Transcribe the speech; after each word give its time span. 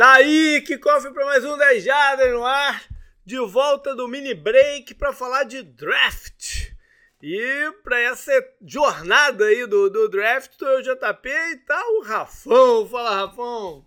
Tá 0.00 0.14
aí, 0.14 0.62
que 0.62 0.78
cofre 0.78 1.12
para 1.12 1.26
mais 1.26 1.44
um 1.44 1.58
10 1.58 1.84
Jardas 1.84 2.32
no 2.32 2.42
ar, 2.42 2.82
de 3.22 3.36
volta 3.36 3.94
do 3.94 4.08
mini 4.08 4.32
break 4.32 4.94
para 4.94 5.12
falar 5.12 5.44
de 5.44 5.62
draft. 5.62 6.70
E 7.22 7.70
para 7.84 8.00
essa 8.00 8.32
jornada 8.64 9.44
aí 9.44 9.66
do, 9.66 9.90
do 9.90 10.08
draft, 10.08 10.52
eu, 10.58 10.80
JP, 10.80 11.28
e 11.28 11.56
tá 11.66 11.78
o 11.98 12.02
Rafão. 12.02 12.88
Fala, 12.88 13.26
Rafão. 13.26 13.86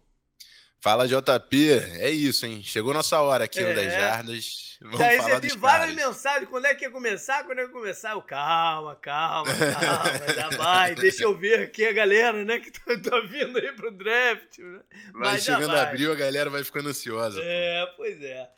Fala, 0.80 1.08
JP. 1.08 1.80
É 1.98 2.12
isso, 2.12 2.46
hein? 2.46 2.62
Chegou 2.62 2.94
nossa 2.94 3.20
hora 3.20 3.46
aqui 3.46 3.62
é. 3.62 3.70
no 3.70 3.74
10 3.74 3.94
Jardas. 3.94 4.73
Já 4.92 5.08
recebi 5.08 5.58
várias 5.58 5.96
mensagens. 5.96 6.50
Quando 6.50 6.66
é 6.66 6.76
que 6.76 6.86
ia 6.86 6.92
começar? 6.92 7.44
Quando 7.46 7.60
é 7.60 7.64
que 7.64 7.70
ia 7.70 7.74
começar? 7.74 8.12
Eu, 8.12 8.22
calma, 8.22 8.96
calma, 8.96 9.52
calma, 9.80 10.34
já 10.34 10.50
vai. 10.58 10.96
Deixa 10.96 11.24
eu 11.24 11.36
ver 11.36 11.62
aqui 11.62 11.86
a 11.86 11.94
galera, 11.94 12.44
né, 12.44 12.60
que 12.60 12.72
tá, 12.72 13.00
tá 13.00 13.20
vindo 13.22 13.58
aí 13.58 13.72
pro 13.72 13.92
draft. 13.92 14.58
Né? 14.60 14.82
Vai 15.14 15.40
chegando 15.40 15.72
vai. 15.72 15.82
abril, 15.82 16.12
a 16.12 16.16
galera 16.16 16.50
vai 16.50 16.64
ficando 16.64 16.90
ansiosa. 16.90 17.40
É, 17.42 17.86
pô. 17.88 17.94
pois 17.98 18.22
é. 18.22 18.50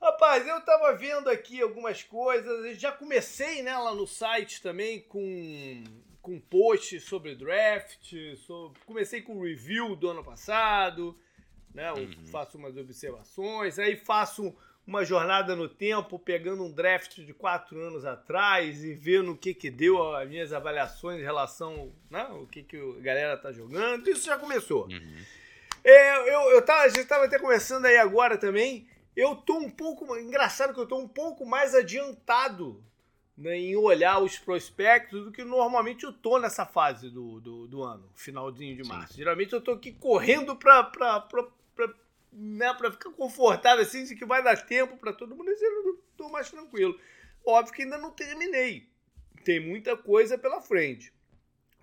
Rapaz, 0.00 0.46
eu 0.46 0.60
tava 0.60 0.94
vendo 0.94 1.28
aqui 1.28 1.60
algumas 1.60 2.02
coisas. 2.02 2.78
Já 2.78 2.92
comecei, 2.92 3.62
né, 3.62 3.76
lá 3.76 3.94
no 3.94 4.06
site 4.06 4.62
também 4.62 5.00
com 5.00 5.82
com 6.26 6.40
post 6.40 6.98
sobre 6.98 7.36
draft. 7.36 8.12
Sobre... 8.38 8.80
Comecei 8.84 9.22
com 9.22 9.40
review 9.40 9.94
do 9.94 10.08
ano 10.10 10.24
passado. 10.24 11.16
Né, 11.72 11.92
uhum. 11.92 12.26
Faço 12.26 12.58
umas 12.58 12.76
observações. 12.76 13.78
Aí 13.78 13.96
faço 13.96 14.52
uma 14.86 15.04
jornada 15.04 15.56
no 15.56 15.68
tempo, 15.68 16.18
pegando 16.18 16.62
um 16.62 16.70
draft 16.70 17.16
de 17.16 17.34
quatro 17.34 17.80
anos 17.80 18.04
atrás 18.04 18.84
e 18.84 18.94
vendo 18.94 19.32
o 19.32 19.36
que 19.36 19.52
que 19.52 19.70
deu 19.70 20.14
as 20.14 20.28
minhas 20.28 20.52
avaliações 20.52 21.18
em 21.20 21.24
relação, 21.24 21.92
né, 22.08 22.24
o 22.30 22.46
que 22.46 22.62
que 22.62 22.76
a 22.76 23.02
galera 23.02 23.36
tá 23.36 23.50
jogando. 23.50 24.08
Isso 24.08 24.26
já 24.26 24.38
começou. 24.38 24.84
Uhum. 24.84 25.24
É, 25.82 26.34
eu, 26.34 26.50
eu 26.50 26.62
tava, 26.62 26.82
a 26.82 26.88
gente 26.88 27.06
tava 27.06 27.24
até 27.24 27.38
começando 27.38 27.86
aí 27.86 27.96
agora 27.96 28.38
também. 28.38 28.88
Eu 29.16 29.34
tô 29.34 29.58
um 29.58 29.70
pouco, 29.70 30.16
engraçado 30.16 30.72
que 30.72 30.80
eu 30.80 30.86
tô 30.86 30.98
um 30.98 31.08
pouco 31.08 31.44
mais 31.44 31.74
adiantado 31.74 32.84
né, 33.36 33.58
em 33.58 33.76
olhar 33.76 34.20
os 34.20 34.38
prospectos 34.38 35.24
do 35.24 35.32
que 35.32 35.44
normalmente 35.44 36.04
eu 36.04 36.12
tô 36.12 36.38
nessa 36.38 36.64
fase 36.64 37.10
do, 37.10 37.40
do, 37.40 37.66
do 37.66 37.82
ano, 37.82 38.08
finalzinho 38.14 38.76
de 38.76 38.88
março. 38.88 39.14
Sim. 39.14 39.18
Geralmente 39.18 39.52
eu 39.52 39.60
tô 39.60 39.72
aqui 39.72 39.92
correndo 39.92 40.54
para 40.56 40.82
né, 42.36 42.72
para 42.74 42.92
ficar 42.92 43.10
confortável 43.10 43.82
assim, 43.82 44.04
de 44.04 44.14
que 44.14 44.26
vai 44.26 44.42
dar 44.42 44.66
tempo 44.66 44.96
para 44.98 45.12
todo 45.12 45.34
mundo, 45.34 45.48
eu 45.50 46.00
estou 46.10 46.30
mais 46.30 46.50
tranquilo. 46.50 46.98
Óbvio 47.44 47.74
que 47.74 47.82
ainda 47.82 47.96
não 47.96 48.10
terminei. 48.10 48.88
Tem 49.44 49.58
muita 49.60 49.96
coisa 49.96 50.36
pela 50.36 50.60
frente. 50.60 51.12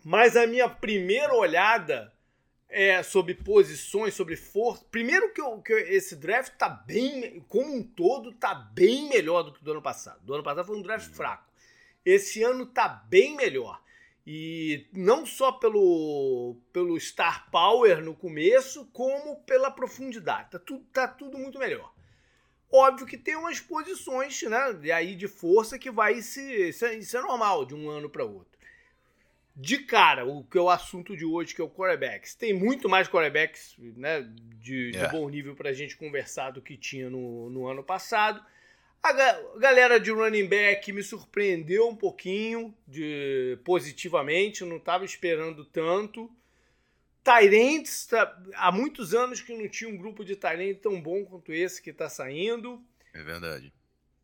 Mas 0.04 0.36
a 0.36 0.46
minha 0.46 0.70
primeira 0.70 1.34
olhada 1.34 2.14
é 2.70 3.02
sobre 3.02 3.34
posições, 3.34 4.14
sobre 4.14 4.36
força. 4.36 4.86
Primeiro 4.92 5.34
que, 5.34 5.42
eu, 5.42 5.62
que 5.62 5.74
esse 5.74 6.16
draft 6.16 6.54
tá 6.56 6.68
bem, 6.68 7.44
como 7.48 7.74
um 7.74 7.84
todo, 7.84 8.34
tá 8.34 8.54
bem 8.54 9.08
melhor 9.08 9.44
do 9.44 9.54
que 9.54 9.62
o 9.62 9.64
do 9.64 9.72
ano 9.72 9.82
passado. 9.82 10.20
Do 10.24 10.34
ano 10.34 10.44
passado 10.44 10.66
foi 10.66 10.78
um 10.78 10.82
draft 10.82 11.08
uhum. 11.08 11.14
fraco. 11.14 11.46
Esse 12.06 12.44
ano 12.44 12.66
tá 12.66 12.88
bem 12.88 13.36
melhor. 13.36 13.82
E 14.26 14.88
não 14.94 15.26
só 15.26 15.52
pelo, 15.52 16.56
pelo 16.72 16.98
star 17.00 17.50
power 17.52 18.02
no 18.02 18.16
começo, 18.16 18.86
como 18.94 19.42
pela 19.42 19.70
profundidade. 19.70 20.52
Tá 20.52 20.60
tudo, 20.60 20.86
tá 20.94 21.08
tudo 21.08 21.38
muito 21.38 21.60
melhor. 21.60 21.94
Óbvio 22.72 23.06
que 23.06 23.18
tem 23.18 23.36
umas 23.36 23.60
posições, 23.60 24.42
né? 24.44 24.80
E 24.82 24.92
aí 24.92 25.14
de 25.16 25.28
força 25.28 25.78
que 25.78 25.92
vai 25.92 26.22
se. 26.22 26.70
Isso 26.70 26.86
é, 26.86 26.96
isso 26.96 27.18
é 27.18 27.22
normal 27.22 27.66
de 27.66 27.76
um 27.76 27.90
ano 27.90 28.10
para 28.10 28.24
outro. 28.24 28.58
De 29.56 29.78
cara, 29.78 30.26
o 30.26 30.44
que 30.44 30.58
é 30.58 30.62
o 30.62 30.70
assunto 30.70 31.16
de 31.16 31.24
hoje, 31.24 31.54
que 31.54 31.62
é 31.62 31.64
o 31.64 31.70
quarterbacks. 31.70 32.34
Tem 32.34 32.52
muito 32.52 32.90
mais 32.90 33.08
quarterbacks 33.08 33.76
né, 33.78 34.22
de, 34.56 34.92
de 34.92 35.08
bom 35.10 35.30
nível 35.30 35.54
para 35.56 35.70
a 35.70 35.74
gente 35.74 35.96
conversar 35.96 36.50
do 36.50 36.62
que 36.64 36.76
tinha 36.76 37.10
no, 37.10 37.52
no 37.52 37.68
ano 37.68 37.84
passado. 37.84 38.44
A 39.04 39.12
galera 39.58 40.00
de 40.00 40.12
running 40.12 40.48
back 40.48 40.90
me 40.94 41.04
surpreendeu 41.04 41.90
um 41.90 41.96
pouquinho 41.96 42.74
de 42.88 43.60
positivamente, 43.66 44.64
não 44.64 44.78
estava 44.78 45.04
esperando 45.04 45.66
tanto. 45.66 46.32
Tyrants, 47.22 48.06
tá, 48.06 48.42
há 48.56 48.72
muitos 48.72 49.14
anos 49.14 49.42
que 49.42 49.58
não 49.58 49.68
tinha 49.68 49.90
um 49.90 49.98
grupo 49.98 50.24
de 50.24 50.38
Tyrants 50.38 50.82
tão 50.82 51.02
bom 51.02 51.26
quanto 51.26 51.52
esse 51.52 51.82
que 51.82 51.90
está 51.90 52.08
saindo. 52.08 52.82
É 53.14 53.22
verdade. 53.22 53.74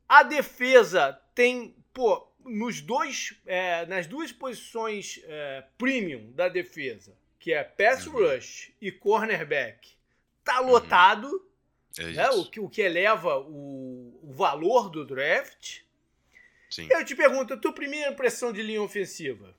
A 0.08 0.24
defesa 0.24 1.12
tem, 1.36 1.76
pô, 1.94 2.26
nos 2.46 2.80
dois, 2.80 3.36
é, 3.46 3.86
nas 3.86 4.08
duas 4.08 4.32
posições 4.32 5.20
é, 5.26 5.66
premium 5.78 6.32
da 6.32 6.48
defesa, 6.48 7.14
que 7.38 7.52
é 7.52 7.66
pass 7.66 8.08
uhum. 8.08 8.14
rush 8.14 8.72
e 8.82 8.94
cornerback, 8.94 9.90
tá 10.44 10.62
uhum. 10.62 11.49
É 11.98 12.04
né? 12.04 12.30
o, 12.30 12.46
que, 12.46 12.60
o 12.60 12.70
que 12.70 12.82
eleva 12.82 13.38
o, 13.40 14.20
o 14.24 14.34
valor 14.34 14.90
do 14.90 15.06
draft. 15.06 15.80
Sim. 16.70 16.88
Eu 16.92 17.04
te 17.04 17.16
pergunto, 17.16 17.54
a 17.54 17.58
tua 17.58 17.74
primeira 17.74 18.12
impressão 18.12 18.54
de 18.54 18.62
linha 18.62 18.82
ofensiva? 18.82 19.56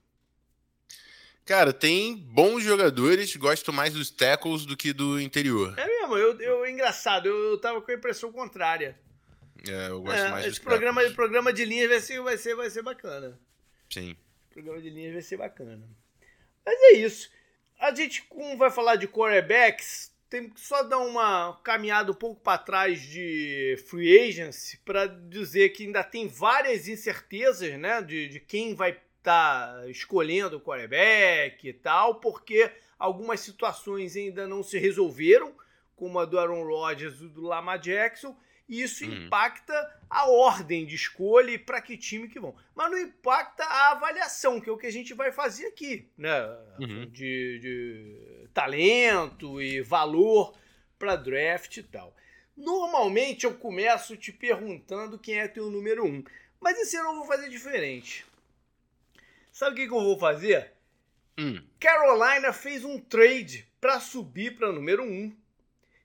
Cara, 1.45 1.73
tem 1.73 2.17
bons 2.17 2.63
jogadores, 2.63 3.35
gosto 3.35 3.73
mais 3.73 3.95
dos 3.95 4.11
tackles 4.11 4.65
do 4.65 4.77
que 4.77 4.93
do 4.93 5.21
interior. 5.21 5.77
É 5.77 5.87
mesmo, 5.87 6.17
eu, 6.17 6.41
eu 6.41 6.67
engraçado, 6.67 7.27
eu, 7.27 7.37
eu 7.51 7.59
tava 7.59 7.83
com 7.83 7.91
a 7.91 7.95
impressão 7.95 8.31
contrária. 8.31 8.97
É, 9.69 9.89
eu 9.89 10.01
gosto 10.01 10.21
é, 10.21 10.31
mais 10.31 10.47
esse 10.47 10.61
programa, 10.61 11.01
tackles. 11.01 11.17
programa 11.17 11.53
de 11.53 11.65
linhas 11.65 11.89
vai 11.89 12.01
ser, 12.01 12.21
vai, 12.23 12.39
ser, 12.39 12.55
vai 12.55 12.71
ser 12.71 12.83
bacana. 12.83 13.39
Sim. 13.93 14.17
O 14.49 14.53
programa 14.53 14.81
de 14.81 14.91
linhas 14.91 15.13
vai 15.13 15.23
ser 15.23 15.37
bacana. 15.39 15.89
Mas 16.65 16.81
é 16.81 16.93
isso. 16.93 17.31
A 17.81 17.93
gente, 17.95 18.23
como 18.25 18.57
vai 18.57 18.71
falar 18.71 18.97
de 18.97 19.09
quarterbacks, 19.09 20.10
tem 20.31 20.49
que 20.49 20.61
só 20.61 20.85
dar 20.85 20.99
uma 20.99 21.61
caminhada 21.65 22.13
um 22.13 22.15
pouco 22.15 22.41
para 22.41 22.57
trás 22.57 23.03
de 23.03 23.77
free 23.89 24.29
agency 24.29 24.79
para 24.79 25.07
dizer 25.07 25.71
que 25.71 25.85
ainda 25.85 26.05
tem 26.05 26.29
várias 26.29 26.87
incertezas, 26.87 27.77
né, 27.77 28.01
de, 28.01 28.29
de 28.29 28.39
quem 28.39 28.73
vai 28.75 28.91
estar 28.91 29.75
tá 29.75 29.89
escolhendo 29.89 30.57
o 30.57 30.61
quarterback 30.61 31.69
e 31.69 31.73
tal, 31.73 32.21
porque 32.21 32.71
algumas 32.97 33.41
situações 33.41 34.15
ainda 34.15 34.47
não 34.47 34.63
se 34.63 34.79
resolveram, 34.79 35.53
como 35.97 36.19
a 36.21 36.25
do 36.25 36.39
Aaron 36.39 36.65
Rodgers 36.65 37.21
e 37.21 37.29
do 37.29 37.43
Lamar 37.43 37.81
Jackson, 37.81 38.35
e 38.69 38.83
isso 38.83 39.05
uhum. 39.05 39.27
impacta 39.27 40.01
a 40.09 40.31
ordem 40.31 40.87
de 40.87 40.95
escolha 40.95 41.51
e 41.51 41.59
para 41.59 41.83
que 41.83 41.97
time 41.97 42.29
que 42.29 42.39
vão. 42.39 42.55
Mas 42.73 42.89
não 42.89 42.99
impacta 42.99 43.65
a 43.65 43.91
avaliação, 43.91 44.61
que 44.61 44.71
é 44.71 44.73
o 44.73 44.79
que 44.79 44.87
a 44.87 44.93
gente 44.93 45.13
vai 45.13 45.33
fazer 45.33 45.67
aqui, 45.67 46.09
né? 46.17 46.41
Uhum. 46.79 47.07
De, 47.11 47.59
de, 47.59 48.40
talento 48.53 49.61
e 49.61 49.81
valor 49.81 50.55
para 50.99 51.17
draft 51.17 51.77
e 51.77 51.83
tal. 51.83 52.15
Normalmente 52.57 53.45
eu 53.45 53.55
começo 53.55 54.17
te 54.17 54.33
perguntando 54.33 55.19
quem 55.19 55.41
é 55.41 55.49
teu 55.49 55.71
número 55.71 56.05
um, 56.05 56.23
mas 56.61 56.79
esse 56.79 56.97
ano 56.97 57.11
eu 57.11 57.15
vou 57.17 57.25
fazer 57.25 57.49
diferente. 57.49 58.27
Sabe 59.51 59.73
o 59.73 59.77
que, 59.77 59.89
que 59.89 59.95
eu 59.95 60.03
vou 60.03 60.19
fazer? 60.19 60.73
Hum. 61.39 61.63
Carolina 61.79 62.53
fez 62.53 62.85
um 62.85 62.99
trade 62.99 63.67
para 63.81 63.99
subir 63.99 64.57
para 64.57 64.73
número 64.73 65.03
um 65.03 65.35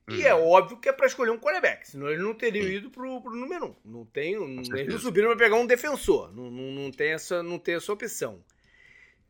e 0.07 0.23
é 0.23 0.35
uhum. 0.35 0.49
óbvio 0.49 0.77
que 0.77 0.87
é 0.87 0.93
para 0.93 1.07
escolher 1.07 1.31
um 1.31 1.39
quarterback, 1.39 1.87
senão 1.87 2.07
eles 2.07 2.21
não 2.21 2.33
teriam 2.35 2.67
ido 2.67 2.91
pro, 2.91 3.21
pro 3.21 3.35
número 3.35 3.67
um. 3.67 3.75
Não 3.83 4.05
tem, 4.05 4.33
eles 4.33 4.93
não 4.93 4.99
subiram 4.99 5.29
para 5.29 5.37
pegar 5.37 5.55
um 5.55 5.65
defensor. 5.65 6.31
Não, 6.31 6.51
não, 6.51 6.71
não, 6.71 6.91
tem 6.91 7.11
essa, 7.11 7.41
não 7.41 7.57
tem 7.57 7.75
essa 7.75 7.91
opção. 7.91 8.43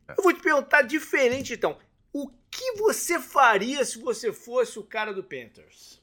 É. 0.06 0.12
Eu 0.12 0.22
vou 0.22 0.32
te 0.34 0.40
perguntar 0.40 0.82
diferente 0.82 1.54
então. 1.54 1.78
O 2.18 2.30
que 2.50 2.72
você 2.78 3.20
faria 3.20 3.84
se 3.84 3.98
você 3.98 4.32
fosse 4.32 4.78
o 4.78 4.82
cara 4.82 5.12
do 5.12 5.22
Panthers? 5.22 6.00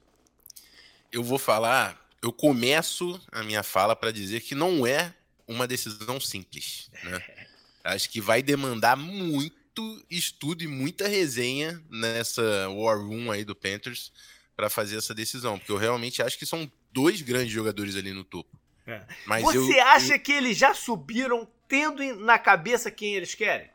Eu 1.11 1.23
vou 1.23 1.39
falar, 1.39 2.07
eu 2.21 2.31
começo 2.31 3.19
a 3.31 3.41
minha 3.41 3.63
fala 3.63 3.95
para 3.95 4.11
dizer 4.11 4.41
que 4.41 4.53
não 4.53 4.85
é 4.85 5.11
uma 5.47 5.65
decisão 5.67 6.19
simples. 6.19 6.91
Né? 7.03 7.19
Acho 7.83 8.07
que 8.11 8.21
vai 8.21 8.43
demandar 8.43 8.95
muito 8.95 10.05
estudo 10.07 10.63
e 10.63 10.67
muita 10.67 11.07
resenha 11.07 11.83
nessa 11.89 12.69
War 12.69 12.99
Room 12.99 13.31
aí 13.31 13.43
do 13.43 13.55
Panthers 13.55 14.13
para 14.55 14.69
fazer 14.69 14.99
essa 14.99 15.15
decisão, 15.15 15.57
porque 15.57 15.71
eu 15.71 15.77
realmente 15.77 16.21
acho 16.21 16.37
que 16.37 16.45
são 16.45 16.71
dois 16.91 17.23
grandes 17.23 17.51
jogadores 17.51 17.95
ali 17.95 18.13
no 18.13 18.23
topo. 18.23 18.55
É. 18.85 19.03
Mas 19.25 19.41
Você 19.41 19.79
eu, 19.79 19.83
acha 19.87 20.13
eu... 20.13 20.19
que 20.19 20.31
eles 20.31 20.55
já 20.55 20.75
subiram 20.75 21.47
tendo 21.67 22.03
na 22.17 22.37
cabeça 22.37 22.91
quem 22.91 23.15
eles 23.15 23.33
querem? 23.33 23.72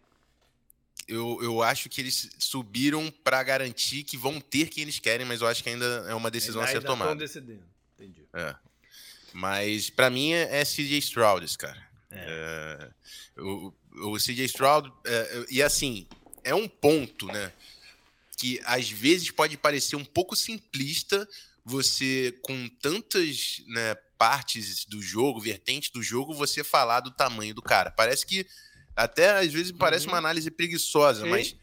Eu, 1.07 1.39
eu 1.43 1.63
acho 1.63 1.89
que 1.89 2.01
eles 2.01 2.31
subiram 2.39 3.11
para 3.25 3.43
garantir 3.43 4.03
que 4.03 4.17
vão 4.17 4.41
ter 4.41 4.69
quem 4.69 4.83
eles 4.83 4.99
querem, 4.99 5.27
mas 5.27 5.41
eu 5.41 5.47
acho 5.47 5.63
que 5.63 5.71
ainda 5.71 6.07
é 6.09 6.15
uma 6.15 6.31
decisão 6.31 6.61
ainda, 6.61 6.69
a 6.69 6.73
ser 6.73 6.79
ainda 6.79 6.89
tomada. 6.89 7.15
decidindo. 7.15 7.63
Entendi. 7.99 8.27
É. 8.33 8.55
Mas 9.33 9.89
para 9.89 10.11
mim 10.11 10.33
é, 10.33 10.61
é 10.61 10.65
CJ 10.65 10.99
Stroud, 10.99 11.59
cara. 11.59 11.89
É. 12.11 12.91
É, 13.37 13.41
o, 13.41 13.73
o 14.03 14.17
CJ 14.17 14.45
Stroud, 14.45 14.93
é, 15.05 15.47
e 15.51 15.63
assim, 15.63 16.07
é 16.45 16.55
um 16.55 16.69
ponto, 16.69 17.27
né? 17.27 17.53
que 18.39 18.61
às 18.65 18.89
vezes 18.89 19.31
pode 19.33 19.57
parecer 19.57 19.97
um 19.97 20.05
pouco 20.05 20.37
simplista 20.37 21.29
você, 21.65 22.39
com 22.41 22.69
tantas 22.81 23.63
né, 23.67 23.97
partes 24.17 24.85
do 24.85 25.03
jogo, 25.03 25.41
vertentes 25.41 25.91
do 25.91 26.03
jogo, 26.03 26.33
você 26.33 26.63
falar 26.63 27.01
do 27.01 27.11
tamanho 27.11 27.53
do 27.53 27.61
cara. 27.61 27.91
Parece 27.91 28.25
que 28.25 28.47
até 28.99 29.39
às 29.39 29.53
vezes 29.53 29.71
parece 29.71 30.07
uhum. 30.07 30.13
uma 30.13 30.19
análise 30.19 30.51
preguiçosa, 30.51 31.23
Sim. 31.23 31.31
mas 31.31 31.57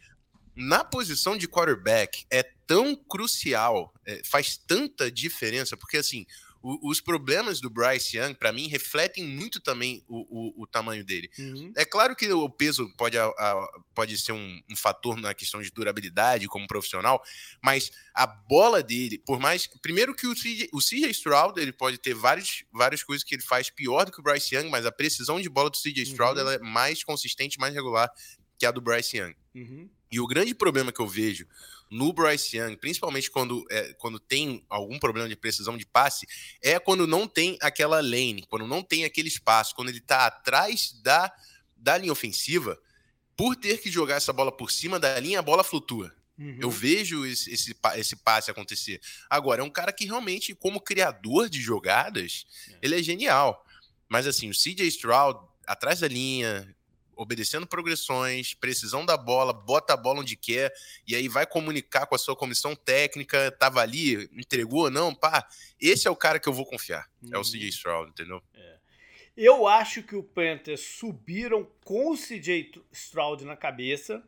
na 0.54 0.82
posição 0.82 1.36
de 1.36 1.46
quarterback 1.46 2.24
é 2.30 2.42
tão 2.66 2.96
crucial, 2.96 3.92
é, 4.06 4.22
faz 4.24 4.56
tanta 4.56 5.10
diferença, 5.10 5.76
porque 5.76 5.98
assim, 5.98 6.24
o, 6.62 6.90
os 6.90 7.00
problemas 7.00 7.60
do 7.60 7.70
Bryce 7.70 8.16
Young, 8.16 8.34
para 8.34 8.52
mim, 8.52 8.68
refletem 8.68 9.24
muito 9.24 9.60
também 9.60 10.02
o, 10.08 10.60
o, 10.60 10.62
o 10.62 10.66
tamanho 10.66 11.04
dele. 11.04 11.30
Uhum. 11.38 11.72
É 11.76 11.84
claro 11.84 12.16
que 12.16 12.30
o 12.32 12.48
peso 12.50 12.92
pode, 12.96 13.16
a, 13.18 13.26
a, 13.26 13.68
pode 13.94 14.16
ser 14.18 14.32
um, 14.32 14.60
um, 14.70 14.76
fator 14.76 15.16
na 15.16 15.34
questão 15.34 15.62
de 15.62 15.70
durabilidade 15.70 16.46
como 16.48 16.66
profissional, 16.66 17.22
mas 17.62 17.90
a 18.14 18.26
bola 18.26 18.82
dele, 18.82 19.18
por 19.18 19.38
mais. 19.38 19.66
Primeiro 19.80 20.14
que 20.14 20.26
o 20.26 20.34
CJ, 20.34 20.68
o 20.72 20.80
CJ 20.80 21.10
Stroud 21.10 21.60
ele 21.60 21.72
pode 21.72 21.98
ter 21.98 22.14
vários, 22.14 22.64
várias 22.72 23.02
coisas 23.02 23.24
que 23.24 23.34
ele 23.34 23.42
faz 23.42 23.70
pior 23.70 24.04
do 24.04 24.12
que 24.12 24.20
o 24.20 24.22
Bryce 24.22 24.54
Young, 24.54 24.68
mas 24.68 24.86
a 24.86 24.92
precisão 24.92 25.40
de 25.40 25.48
bola 25.48 25.70
do 25.70 25.76
CJ 25.76 26.02
Stroud 26.02 26.34
uhum. 26.34 26.40
ela 26.40 26.54
é 26.54 26.58
mais 26.58 27.04
consistente, 27.04 27.58
mais 27.58 27.74
regular 27.74 28.10
que 28.58 28.66
a 28.66 28.70
do 28.70 28.80
Bryce 28.80 29.18
Young. 29.18 29.34
Uhum. 29.54 29.88
E 30.10 30.20
o 30.20 30.26
grande 30.26 30.54
problema 30.54 30.92
que 30.92 31.00
eu 31.00 31.06
vejo 31.06 31.46
no 31.90 32.12
Bryce 32.12 32.56
Young, 32.56 32.76
principalmente 32.76 33.30
quando, 33.30 33.64
é, 33.70 33.92
quando 33.94 34.18
tem 34.18 34.64
algum 34.68 34.98
problema 34.98 35.28
de 35.28 35.36
precisão 35.36 35.76
de 35.76 35.86
passe, 35.86 36.26
é 36.62 36.78
quando 36.78 37.06
não 37.06 37.26
tem 37.26 37.56
aquela 37.60 38.00
lane, 38.00 38.44
quando 38.48 38.66
não 38.66 38.82
tem 38.82 39.04
aquele 39.04 39.28
espaço, 39.28 39.74
quando 39.74 39.88
ele 39.88 39.98
está 39.98 40.26
atrás 40.26 40.92
da, 41.02 41.32
da 41.76 41.96
linha 41.96 42.12
ofensiva, 42.12 42.78
por 43.36 43.54
ter 43.54 43.78
que 43.78 43.90
jogar 43.90 44.16
essa 44.16 44.32
bola 44.32 44.50
por 44.50 44.70
cima 44.70 44.98
da 44.98 45.18
linha, 45.20 45.38
a 45.38 45.42
bola 45.42 45.62
flutua. 45.62 46.12
Uhum. 46.38 46.58
Eu 46.60 46.70
vejo 46.70 47.24
esse, 47.24 47.50
esse, 47.52 47.74
esse, 47.94 48.16
passe 48.16 48.50
acontecer. 48.50 49.00
Agora, 49.28 49.62
é 49.62 49.64
um 49.64 49.70
cara 49.70 49.92
que 49.92 50.04
realmente, 50.04 50.54
como 50.54 50.80
criador 50.80 51.48
de 51.48 51.60
jogadas, 51.60 52.46
é. 52.68 52.78
ele 52.82 52.98
é 52.98 53.02
genial. 53.02 53.64
Mas 54.08 54.26
assim, 54.26 54.50
o 54.50 54.52
CJ 54.52 54.86
Stroud, 54.88 55.40
atrás 55.66 56.00
da 56.00 56.08
linha, 56.08 56.74
obedecendo 57.16 57.66
progressões, 57.66 58.54
precisão 58.54 59.04
da 59.04 59.16
bola, 59.16 59.52
bota 59.52 59.94
a 59.94 59.96
bola 59.96 60.20
onde 60.20 60.36
quer, 60.36 60.72
e 61.06 61.16
aí 61.16 61.28
vai 61.28 61.46
comunicar 61.46 62.06
com 62.06 62.14
a 62.14 62.18
sua 62.18 62.36
comissão 62.36 62.76
técnica, 62.76 63.50
tava 63.50 63.80
ali, 63.80 64.28
entregou 64.32 64.84
ou 64.84 64.90
não, 64.90 65.14
pá. 65.14 65.48
Esse 65.80 66.06
é 66.06 66.10
o 66.10 66.16
cara 66.16 66.38
que 66.38 66.48
eu 66.48 66.52
vou 66.52 66.66
confiar. 66.66 67.08
Uhum. 67.22 67.30
É 67.32 67.38
o 67.38 67.42
CJ 67.42 67.62
uhum. 67.62 67.68
Stroud, 67.68 68.10
entendeu? 68.10 68.42
É. 68.54 68.76
Eu 69.36 69.66
acho 69.66 70.02
que 70.02 70.14
o 70.14 70.22
Panthers 70.22 70.80
subiram 70.80 71.66
com 71.84 72.10
o 72.10 72.16
CJ 72.16 72.82
Stroud 72.92 73.44
na 73.44 73.56
cabeça 73.56 74.22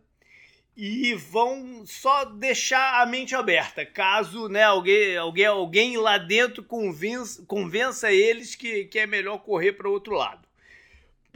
e 0.77 1.13
vão 1.15 1.85
só 1.85 2.25
deixar 2.25 3.03
a 3.03 3.07
mente 3.07 3.35
aberta, 3.35 3.85
caso 3.85 4.49
né, 4.49 4.63
alguém, 4.63 5.17
alguém, 5.17 5.47
alguém 5.47 5.97
lá 5.97 6.19
dentro 6.19 6.63
convença, 6.63 7.45
convença 7.47 8.13
eles 8.13 8.55
que, 8.55 8.85
que 8.85 8.99
é 9.01 9.07
melhor 9.07 9.39
correr 9.39 9.73
para 9.73 9.89
o 9.89 9.93
outro 9.93 10.15
lado. 10.15 10.48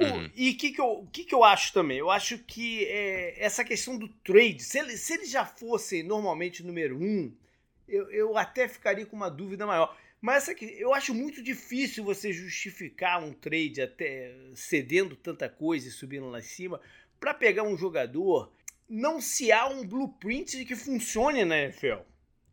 Uhum. 0.05 0.31
E 0.35 0.51
o 0.51 0.57
que, 0.57 0.73
que, 0.73 0.81
eu, 0.81 1.09
que, 1.13 1.25
que 1.25 1.35
eu 1.35 1.45
acho 1.45 1.73
também? 1.73 1.99
Eu 1.99 2.11
acho 2.11 2.39
que 2.39 2.85
é, 2.87 3.35
essa 3.43 3.65
questão 3.65 3.97
do 3.97 4.09
trade, 4.09 4.63
se 4.63 4.79
ele, 4.79 4.97
se 4.97 5.15
ele 5.15 5.27
já 5.27 5.45
fosse 5.45 6.03
normalmente 6.03 6.63
número 6.63 6.97
um, 6.97 7.35
eu, 7.89 8.11
eu 8.11 8.39
até 8.39 8.69
ficaria 8.69 9.07
com 9.07 9.17
uma 9.17 9.31
dúvida 9.31 9.67
maior. 9.67 9.97
Mas 10.21 10.49
essa, 10.49 10.65
eu 10.65 10.95
acho 10.95 11.13
muito 11.13 11.43
difícil 11.43 12.05
você 12.05 12.33
justificar 12.33 13.23
um 13.23 13.33
trade 13.33 13.83
até 13.83 14.35
cedendo 14.55 15.17
tanta 15.17 15.49
coisa 15.49 15.89
e 15.89 15.91
subindo 15.91 16.31
lá 16.31 16.39
em 16.39 16.43
cima 16.43 16.81
para 17.19 17.35
pegar 17.35 17.65
um 17.65 17.77
jogador 17.77 18.53
não 18.89 19.21
se 19.21 19.51
há 19.51 19.67
um 19.67 19.87
blueprint 19.87 20.65
que 20.65 20.77
funcione 20.77 21.45
na 21.45 21.59
NFL. 21.59 22.03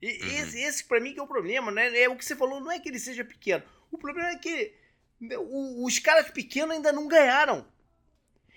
E, 0.01 0.07
uhum. 0.07 0.27
Esse, 0.27 0.61
esse 0.61 0.83
para 0.85 0.99
mim 0.99 1.13
que 1.13 1.19
é 1.19 1.23
o 1.23 1.27
problema, 1.27 1.71
né? 1.71 1.95
É 1.99 2.09
o 2.09 2.15
que 2.15 2.23
você 2.23 2.35
falou, 2.35 2.61
não 2.61 2.71
é 2.71 2.79
que 2.79 2.89
ele 2.89 2.99
seja 2.99 3.25
pequeno. 3.25 3.63
O 3.91 3.97
problema 3.97 4.29
é 4.29 4.37
que 4.37 4.73
os 5.21 5.99
caras 5.99 6.29
pequenos 6.31 6.75
ainda 6.75 6.91
não 6.91 7.07
ganharam. 7.07 7.65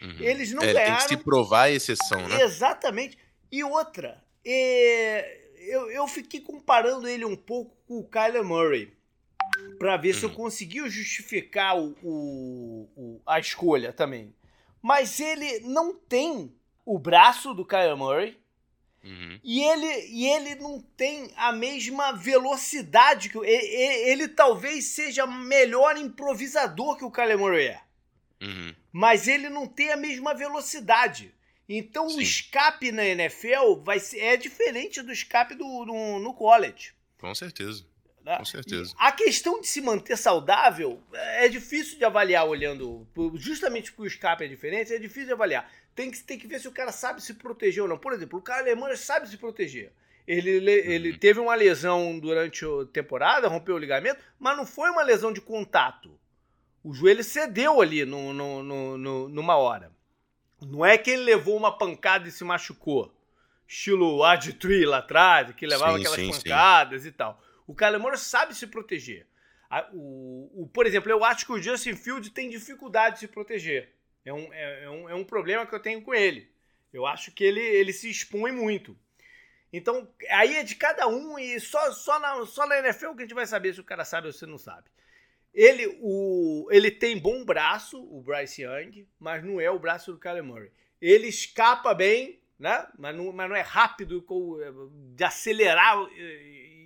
Uhum. 0.01 0.17
Eles 0.21 0.53
não 0.53 0.63
é, 0.63 0.73
ganharam. 0.73 0.97
Tem 0.97 1.09
que 1.09 1.15
se 1.15 1.17
provar 1.17 1.63
a 1.63 1.71
exceção, 1.71 2.27
né? 2.29 2.43
Exatamente. 2.43 3.19
E 3.51 3.63
outra, 3.63 4.23
é, 4.45 5.41
eu, 5.59 5.91
eu 5.91 6.07
fiquei 6.09 6.41
comparando 6.41 7.07
ele 7.07 7.25
um 7.25 7.37
pouco 7.37 7.77
com 7.87 7.99
o 7.99 8.09
Kyler 8.09 8.45
Murray 8.45 8.93
para 9.79 9.97
ver 9.97 10.15
uhum. 10.15 10.19
se 10.19 10.25
eu 10.25 10.29
uhum. 10.31 10.35
conseguia 10.37 10.89
justificar 10.89 11.79
o, 11.79 11.97
o, 12.03 12.89
o, 12.97 13.23
a 13.27 13.39
escolha 13.39 13.93
também. 13.93 14.35
Mas 14.81 15.21
ele 15.21 15.61
não 15.61 15.95
tem 15.95 16.53
o 16.85 16.99
braço 16.99 17.55
do 17.55 17.65
Kyler 17.65 17.97
Murray, 17.97 18.37
Uhum. 19.05 19.41
E, 19.43 19.63
ele, 19.63 20.07
e 20.11 20.29
ele 20.29 20.55
não 20.57 20.81
tem 20.81 21.31
a 21.37 21.51
mesma 21.51 22.13
velocidade 22.13 23.29
que 23.29 23.39
ele, 23.39 24.11
ele, 24.11 24.29
talvez 24.29 24.85
seja 24.87 25.27
melhor 25.27 25.97
improvisador 25.97 26.97
que 26.97 27.05
o 27.05 27.11
Kyler 27.11 27.39
Murray 27.39 27.67
é. 27.67 27.81
Uhum. 28.41 28.75
Mas 28.93 29.27
ele 29.27 29.49
não 29.49 29.67
tem 29.67 29.91
a 29.91 29.97
mesma 29.97 30.35
velocidade. 30.35 31.35
Então 31.69 32.09
Sim. 32.09 32.19
o 32.19 32.23
escape 32.23 32.93
na 32.93 33.05
NFL 33.05 33.83
vai 33.83 33.99
ser, 33.99 34.21
é 34.21 34.37
diferente 34.37 35.03
do 35.03 35.13
escape 35.13 35.55
do, 35.55 35.85
no, 35.85 36.19
no 36.21 36.35
college. 36.35 36.93
Com 37.19 37.35
certeza. 37.35 37.85
Né? 38.25 38.37
Com 38.37 38.45
certeza. 38.45 38.95
A 38.99 39.11
questão 39.11 39.61
de 39.61 39.67
se 39.67 39.81
manter 39.81 40.17
saudável 40.17 41.03
é 41.13 41.49
difícil 41.49 41.99
de 41.99 42.05
avaliar 42.05 42.47
olhando. 42.47 43.07
Justamente 43.35 43.91
porque 43.91 44.03
o 44.03 44.07
escape 44.07 44.45
é 44.45 44.49
diferente, 44.49 44.93
é 44.93 44.99
difícil 44.99 45.27
de 45.27 45.33
avaliar 45.33 45.69
tem 45.95 46.11
que, 46.11 46.23
tem 46.23 46.39
que 46.39 46.47
ver 46.47 46.61
se 46.61 46.69
o 46.69 46.73
cara 46.73 46.93
sabe 46.93 47.23
se 47.23 47.35
proteger 47.35 47.83
ou 47.83 47.89
não. 47.89 47.99
Por 47.99 48.13
exemplo, 48.13 48.39
o 48.39 48.43
cara 48.43 48.61
alemão 48.61 48.95
sabe 48.97 49.29
se 49.29 49.37
proteger. 49.37 49.93
Ele, 50.27 50.51
ele 50.51 51.11
uhum. 51.11 51.19
teve 51.19 51.41
uma 51.41 51.55
lesão 51.55 52.19
durante 52.19 52.65
a 52.65 52.87
temporada, 52.93 53.49
rompeu 53.49 53.75
o 53.75 53.79
ligamento, 53.79 54.21
mas 54.39 54.57
não 54.57 54.65
foi 54.65 54.89
uma 54.91 55.03
lesão 55.03 55.33
de 55.33 55.41
contato. 55.41 56.19
O 56.83 56.95
joelho 56.95 57.25
cedeu 57.25 57.81
ali 57.81 58.05
no, 58.05 58.33
no, 58.33 58.63
no, 58.63 58.99
no 58.99 59.29
numa 59.29 59.57
hora. 59.57 59.93
Não 60.61 60.85
é 60.85 60.97
que 60.97 61.11
ele 61.11 61.25
levou 61.25 61.57
uma 61.57 61.77
pancada 61.77 62.29
e 62.29 62.33
se 62.33 62.45
machucou. 62.45 63.13
Estilo 63.67 64.23
Ard 64.23 64.53
Tree 64.55 64.85
lá 64.85 64.99
atrás, 64.99 65.53
que 65.55 65.67
levava 65.67 65.95
sim, 65.95 66.01
aquelas 66.01 66.21
sim, 66.21 66.31
pancadas 66.31 67.03
sim. 67.03 67.09
e 67.09 67.13
tal. 67.13 67.43
O 67.67 67.75
Kyler 67.75 68.19
sabe 68.19 68.55
se 68.55 68.67
proteger. 68.67 69.27
O, 69.93 70.63
o, 70.63 70.69
por 70.69 70.87
exemplo, 70.87 71.11
eu 71.11 71.25
acho 71.25 71.47
que 71.47 71.53
o 71.53 71.63
Justin 71.63 71.97
Field 71.97 72.31
tem 72.31 72.51
dificuldade 72.51 73.15
de 73.15 73.21
se 73.21 73.29
proteger. 73.29 73.95
É 74.25 74.33
um, 74.33 74.53
é, 74.53 74.85
é, 74.85 74.91
um, 74.91 75.11
é 75.11 75.15
um 75.15 75.25
problema 75.25 75.67
que 75.67 75.75
eu 75.75 75.81
tenho 75.81 76.03
com 76.03 76.15
ele. 76.15 76.51
Eu 76.93 77.07
acho 77.07 77.33
que 77.33 77.43
ele, 77.43 77.61
ele 77.61 77.93
se 77.93 78.11
expõe 78.11 78.53
muito. 78.53 78.97
Então, 79.73 80.07
aí 80.31 80.57
é 80.57 80.63
de 80.63 80.75
cada 80.75 81.09
um 81.09 81.39
e 81.39 81.59
só, 81.59 81.93
só, 81.93 82.21
na, 82.21 82.45
só 82.45 82.67
na 82.67 82.79
NFL 82.79 83.13
que 83.15 83.23
a 83.23 83.23
gente 83.23 83.35
vai 83.35 83.47
saber 83.47 83.75
se 83.75 83.81
o 83.81 83.85
cara 83.85 84.05
sabe 84.05 84.27
ou 84.27 84.33
se 84.33 84.45
não 84.45 84.59
sabe. 84.59 84.91
Ele, 85.55 85.99
o, 86.01 86.69
ele 86.71 86.91
tem 86.91 87.19
bom 87.19 87.45
braço, 87.45 88.03
o 88.03 88.23
Bryce 88.23 88.63
Young, 88.63 89.07
mas 89.19 89.45
não 89.45 89.61
é 89.61 89.71
o 89.71 89.79
braço 89.79 90.13
do 90.13 90.19
Kyler 90.19 90.45
Murray. 90.45 90.71
Ele 91.01 91.27
escapa 91.27 91.95
bem, 91.95 92.41
né? 92.59 92.87
mas, 92.99 93.17
não, 93.17 93.33
mas 93.33 93.49
não 93.49 93.57
é 93.57 93.61
rápido 93.61 94.25
de 95.15 95.25
acelerar 95.25 95.99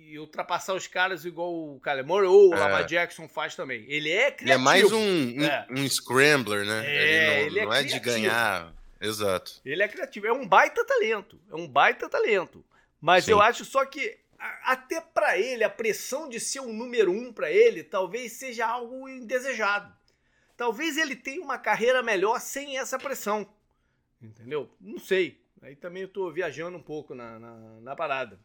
e 0.07 0.17
ultrapassar 0.17 0.73
os 0.73 0.87
caras 0.87 1.25
igual 1.25 1.53
o 1.53 1.81
Murray 2.05 2.27
ou 2.27 2.49
o 2.49 2.53
é. 2.53 2.59
Lamar 2.59 2.85
Jackson 2.85 3.27
faz 3.27 3.55
também. 3.55 3.85
Ele 3.87 4.09
é 4.09 4.31
criativo. 4.31 4.43
Ele 4.45 4.51
é 4.53 4.57
mais 4.57 4.91
um, 4.91 4.99
um, 4.99 5.43
é. 5.43 5.67
um 5.69 5.89
scrambler, 5.89 6.65
né? 6.65 6.83
É, 6.85 7.41
ele 7.41 7.45
não, 7.45 7.47
ele 7.47 7.59
é, 7.59 7.65
não 7.65 7.73
é 7.73 7.83
de 7.83 7.99
ganhar. 7.99 8.73
Exato. 9.01 9.61
Ele 9.65 9.83
é 9.83 9.87
criativo. 9.87 10.27
É 10.27 10.31
um 10.31 10.47
baita 10.47 10.85
talento. 10.85 11.39
É 11.51 11.55
um 11.55 11.67
baita 11.67 12.09
talento. 12.09 12.63
Mas 13.01 13.25
Sim. 13.25 13.31
eu 13.31 13.41
acho 13.41 13.65
só 13.65 13.85
que 13.85 14.17
até 14.63 15.01
para 15.01 15.37
ele, 15.37 15.63
a 15.63 15.69
pressão 15.69 16.29
de 16.29 16.39
ser 16.39 16.59
o 16.59 16.67
um 16.67 16.73
número 16.73 17.11
um 17.11 17.33
para 17.33 17.51
ele 17.51 17.83
talvez 17.83 18.33
seja 18.33 18.67
algo 18.67 19.09
indesejado. 19.09 19.93
Talvez 20.55 20.97
ele 20.97 21.15
tenha 21.15 21.41
uma 21.41 21.57
carreira 21.57 22.01
melhor 22.01 22.39
sem 22.39 22.77
essa 22.77 22.97
pressão. 22.97 23.47
Entendeu? 24.21 24.69
Não 24.79 24.99
sei. 24.99 25.39
Aí 25.61 25.75
também 25.75 26.03
eu 26.03 26.07
tô 26.07 26.31
viajando 26.31 26.77
um 26.77 26.81
pouco 26.81 27.13
na, 27.13 27.37
na, 27.39 27.55
na 27.81 27.95
parada. 27.95 28.39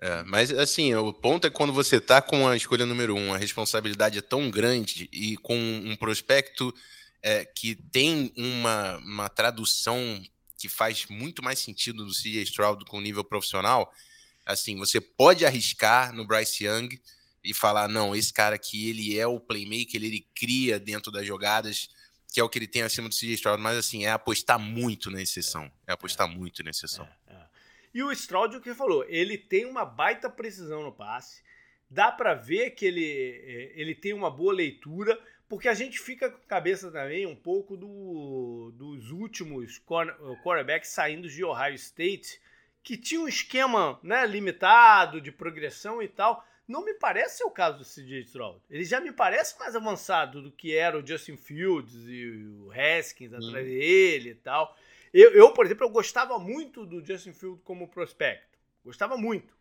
É, 0.00 0.22
mas 0.24 0.50
assim, 0.50 0.94
o 0.94 1.12
ponto 1.12 1.46
é 1.46 1.50
quando 1.50 1.72
você 1.72 2.00
tá 2.00 2.20
com 2.20 2.48
a 2.48 2.56
escolha 2.56 2.84
número 2.84 3.14
um, 3.14 3.32
a 3.32 3.38
responsabilidade 3.38 4.18
é 4.18 4.22
tão 4.22 4.50
grande 4.50 5.08
e 5.12 5.36
com 5.36 5.56
um 5.56 5.96
prospecto 5.96 6.74
é, 7.22 7.44
que 7.44 7.74
tem 7.74 8.32
uma, 8.36 8.98
uma 8.98 9.28
tradução 9.28 10.22
que 10.58 10.68
faz 10.68 11.06
muito 11.08 11.42
mais 11.42 11.58
sentido 11.58 12.04
do 12.04 12.12
CJ 12.12 12.42
Stroud 12.42 12.84
com 12.86 13.00
nível 13.00 13.24
profissional, 13.24 13.92
assim, 14.44 14.76
você 14.76 15.00
pode 15.00 15.44
arriscar 15.46 16.14
no 16.14 16.26
Bryce 16.26 16.64
Young 16.64 17.00
e 17.42 17.52
falar, 17.52 17.88
não, 17.88 18.14
esse 18.14 18.32
cara 18.32 18.56
aqui, 18.56 18.88
ele 18.88 19.18
é 19.18 19.26
o 19.26 19.40
playmaker, 19.40 20.02
ele 20.02 20.26
cria 20.34 20.78
dentro 20.78 21.12
das 21.12 21.26
jogadas, 21.26 21.88
que 22.32 22.40
é 22.40 22.44
o 22.44 22.48
que 22.48 22.58
ele 22.58 22.66
tem 22.66 22.82
acima 22.82 23.08
do 23.08 23.14
CJ 23.14 23.34
Stroud, 23.34 23.62
mas 23.62 23.76
assim, 23.76 24.04
é 24.04 24.10
apostar 24.10 24.58
muito 24.58 25.10
na 25.10 25.22
exceção, 25.22 25.70
é 25.86 25.92
apostar 25.92 26.28
muito 26.28 26.62
na 26.62 26.70
exceção. 26.70 27.06
É. 27.23 27.23
E 27.94 28.02
o 28.02 28.10
Stroud, 28.10 28.56
o 28.56 28.60
que 28.60 28.74
falou, 28.74 29.04
ele 29.08 29.38
tem 29.38 29.64
uma 29.64 29.84
baita 29.84 30.28
precisão 30.28 30.82
no 30.82 30.92
passe, 30.92 31.44
dá 31.88 32.10
para 32.10 32.34
ver 32.34 32.70
que 32.70 32.84
ele, 32.84 33.06
é, 33.06 33.80
ele 33.80 33.94
tem 33.94 34.12
uma 34.12 34.28
boa 34.28 34.52
leitura, 34.52 35.16
porque 35.48 35.68
a 35.68 35.74
gente 35.74 36.00
fica 36.00 36.28
com 36.28 36.38
a 36.38 36.48
cabeça 36.48 36.90
também 36.90 37.24
um 37.24 37.36
pouco 37.36 37.76
do, 37.76 38.72
dos 38.74 39.12
últimos 39.12 39.80
quarterbacks 40.42 40.90
saindo 40.90 41.28
de 41.28 41.44
Ohio 41.44 41.74
State, 41.76 42.40
que 42.82 42.96
tinha 42.96 43.20
um 43.20 43.28
esquema 43.28 44.00
né, 44.02 44.26
limitado 44.26 45.20
de 45.20 45.30
progressão 45.30 46.02
e 46.02 46.08
tal. 46.08 46.44
Não 46.66 46.84
me 46.84 46.94
parece 46.94 47.38
ser 47.38 47.44
o 47.44 47.50
caso 47.50 47.78
do 47.78 47.84
CJ 47.84 48.20
Stroud. 48.22 48.60
Ele 48.68 48.84
já 48.84 49.00
me 49.00 49.12
parece 49.12 49.58
mais 49.58 49.76
avançado 49.76 50.42
do 50.42 50.50
que 50.50 50.74
era 50.74 50.98
o 50.98 51.06
Justin 51.06 51.36
Fields 51.36 51.94
e 52.08 52.26
o 52.26 52.72
Haskins 52.72 53.32
atrás 53.32 53.66
hum. 53.66 53.68
dele 53.68 54.30
e 54.30 54.34
tal. 54.34 54.76
Eu, 55.14 55.30
eu, 55.30 55.52
por 55.52 55.64
exemplo, 55.64 55.86
eu 55.86 55.90
gostava 55.90 56.36
muito 56.40 56.84
do 56.84 57.04
Justin 57.04 57.32
Field 57.32 57.60
como 57.62 57.86
prospecto. 57.86 58.58
Gostava 58.84 59.16
muito. 59.16 59.54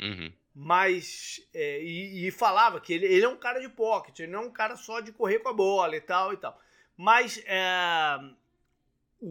Uhum. 0.00 0.32
Mas. 0.54 1.40
É, 1.52 1.82
e, 1.82 2.28
e, 2.28 2.30
falava 2.30 2.80
que 2.80 2.92
ele, 2.92 3.06
ele 3.06 3.24
é 3.24 3.28
um 3.28 3.36
cara 3.36 3.60
de 3.60 3.68
pocket, 3.68 4.20
ele 4.20 4.30
não 4.30 4.44
é 4.44 4.46
um 4.46 4.52
cara 4.52 4.76
só 4.76 5.00
de 5.00 5.10
correr 5.10 5.40
com 5.40 5.48
a 5.48 5.52
bola 5.52 5.96
e 5.96 6.00
tal 6.00 6.32
e 6.32 6.36
tal. 6.36 6.56
Mas. 6.96 7.42
É, 7.46 8.16
o, 9.20 9.26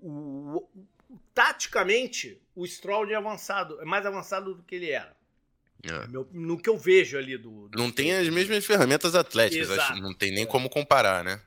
o, 0.00 0.56
o, 0.56 1.18
taticamente, 1.34 2.40
o 2.54 2.64
Stroll 2.64 3.10
é 3.10 3.14
avançado, 3.14 3.80
é 3.80 3.84
mais 3.84 4.06
avançado 4.06 4.54
do 4.54 4.62
que 4.62 4.76
ele 4.76 4.90
era. 4.90 5.16
É. 5.82 6.06
Meu, 6.08 6.28
no 6.32 6.56
que 6.56 6.68
eu 6.68 6.78
vejo 6.78 7.18
ali 7.18 7.36
do. 7.36 7.68
do 7.68 7.78
não 7.78 7.90
tem 7.90 8.12
as 8.12 8.28
mesmas 8.28 8.64
ferramentas 8.64 9.16
atléticas, 9.16 9.70
acho, 9.70 10.00
não 10.00 10.14
tem 10.14 10.32
nem 10.32 10.44
é. 10.44 10.46
como 10.46 10.70
comparar, 10.70 11.24
né? 11.24 11.40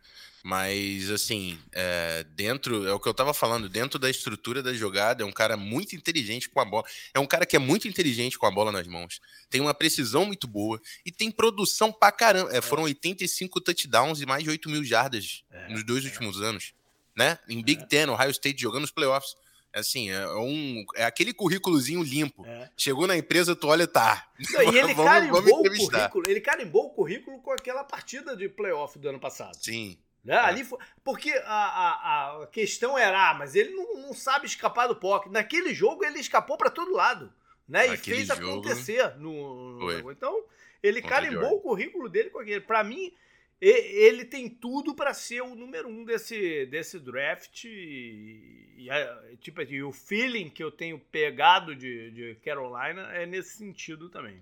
Mas, 0.43 1.10
assim, 1.12 1.60
é, 1.71 2.24
dentro, 2.36 2.88
é 2.88 2.93
o 2.93 3.00
que 3.00 3.07
eu 3.07 3.13
tava 3.13 3.33
falando, 3.33 3.69
dentro 3.69 4.00
da 4.00 4.10
estrutura 4.10 4.63
da 4.63 4.74
jogada, 4.74 5.24
é 5.24 5.25
um 5.25 5.31
cara 5.31 5.55
muito 5.55 5.95
inteligente 5.95 6.50
com 6.50 6.60
a 6.60 6.65
bola. 6.65 6.86
É 7.13 7.19
um 7.19 7.27
cara 7.27 7.45
que 7.45 7.55
é 7.55 7.60
muito 7.60 7.88
inteligente 7.88 8.39
com 8.39 8.45
a 8.45 8.51
bola 8.51 8.71
nas 8.71 8.88
mãos. 8.88 9.19
Tem 9.50 9.62
uma 9.62 9.74
precisão 9.74 10.25
muito 10.25 10.48
boa 10.48 10.81
e 11.05 11.12
tem 11.12 11.29
produção 11.29 11.91
pra 11.91 12.12
caramba. 12.12 12.55
É, 12.55 12.62
foram 12.62 12.83
85 12.83 13.62
touchdowns 13.62 14.21
e 14.21 14.25
mais 14.25 14.43
de 14.43 14.50
8 14.50 14.69
mil 14.69 14.83
jardas 14.83 15.43
é, 15.51 15.69
nos 15.69 15.83
dois 15.83 16.03
é. 16.03 16.07
últimos 16.07 16.41
anos, 16.41 16.74
né? 17.15 17.38
Em 17.48 17.62
Big 17.62 17.83
é. 17.83 17.86
Ten, 17.86 18.10
Ohio 18.10 18.31
State 18.31 18.60
jogando 18.62 18.83
os 18.83 18.91
playoffs. 18.91 19.36
É 19.74 19.79
assim, 19.79 20.10
é, 20.10 20.27
um, 20.36 20.83
é 20.95 21.05
aquele 21.05 21.33
currículozinho 21.33 22.03
limpo. 22.03 22.45
É. 22.45 22.69
Chegou 22.75 23.07
na 23.07 23.15
empresa, 23.15 23.55
tu 23.55 23.67
olha, 23.67 23.88
tá. 23.88 24.29
Não, 24.51 24.74
e 24.74 24.77
ele, 24.77 24.91
vamos, 24.93 25.12
carimbou 25.12 25.41
vamos 25.41 25.79
o 25.79 25.89
currículo, 25.89 26.24
ele 26.27 26.41
carimbou 26.41 26.86
o 26.88 26.89
currículo 26.89 27.39
com 27.41 27.51
aquela 27.51 27.83
partida 27.83 28.36
de 28.36 28.50
playoff 28.50 29.00
do 29.00 29.07
ano 29.07 29.19
passado. 29.19 29.55
Sim. 29.55 29.98
Né? 30.24 30.36
É. 30.36 30.40
Ali 30.40 30.63
foi, 30.63 30.80
porque 31.04 31.32
a, 31.32 31.54
a, 31.54 32.44
a, 32.44 32.48
questão 32.48 32.98
era, 32.98 33.32
ah, 33.32 33.34
mas 33.34 33.56
ele 33.56 33.72
não, 33.72 33.98
não 33.98 34.13
sabe 34.13 34.46
escapar 34.46 34.88
do 34.88 34.96
pocket. 34.96 35.32
Naquele 35.32 35.74
jogo 35.74 36.06
ele 36.06 36.20
escapou 36.20 36.58
para 36.58 36.70
todo 36.70 36.94
lado. 36.94 37.34
Né? 37.68 37.94
e 37.94 37.98
fez 37.98 38.28
jogo, 38.28 38.42
acontecer 38.42 39.16
no, 39.18 39.80
no 39.80 40.12
Então, 40.12 40.44
ele 40.84 41.01
Contra 41.01 41.22
carimbou 41.22 41.56
o 41.56 41.62
currículo 41.62 42.10
dele 42.10 42.30
com 42.30 42.40
aquele. 42.40 42.60
Para 42.60 42.84
mim, 42.84 43.13
ele 43.62 44.25
tem 44.25 44.50
tudo 44.50 44.94
para 44.94 45.13
ser 45.13 45.42
o 45.42 45.56
número 45.56 45.88
um 45.88 46.04
desse, 46.04 46.66
desse 46.66 47.00
draft. 47.00 47.63
E, 47.66 48.75
e, 48.78 49.38
tipo, 49.38 49.62
e 49.62 49.84
o 49.84 49.92
feeling 49.92 50.50
que 50.50 50.63
eu 50.63 50.72
tenho 50.72 51.00
pegado 51.00 51.75
de, 51.75 52.12
de 52.12 52.36
Carolina 52.44 53.13
é 53.13 53.25
nesse 53.25 53.58
sentido 53.58 54.10
também. 54.10 54.42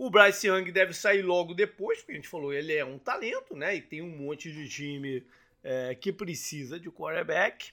O 0.00 0.08
Bryce 0.08 0.46
Young 0.46 0.72
deve 0.72 0.94
sair 0.94 1.20
logo 1.20 1.52
depois, 1.52 1.98
porque 1.98 2.12
a 2.12 2.14
gente 2.14 2.26
falou, 2.26 2.54
ele 2.54 2.72
é 2.72 2.82
um 2.82 2.98
talento, 2.98 3.54
né? 3.54 3.76
E 3.76 3.82
tem 3.82 4.00
um 4.00 4.08
monte 4.08 4.50
de 4.50 4.66
time 4.66 5.22
é, 5.62 5.94
que 5.94 6.10
precisa 6.10 6.80
de 6.80 6.90
quarterback. 6.90 7.70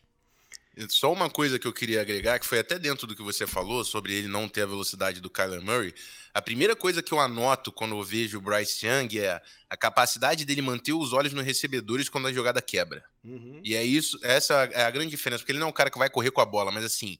Só 0.89 1.13
uma 1.13 1.29
coisa 1.29 1.57
que 1.57 1.65
eu 1.65 1.71
queria 1.71 2.01
agregar, 2.01 2.37
que 2.37 2.45
foi 2.45 2.59
até 2.59 2.77
dentro 2.77 3.07
do 3.07 3.15
que 3.15 3.23
você 3.23 3.47
falou 3.47 3.81
sobre 3.85 4.13
ele 4.13 4.27
não 4.27 4.49
ter 4.49 4.63
a 4.63 4.65
velocidade 4.65 5.21
do 5.21 5.29
Kyler 5.29 5.61
Murray. 5.61 5.95
A 6.33 6.41
primeira 6.41 6.75
coisa 6.75 7.01
que 7.01 7.13
eu 7.13 7.19
anoto 7.21 7.71
quando 7.71 7.95
eu 7.95 8.03
vejo 8.03 8.39
o 8.39 8.41
Bryce 8.41 8.85
Young 8.85 9.19
é 9.19 9.41
a 9.69 9.77
capacidade 9.77 10.43
dele 10.43 10.61
manter 10.61 10.91
os 10.91 11.13
olhos 11.13 11.31
nos 11.31 11.45
recebedores 11.45 12.09
quando 12.09 12.27
a 12.27 12.33
jogada 12.33 12.61
quebra. 12.61 13.05
Uhum. 13.23 13.61
E 13.63 13.73
é 13.73 13.85
isso, 13.85 14.19
essa 14.21 14.65
é 14.73 14.83
a 14.83 14.91
grande 14.91 15.11
diferença, 15.11 15.39
porque 15.39 15.53
ele 15.53 15.59
não 15.59 15.67
é 15.67 15.69
um 15.69 15.73
cara 15.73 15.89
que 15.89 15.97
vai 15.97 16.09
correr 16.09 16.31
com 16.31 16.41
a 16.41 16.45
bola, 16.45 16.73
mas 16.73 16.83
assim, 16.83 17.17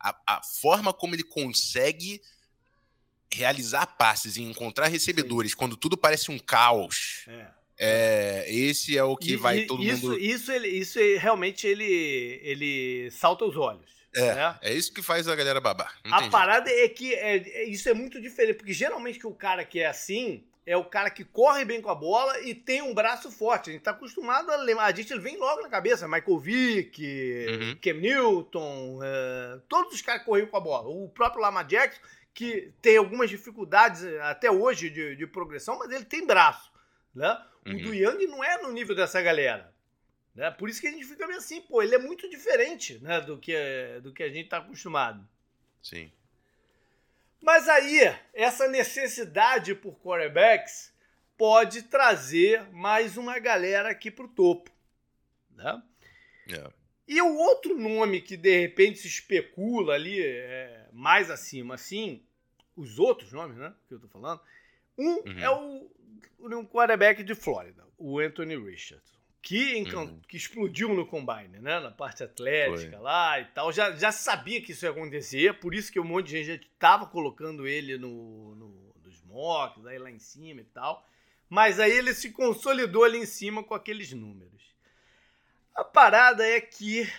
a, 0.00 0.18
a 0.26 0.42
forma 0.42 0.92
como 0.92 1.14
ele 1.14 1.22
consegue 1.22 2.20
realizar 3.32 3.86
passes 3.86 4.36
e 4.36 4.42
encontrar 4.42 4.88
recebedores 4.88 5.54
quando 5.54 5.76
tudo 5.76 5.96
parece 5.96 6.30
um 6.30 6.38
caos. 6.38 7.24
É 7.28 7.58
é, 7.78 8.44
esse 8.48 8.98
é 8.98 9.04
o 9.04 9.16
que 9.16 9.34
e, 9.34 9.36
vai 9.36 9.62
todo 9.62 9.82
isso, 9.82 10.08
mundo. 10.08 10.18
Isso, 10.18 10.50
ele, 10.50 10.66
isso 10.66 10.98
realmente 11.18 11.66
ele, 11.66 12.40
ele 12.42 13.08
salta 13.12 13.44
os 13.44 13.56
olhos. 13.56 13.96
É, 14.14 14.34
né? 14.34 14.58
é 14.62 14.74
isso 14.74 14.92
que 14.92 15.00
faz 15.00 15.28
a 15.28 15.36
galera 15.36 15.60
babar. 15.60 15.94
A 16.10 16.28
parada 16.28 16.68
é 16.68 16.88
que 16.88 17.14
é, 17.14 17.36
é, 17.36 17.64
isso 17.64 17.88
é 17.88 17.94
muito 17.94 18.20
diferente, 18.20 18.56
porque 18.56 18.72
geralmente 18.72 19.18
que 19.18 19.26
o 19.26 19.34
cara 19.34 19.64
que 19.64 19.78
é 19.78 19.86
assim 19.86 20.42
é 20.66 20.76
o 20.76 20.84
cara 20.84 21.08
que 21.08 21.24
corre 21.24 21.64
bem 21.64 21.80
com 21.80 21.88
a 21.88 21.94
bola 21.94 22.40
e 22.40 22.54
tem 22.54 22.82
um 22.82 22.92
braço 22.92 23.30
forte. 23.30 23.70
A 23.70 23.72
gente 23.72 23.82
tá 23.82 23.92
acostumado 23.92 24.50
a 24.50 24.56
lembrar. 24.56 24.84
A 24.84 24.94
gente 24.94 25.16
vem 25.18 25.38
logo 25.38 25.62
na 25.62 25.68
cabeça. 25.68 26.06
Michael 26.06 26.38
Vick, 26.38 27.02
uhum. 27.48 27.76
Cam 27.80 27.94
Newton, 27.94 28.98
uh, 28.98 29.60
todos 29.66 29.94
os 29.94 30.02
caras 30.02 30.24
corriam 30.24 30.46
com 30.46 30.58
a 30.58 30.60
bola. 30.60 30.88
O 30.88 31.08
próprio 31.08 31.40
Lama 31.40 31.62
Jackson, 31.62 32.00
que 32.38 32.72
tem 32.80 32.96
algumas 32.96 33.28
dificuldades 33.28 34.04
até 34.22 34.48
hoje 34.48 34.88
de, 34.88 35.16
de 35.16 35.26
progressão, 35.26 35.76
mas 35.76 35.90
ele 35.90 36.04
tem 36.04 36.24
braço. 36.24 36.72
Né? 37.12 37.36
Uhum. 37.66 37.74
O 37.74 37.82
do 37.82 37.92
Yang 37.92 38.28
não 38.28 38.44
é 38.44 38.62
no 38.62 38.70
nível 38.70 38.94
dessa 38.94 39.20
galera. 39.20 39.74
Né? 40.36 40.48
Por 40.52 40.68
isso 40.68 40.80
que 40.80 40.86
a 40.86 40.90
gente 40.92 41.04
fica 41.04 41.26
meio 41.26 41.40
assim, 41.40 41.60
pô, 41.60 41.82
ele 41.82 41.96
é 41.96 41.98
muito 41.98 42.30
diferente 42.30 43.00
né, 43.00 43.20
do, 43.20 43.38
que, 43.38 43.56
do 44.04 44.12
que 44.12 44.22
a 44.22 44.28
gente 44.28 44.44
está 44.44 44.58
acostumado. 44.58 45.28
Sim. 45.82 46.12
Mas 47.42 47.68
aí, 47.68 47.98
essa 48.32 48.68
necessidade 48.68 49.74
por 49.74 49.98
quarterbacks 49.98 50.94
pode 51.36 51.82
trazer 51.82 52.70
mais 52.70 53.16
uma 53.16 53.40
galera 53.40 53.90
aqui 53.90 54.12
para 54.12 54.26
o 54.26 54.28
topo. 54.28 54.70
Né? 55.56 55.82
Yeah. 56.48 56.68
É. 56.68 56.72
E 57.08 57.20
o 57.20 57.36
outro 57.36 57.76
nome 57.76 58.20
que 58.20 58.36
de 58.36 58.60
repente 58.60 59.00
se 59.00 59.08
especula 59.08 59.94
ali 59.94 60.22
é, 60.22 60.86
mais 60.92 61.32
acima, 61.32 61.74
assim, 61.74 62.22
os 62.78 62.98
outros 62.98 63.32
nomes, 63.32 63.56
né, 63.56 63.74
que 63.88 63.94
eu 63.94 64.00
tô 64.00 64.08
falando, 64.08 64.40
um 64.96 65.16
uhum. 65.26 65.38
é 65.38 65.50
o 65.50 65.90
um 66.40 66.64
quarterback 66.64 67.22
de 67.22 67.34
Flórida, 67.34 67.84
o 67.96 68.18
Anthony 68.18 68.56
Richardson, 68.56 69.18
que, 69.42 69.82
uhum. 69.94 70.20
que 70.28 70.36
explodiu 70.36 70.94
no 70.94 71.06
combine, 71.06 71.58
né? 71.60 71.80
Na 71.80 71.90
parte 71.90 72.22
atlética 72.22 72.96
Foi. 72.96 73.00
lá 73.00 73.40
e 73.40 73.44
tal. 73.46 73.72
Já, 73.72 73.92
já 73.92 74.12
sabia 74.12 74.60
que 74.60 74.72
isso 74.72 74.84
ia 74.84 74.90
acontecer, 74.90 75.58
por 75.58 75.74
isso 75.74 75.92
que 75.92 76.00
um 76.00 76.04
monte 76.04 76.28
de 76.28 76.44
gente 76.44 76.66
estava 76.66 77.06
colocando 77.06 77.66
ele 77.66 77.96
no, 77.96 78.54
no, 78.54 78.94
nos 79.02 79.22
mocks, 79.22 79.86
aí 79.86 79.98
lá 79.98 80.10
em 80.10 80.18
cima 80.18 80.60
e 80.60 80.64
tal. 80.64 81.04
Mas 81.48 81.80
aí 81.80 81.92
ele 81.92 82.12
se 82.14 82.30
consolidou 82.30 83.04
ali 83.04 83.18
em 83.18 83.26
cima 83.26 83.64
com 83.64 83.74
aqueles 83.74 84.12
números. 84.12 84.74
A 85.74 85.84
parada 85.84 86.44
é 86.44 86.60
que. 86.60 87.10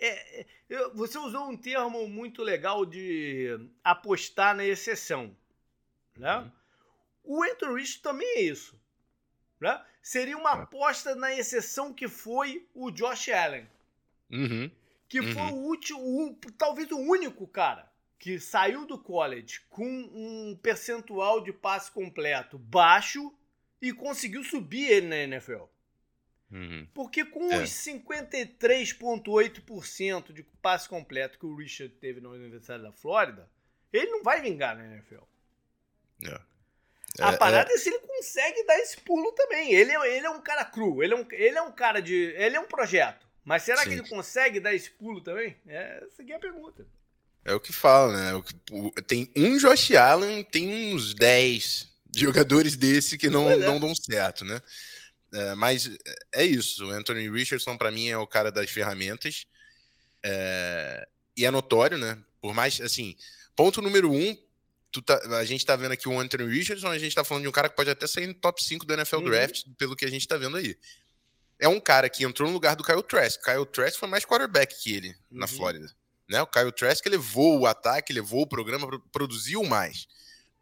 É, 0.00 0.46
você 0.94 1.18
usou 1.18 1.48
um 1.48 1.56
termo 1.56 2.08
muito 2.08 2.42
legal 2.42 2.86
de 2.86 3.68
apostar 3.84 4.56
na 4.56 4.64
exceção. 4.64 5.36
Né? 6.16 6.36
Uhum. 6.36 6.50
O 7.24 7.42
Anthony 7.44 7.80
Rich 7.80 8.00
também 8.00 8.28
é 8.36 8.40
isso. 8.42 8.80
Né? 9.60 9.80
Seria 10.02 10.38
uma 10.38 10.50
é. 10.50 10.62
aposta 10.62 11.14
na 11.14 11.34
exceção 11.34 11.92
que 11.92 12.08
foi 12.08 12.66
o 12.74 12.90
Josh 12.90 13.28
Allen. 13.28 13.68
Uhum. 14.30 14.70
Que 15.08 15.20
uhum. 15.20 15.32
foi 15.32 15.42
o 15.42 15.54
último, 15.54 16.00
o, 16.00 16.34
talvez 16.56 16.90
o 16.90 16.98
único 16.98 17.46
cara 17.46 17.90
que 18.18 18.38
saiu 18.38 18.86
do 18.86 18.98
college 18.98 19.60
com 19.68 19.86
um 19.86 20.58
percentual 20.62 21.42
de 21.42 21.52
passe 21.52 21.90
completo 21.90 22.58
baixo 22.58 23.34
e 23.80 23.92
conseguiu 23.92 24.44
subir 24.44 24.90
ele 24.90 25.06
na 25.08 25.16
NFL. 25.16 25.64
Uhum. 26.50 26.86
Porque 26.92 27.24
com 27.24 27.52
é. 27.52 27.62
os 27.62 27.70
53,8% 27.70 30.32
de 30.32 30.42
passe 30.60 30.88
completo 30.88 31.38
que 31.38 31.46
o 31.46 31.54
Richard 31.54 31.94
teve 31.94 32.20
na 32.20 32.30
Universidade 32.30 32.82
da 32.82 32.90
Flórida, 32.92 33.48
ele 33.92 34.10
não 34.10 34.22
vai 34.22 34.40
vingar 34.40 34.76
na 34.76 34.84
NFL. 34.84 35.22
É. 36.24 36.40
A 37.20 37.32
é, 37.32 37.36
parada 37.36 37.70
é... 37.70 37.74
é... 37.74 37.78
se 37.78 37.88
ele 37.88 38.00
consegue 38.00 38.64
dar 38.64 38.78
esse 38.78 38.96
pulo 38.98 39.32
também. 39.32 39.72
Ele, 39.72 39.92
é, 39.92 40.16
ele 40.16 40.26
é 40.26 40.30
um 40.30 40.40
cara 40.40 40.64
cru, 40.64 41.02
ele 41.02 41.14
é 41.14 41.16
um, 41.16 41.26
ele 41.30 41.58
é 41.58 41.62
um 41.62 41.72
cara 41.72 42.00
de. 42.00 42.14
Ele 42.14 42.56
é 42.56 42.60
um 42.60 42.66
projeto. 42.66 43.28
Mas 43.44 43.62
será 43.62 43.82
Sim. 43.82 43.88
que 43.88 43.94
ele 43.94 44.08
consegue 44.08 44.60
dar 44.60 44.74
esse 44.74 44.90
pulo 44.90 45.20
também? 45.20 45.56
É, 45.66 46.04
essa 46.06 46.22
aqui 46.22 46.32
é 46.32 46.36
a 46.36 46.40
pergunta. 46.40 46.86
É 47.44 47.54
o 47.54 47.60
que 47.60 47.72
fala, 47.72 48.12
né? 48.12 48.42
Tem 49.06 49.30
um 49.34 49.56
Josh 49.56 49.92
Allen, 49.92 50.44
tem 50.44 50.94
uns 50.94 51.14
10 51.14 51.88
jogadores 52.14 52.76
desse 52.76 53.16
que 53.16 53.30
não, 53.30 53.50
é. 53.50 53.56
não 53.56 53.80
dão 53.80 53.94
certo, 53.94 54.44
né? 54.44 54.60
É, 55.32 55.54
mas 55.54 55.90
é 56.32 56.44
isso. 56.44 56.86
O 56.86 56.90
Anthony 56.90 57.28
Richardson, 57.30 57.76
para 57.76 57.90
mim, 57.90 58.08
é 58.08 58.16
o 58.16 58.26
cara 58.26 58.50
das 58.50 58.70
ferramentas. 58.70 59.46
É, 60.22 61.06
e 61.36 61.44
é 61.44 61.50
notório, 61.50 61.96
né? 61.96 62.18
Por 62.40 62.54
mais, 62.54 62.80
assim, 62.80 63.16
ponto 63.54 63.80
número 63.80 64.12
um, 64.12 64.36
tá, 65.04 65.20
a 65.38 65.44
gente 65.44 65.64
tá 65.64 65.76
vendo 65.76 65.92
aqui 65.92 66.08
o 66.08 66.18
Anthony 66.18 66.52
Richardson, 66.52 66.88
a 66.88 66.98
gente 66.98 67.14
tá 67.14 67.22
falando 67.22 67.44
de 67.44 67.48
um 67.48 67.52
cara 67.52 67.68
que 67.68 67.76
pode 67.76 67.90
até 67.90 68.06
sair 68.06 68.26
no 68.26 68.34
top 68.34 68.62
5 68.62 68.84
do 68.84 68.94
NFL 68.94 69.16
uhum. 69.16 69.24
Draft, 69.24 69.64
pelo 69.78 69.94
que 69.94 70.04
a 70.04 70.10
gente 70.10 70.26
tá 70.26 70.36
vendo 70.36 70.56
aí. 70.56 70.76
É 71.58 71.68
um 71.68 71.78
cara 71.78 72.08
que 72.08 72.24
entrou 72.24 72.48
no 72.48 72.54
lugar 72.54 72.74
do 72.74 72.82
Kyle 72.82 73.02
Trask. 73.02 73.40
Kyle 73.44 73.66
Trask 73.66 73.98
foi 73.98 74.08
mais 74.08 74.24
quarterback 74.24 74.74
que 74.82 74.94
ele 74.94 75.08
uhum. 75.08 75.38
na 75.38 75.46
Flórida. 75.46 75.94
Né? 76.28 76.40
O 76.42 76.46
Kyle 76.46 76.72
Trask 76.72 77.04
levou 77.06 77.60
o 77.60 77.66
ataque, 77.66 78.12
levou 78.12 78.42
o 78.42 78.46
programa, 78.46 78.86
produziu 79.12 79.62
mais. 79.64 80.08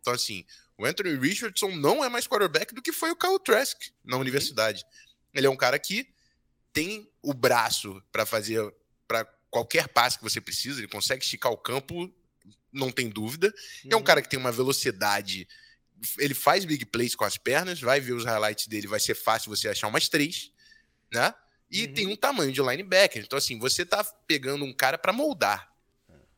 Então, 0.01 0.13
assim, 0.13 0.45
o 0.79 0.87
Anthony 0.87 1.17
Richardson 1.17 1.73
não 1.73 2.05
é 2.05 2.09
mais 2.09 2.27
quarterback 2.27 2.73
do 2.73 2.81
que 2.81 2.93
foi 2.93 3.11
o 3.11 3.17
Kyle 3.17 3.39
Trask 3.45 3.79
na 4.05 4.15
uhum. 4.15 4.23
universidade. 4.23 4.85
Ele 5.35 5.47
é 5.47 5.51
um 5.51 5.57
cara 5.57 5.79
que 5.79 6.09
tem 6.73 7.11
o 7.21 7.35
braço 7.35 8.01
para 8.13 8.25
fazer 8.25 8.73
para 9.07 9.25
qualquer 9.51 9.89
passe 9.89 10.19
que 10.19 10.25
você 10.25 10.41
precisa, 10.41 10.79
ele 10.79 10.89
consegue 10.89 11.25
esticar 11.25 11.51
o 11.51 11.57
campo 11.57 12.13
não 12.73 12.91
tem 12.91 13.09
dúvida. 13.09 13.53
Uhum. 13.85 13.91
É 13.93 13.97
um 13.97 14.03
cara 14.03 14.23
que 14.23 14.29
tem 14.29 14.39
uma 14.39 14.53
velocidade. 14.53 15.49
Ele 16.19 16.35
faz 16.35 16.65
big 16.65 16.85
plays 16.87 17.15
com 17.15 17.25
as 17.25 17.37
pernas, 17.37 17.81
vai 17.81 18.01
ver 18.01 18.13
os 18.13 18.25
highlights 18.25 18.67
dele, 18.69 18.87
vai 18.87 19.01
ser 19.01 19.15
fácil 19.15 19.51
você 19.51 19.69
achar 19.69 19.89
umas 19.89 20.09
três, 20.09 20.53
né? 21.13 21.35
E 21.71 21.87
uhum. 21.87 21.95
tem 21.95 22.07
um 22.07 22.17
tamanho 22.17 22.53
de 22.53 22.63
linebacker. 22.63 23.23
Então, 23.23 23.37
assim, 23.37 23.59
você 23.59 23.85
tá 23.85 24.05
pegando 24.27 24.65
um 24.65 24.73
cara 24.73 24.97
para 24.97 25.13
moldar. 25.13 25.73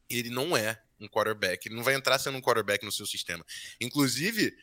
Ele 0.09 0.31
não 0.31 0.57
é 0.57 0.81
um 1.01 1.09
quarterback. 1.09 1.67
Ele 1.67 1.75
não 1.75 1.83
vai 1.83 1.95
entrar 1.95 2.19
sendo 2.19 2.39
um 2.39 2.41
quarterback 2.41 2.85
no 2.85 2.93
seu 2.93 3.07
sistema. 3.07 3.45
Inclusive, 3.81 4.55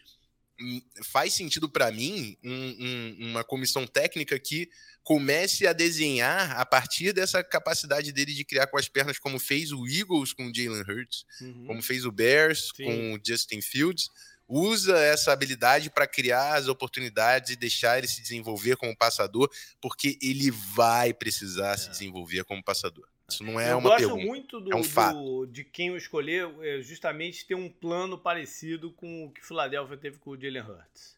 hum, 0.60 0.82
faz 1.04 1.34
sentido 1.34 1.70
para 1.70 1.92
mim 1.92 2.38
um, 2.44 2.76
um, 2.80 3.30
uma 3.30 3.44
comissão 3.44 3.86
técnica 3.88 4.38
que 4.40 4.70
comece 5.04 5.66
a 5.66 5.74
desenhar 5.74 6.60
a 6.60 6.66
partir 6.66 7.14
dessa 7.14 7.44
capacidade 7.44 8.12
dele 8.12 8.34
de 8.34 8.44
criar 8.44 8.68
com 8.68 8.78
as 8.78 8.90
pernas, 8.90 9.18
como 9.18 9.40
fez 9.40 9.72
o 9.72 9.88
Eagles 9.88 10.34
com 10.34 10.48
o 10.48 10.54
Jalen 10.54 10.82
Hurts, 10.82 11.26
uhum. 11.42 11.66
como 11.68 11.82
fez 11.82 12.06
o 12.06 12.12
Bears 12.12 12.72
Sim. 12.76 12.84
com 12.84 13.14
o 13.14 13.20
Justin 13.26 13.62
Fields 13.62 14.10
usa 14.48 14.98
essa 14.98 15.34
habilidade 15.34 15.90
para 15.90 16.08
criar 16.08 16.56
as 16.56 16.68
oportunidades 16.68 17.52
e 17.52 17.56
deixar 17.56 17.98
ele 17.98 18.08
se 18.08 18.22
desenvolver 18.22 18.78
como 18.78 18.96
passador, 18.96 19.52
porque 19.82 20.18
ele 20.22 20.50
vai 20.52 21.14
precisar 21.14 21.74
é. 21.74 21.78
se 21.78 21.90
desenvolver 21.90 22.46
como 22.46 22.64
passador. 22.64 23.08
Isso 23.30 23.44
não 23.44 23.60
é 23.60 23.74
eu 23.74 23.78
uma 23.78 23.98
pergunta. 23.98 24.04
Eu 24.04 24.10
gosto 24.10 24.28
muito 24.28 24.60
do, 24.62 24.72
é 24.72 24.76
um 24.76 25.14
do, 25.14 25.46
de 25.48 25.64
quem 25.64 25.90
eu 25.90 25.98
escolher, 25.98 26.50
é 26.62 26.80
justamente 26.80 27.46
ter 27.46 27.56
um 27.56 27.70
plano 27.70 28.18
parecido 28.18 28.92
com 28.92 29.26
o 29.26 29.32
que 29.32 29.46
Philadelphia 29.46 29.98
teve 29.98 30.18
com 30.18 30.32
o 30.32 30.42
Jalen 30.42 30.62
Hurts. 30.62 31.18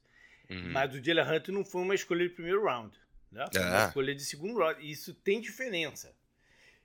Uhum. 0.50 0.72
Mas 0.72 0.94
o 0.96 1.04
Jalen 1.04 1.24
Hurts 1.24 1.54
não 1.54 1.64
foi 1.64 1.82
uma 1.82 1.94
escolha 1.94 2.28
de 2.28 2.34
primeiro 2.34 2.64
round. 2.64 2.98
Né? 3.32 3.46
Foi 3.54 3.62
uma 3.62 3.84
é. 3.84 3.88
escolha 3.88 4.16
de 4.16 4.26
segundo 4.26 4.58
round. 4.58 4.92
Isso 4.92 5.14
tem 5.14 5.40
diferença. 5.40 6.12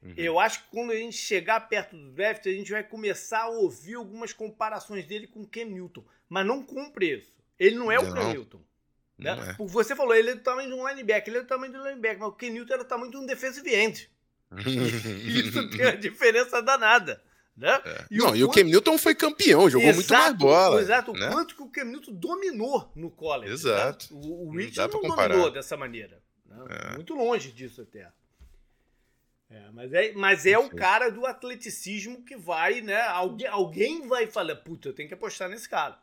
Uhum. 0.02 0.12
Eu 0.14 0.38
acho 0.38 0.62
que 0.62 0.70
quando 0.70 0.90
a 0.90 0.96
gente 0.96 1.16
chegar 1.16 1.58
perto 1.68 1.96
do 1.96 2.10
draft, 2.12 2.46
a 2.46 2.52
gente 2.52 2.70
vai 2.70 2.84
começar 2.84 3.44
a 3.44 3.48
ouvir 3.48 3.94
algumas 3.94 4.34
comparações 4.34 5.06
dele 5.06 5.26
com 5.26 5.40
o 5.40 5.46
Cam 5.46 5.64
Newton, 5.64 6.04
mas 6.28 6.46
não 6.46 6.62
com 6.62 6.90
preço. 6.90 7.32
Ele 7.58 7.76
não 7.76 7.90
é 7.90 7.96
não. 7.96 8.10
o 8.10 8.14
Cam 8.14 8.28
Newton. 8.28 8.60
Né? 9.16 9.30
É. 9.30 9.64
Você 9.64 9.96
falou, 9.96 10.14
ele 10.14 10.30
é 10.30 10.34
do 10.34 10.42
tamanho 10.42 10.68
de 10.68 10.74
um 10.74 10.86
linebacker, 10.86 11.28
ele 11.28 11.38
é 11.38 11.42
do 11.42 11.48
tamanho 11.48 11.72
de 11.72 11.78
um 11.78 11.82
linebacker, 11.82 12.18
mas 12.18 12.28
o 12.28 12.32
Cam 12.32 12.50
Newton 12.50 12.74
era 12.74 12.84
do 12.84 12.88
tamanho 12.88 13.10
de 13.10 13.16
um 13.16 13.24
defensive 13.24 13.74
end. 13.74 14.10
Isso 14.66 15.70
tem 15.70 15.82
uma 15.82 15.96
diferença 15.96 16.62
danada. 16.62 17.22
Né? 17.56 17.70
É. 17.84 18.06
E 18.10 18.18
não, 18.18 18.30
o 18.30 18.36
e 18.36 18.44
o 18.44 18.50
Cam 18.50 18.64
Newton 18.64 18.98
foi 18.98 19.14
campeão, 19.14 19.70
jogou 19.70 19.88
exato, 19.88 19.96
muito 19.96 20.12
mais 20.12 20.32
bola. 20.36 20.80
Exato, 20.80 21.12
né? 21.12 21.28
o 21.28 21.32
quanto 21.32 21.54
que 21.54 21.62
o 21.62 21.68
Cam 21.68 21.84
Newton 21.84 22.12
dominou 22.12 22.90
no 22.96 23.10
college. 23.10 23.48
Né? 23.48 23.54
Exato. 23.54 24.12
Né? 24.12 24.20
O, 24.24 24.48
o 24.48 24.56
Rich 24.56 24.76
não, 24.76 24.88
não 24.88 25.16
dominou 25.16 25.50
dessa 25.50 25.76
maneira. 25.76 26.20
Né? 26.46 26.56
É. 26.68 26.94
Muito 26.94 27.14
longe 27.14 27.52
disso 27.52 27.82
até. 27.82 28.10
É, 29.48 29.70
mas 29.70 29.92
é, 29.92 30.12
mas 30.14 30.46
é 30.46 30.58
o 30.58 30.68
cara 30.68 31.10
do 31.10 31.24
atleticismo 31.24 32.24
que 32.24 32.36
vai, 32.36 32.80
né? 32.80 33.02
Alguém, 33.02 33.46
alguém 33.46 34.08
vai 34.08 34.26
falar, 34.26 34.56
puta, 34.56 34.88
eu 34.88 34.92
tenho 34.92 35.06
que 35.06 35.14
apostar 35.14 35.48
nesse 35.48 35.68
cara. 35.68 35.96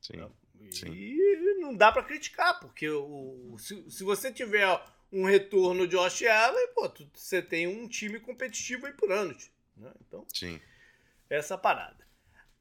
Sim. 0.00 0.18
Né? 0.18 0.28
E 0.60 0.70
Sim. 0.70 1.60
não 1.60 1.74
dá 1.74 1.90
para 1.90 2.04
criticar, 2.04 2.60
porque 2.60 2.88
o, 2.88 3.56
se, 3.58 3.90
se 3.90 4.04
você 4.04 4.32
tiver 4.32 4.80
um 5.12 5.24
retorno 5.24 5.86
de 5.86 5.96
Josh 5.96 6.22
Allen, 6.22 6.68
pô, 6.74 6.88
tu, 6.88 7.08
você 7.14 7.42
tem 7.42 7.66
um 7.66 7.86
time 7.86 8.18
competitivo 8.18 8.86
aí 8.86 8.92
por 8.94 9.12
anos. 9.12 9.50
Né? 9.76 9.92
Então, 10.00 10.26
Sim. 10.32 10.58
essa 11.28 11.58
parada. 11.58 12.06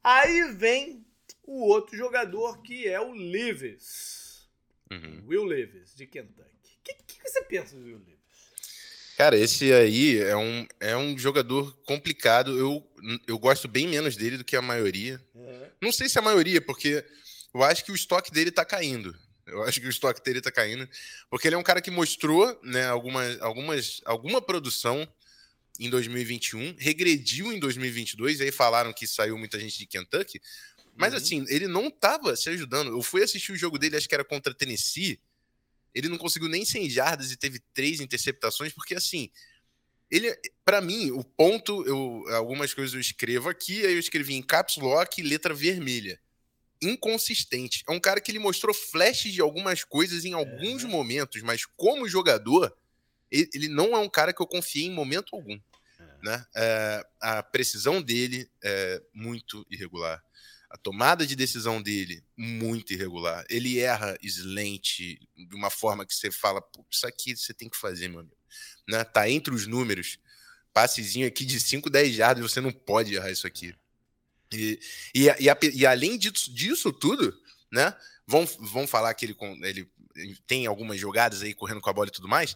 Aí 0.04 0.52
vem 0.54 1.06
o 1.44 1.66
outro 1.68 1.96
jogador 1.96 2.62
que 2.62 2.88
é 2.88 3.00
o 3.00 3.12
Levis. 3.12 4.50
Uhum. 4.92 5.24
Will 5.28 5.44
Levis, 5.46 5.96
de 5.96 6.06
Kentucky. 6.06 6.50
O 6.50 6.84
que, 6.84 6.94
que, 6.94 7.22
você 7.24 7.42
pensa 7.44 7.76
do 7.76 7.86
Will 7.86 8.00
Levis? 8.00 8.20
Cara, 9.16 9.38
esse 9.38 9.72
aí 9.72 10.20
é 10.20 10.36
um, 10.36 10.68
é 10.80 10.98
um 10.98 11.18
jogador 11.18 11.78
complicado. 11.86 12.58
Eu, 12.58 12.86
eu 13.28 13.40
gosto 13.40 13.68
bem 13.68 13.88
menos 13.88 14.18
dele 14.18 14.38
do 14.38 14.44
que 14.44 14.56
a 14.56 14.62
maioria. 14.62 15.24
Uhum. 15.34 15.68
Não 15.80 15.92
sei 15.92 16.10
se 16.10 16.20
a 16.20 16.22
maioria, 16.22 16.60
porque 16.60 17.06
eu 17.54 17.64
acho 17.64 17.86
que 17.86 17.92
o 17.92 17.96
estoque 17.96 18.32
dele 18.32 18.52
tá 18.52 18.66
caindo. 18.66 19.16
Eu 19.52 19.64
acho 19.64 19.80
que 19.80 19.88
o 19.88 19.90
estoque 19.90 20.24
dele 20.24 20.42
tá 20.42 20.52
caindo. 20.52 20.88
Porque 21.30 21.48
ele 21.48 21.56
é 21.56 21.58
um 21.58 21.64
cara 21.64 21.82
que 21.82 21.92
mostrou 21.92 22.60
né, 22.64 22.88
algumas, 22.88 23.40
algumas, 23.42 24.02
alguma 24.06 24.42
produção 24.42 25.08
em 25.80 25.90
2021, 25.90 26.76
regrediu 26.78 27.52
em 27.52 27.60
2022, 27.60 28.40
e 28.40 28.44
aí 28.44 28.52
falaram 28.52 28.94
que 28.94 29.08
saiu 29.08 29.38
muita 29.38 29.60
gente 29.60 29.78
de 29.78 29.86
Kentucky. 29.86 30.42
Mas 30.96 31.14
uhum. 31.14 31.18
assim, 31.18 31.46
ele 31.48 31.68
não 31.68 31.90
tava 31.90 32.36
se 32.36 32.50
ajudando. 32.50 32.92
Eu 32.92 33.02
fui 33.02 33.24
assistir 33.24 33.52
o 33.52 33.58
jogo 33.58 33.78
dele, 33.78 33.96
acho 33.96 34.08
que 34.08 34.16
era 34.16 34.26
contra 34.26 34.54
Tennessee 34.54 35.20
ele 35.94 36.10
não 36.10 36.18
conseguiu 36.18 36.50
nem 36.50 36.66
100 36.66 36.90
jardas 36.90 37.32
e 37.32 37.38
teve 37.38 37.60
três 37.74 38.00
interceptações, 38.00 38.74
porque 38.74 38.96
assim, 38.96 39.30
ele, 40.10 40.34
para 40.64 40.82
mim, 40.82 41.12
o 41.12 41.24
ponto, 41.24 41.86
eu, 41.86 42.24
algumas 42.36 42.74
coisas 42.74 42.94
eu 42.94 43.00
escrevo 43.00 43.50
aqui, 43.50 43.86
aí 43.86 43.94
eu 43.94 44.00
escrevi 44.00 44.34
em 44.34 44.42
caps 44.42 44.78
lock, 44.78 45.22
letra 45.22 45.54
vermelha. 45.54 46.20
Inconsistente. 46.82 47.84
É 47.88 47.92
um 47.92 48.00
cara 48.00 48.20
que 48.20 48.32
ele 48.32 48.40
mostrou 48.40 48.74
flashes 48.74 49.34
de 49.34 49.42
algumas 49.42 49.84
coisas 49.84 50.26
em 50.26 50.34
alguns 50.34 50.84
é. 50.84 50.88
momentos, 50.88 51.42
mas 51.42 51.66
como 51.78 52.10
jogador, 52.10 52.76
ele, 53.32 53.70
não 53.70 53.96
é 53.96 54.00
um 54.00 54.10
cara 54.10 54.34
que 54.34 54.42
eu 54.42 54.48
confiei 54.48 54.86
em 54.86 54.92
momento 54.92 55.36
algum. 55.36 55.60
É. 56.00 56.18
Né? 56.24 56.46
É, 56.56 57.06
a 57.22 57.44
precisão 57.44 58.02
dele 58.02 58.50
é 58.64 59.02
muito 59.14 59.66
irregular. 59.70 60.22
A 60.70 60.78
tomada 60.78 61.26
de 61.28 61.36
decisão 61.36 61.82
dele, 61.82 62.24
muito 62.38 62.94
irregular. 62.94 63.46
Ele 63.50 63.80
erra 63.80 64.18
slant 64.22 65.00
de 65.36 65.54
uma 65.56 65.70
forma 65.70 66.06
que 66.06 66.16
você 66.16 66.32
fala, 66.32 66.64
isso 66.90 67.06
aqui 67.06 67.36
você 67.36 67.54
tem 67.54 67.70
que 67.70 67.78
fazer, 67.78 68.08
meu 68.08 68.22
amigo. 68.22 68.38
Né? 68.88 69.04
Tá 69.04 69.30
entre 69.30 69.54
os 69.54 69.68
números. 69.68 70.18
Passezinho 70.74 71.28
aqui 71.28 71.44
de 71.44 71.60
5, 71.60 71.90
10 71.90 72.16
jardas, 72.16 72.50
você 72.50 72.62
não 72.62 72.72
pode 72.72 73.14
errar 73.14 73.30
isso 73.30 73.46
aqui. 73.46 73.76
E, 74.54 74.80
e, 75.16 75.28
e, 75.28 75.70
e 75.76 75.86
além 75.86 76.18
disso, 76.18 76.54
disso, 76.54 76.92
tudo, 76.92 77.38
né? 77.72 77.96
Vão, 78.28 78.46
vão 78.46 78.88
falar 78.88 79.14
que 79.14 79.26
ele, 79.26 79.38
ele, 79.64 79.90
tem 80.48 80.66
algumas 80.66 81.00
jogadas 81.00 81.42
aí 81.42 81.54
correndo 81.54 81.82
com 81.82 81.90
a 81.90 81.94
bola 81.94 82.08
e 82.08 82.12
tudo 82.12 82.28
mais 82.28 82.56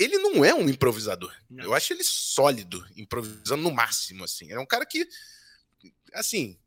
ele 0.00 0.16
não 0.16 0.42
é 0.42 0.54
um 0.54 0.66
improvisador. 0.66 1.30
Não. 1.48 1.62
Eu 1.62 1.74
acho 1.74 1.92
ele 1.92 2.02
sólido, 2.02 2.82
improvisando 2.96 3.62
no 3.62 3.70
máximo, 3.70 4.24
assim. 4.24 4.50
É 4.50 4.58
um 4.58 4.64
cara 4.64 4.86
que, 4.86 5.06
assim, 6.14 6.58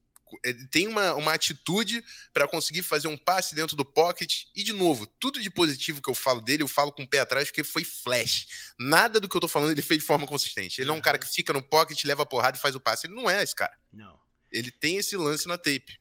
tem 0.69 0.87
uma, 0.87 1.15
uma 1.15 1.33
atitude 1.33 2.05
para 2.31 2.47
conseguir 2.47 2.83
fazer 2.83 3.07
um 3.07 3.17
passe 3.17 3.55
dentro 3.55 3.75
do 3.75 3.83
pocket. 3.83 4.43
E, 4.55 4.63
de 4.63 4.71
novo, 4.71 5.07
tudo 5.19 5.41
de 5.41 5.49
positivo 5.49 5.99
que 5.99 6.11
eu 6.11 6.13
falo 6.13 6.41
dele, 6.41 6.61
eu 6.61 6.67
falo 6.67 6.91
com 6.91 7.01
o 7.01 7.07
pé 7.07 7.21
atrás, 7.21 7.47
porque 7.47 7.63
foi 7.63 7.83
flash. 7.83 8.45
Nada 8.79 9.19
do 9.19 9.27
que 9.27 9.35
eu 9.35 9.41
tô 9.41 9.47
falando 9.47 9.71
ele 9.71 9.81
fez 9.81 9.99
de 9.99 10.05
forma 10.05 10.27
consistente. 10.27 10.79
Ele 10.79 10.87
não 10.87 10.95
é 10.95 10.97
um 10.99 11.01
cara 11.01 11.17
que 11.17 11.27
fica 11.27 11.51
no 11.51 11.63
pocket, 11.63 12.03
leva 12.05 12.21
a 12.21 12.27
porrada 12.27 12.55
e 12.55 12.61
faz 12.61 12.75
o 12.75 12.79
passe. 12.79 13.07
Ele 13.07 13.15
não 13.15 13.27
é 13.27 13.41
esse 13.41 13.55
cara. 13.55 13.75
Não. 13.91 14.22
Ele 14.53 14.71
tem 14.71 14.97
esse 14.97 15.17
lance 15.17 15.47
na 15.47 15.57
tape. 15.57 15.97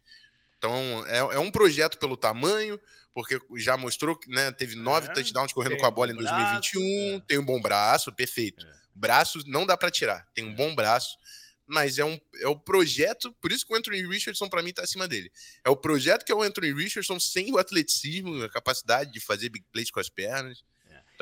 Então, 0.59 1.05
é, 1.07 1.19
é 1.19 1.39
um 1.39 1.51
projeto 1.51 1.99
pelo 1.99 2.17
tamanho, 2.17 2.79
porque 3.13 3.41
já 3.57 3.77
mostrou 3.77 4.15
que 4.15 4.31
né, 4.31 4.53
teve 4.53 4.77
nove 4.77 5.09
é, 5.09 5.13
touchdowns 5.13 5.53
correndo 5.53 5.77
com 5.77 5.87
a 5.87 5.91
bola 5.91 6.13
um 6.13 6.15
em 6.15 6.19
2021, 6.19 6.81
braço, 6.81 7.17
é. 7.17 7.21
tem 7.27 7.39
um 7.39 7.45
bom 7.45 7.61
braço, 7.61 8.13
perfeito. 8.13 8.65
É. 8.65 8.73
Braço 8.95 9.43
não 9.47 9.67
dá 9.67 9.77
para 9.77 9.91
tirar, 9.91 10.27
tem 10.35 10.45
um 10.45 10.55
bom 10.55 10.75
braço 10.75 11.17
mas 11.73 11.99
é, 11.99 12.05
um, 12.05 12.21
é 12.41 12.49
o 12.49 12.59
projeto, 12.59 13.33
por 13.41 13.51
isso 13.51 13.67
que 13.67 13.73
o 13.73 13.77
Anthony 13.77 14.07
Richardson 14.07 14.49
para 14.49 14.63
mim 14.63 14.73
tá 14.73 14.83
acima 14.83 15.09
dele. 15.09 15.33
É 15.65 15.71
o 15.71 15.77
projeto 15.77 16.25
que 16.25 16.31
é 16.31 16.35
o 16.35 16.43
Anthony 16.43 16.73
Richardson 16.73 17.19
sem 17.19 17.51
o 17.51 17.59
atleticismo, 17.59 18.43
a 18.43 18.51
capacidade 18.51 19.11
de 19.11 19.21
fazer 19.21 19.49
big 19.49 19.65
plays 19.73 19.91
com 19.91 19.99
as 19.99 20.09
pernas. 20.09 20.63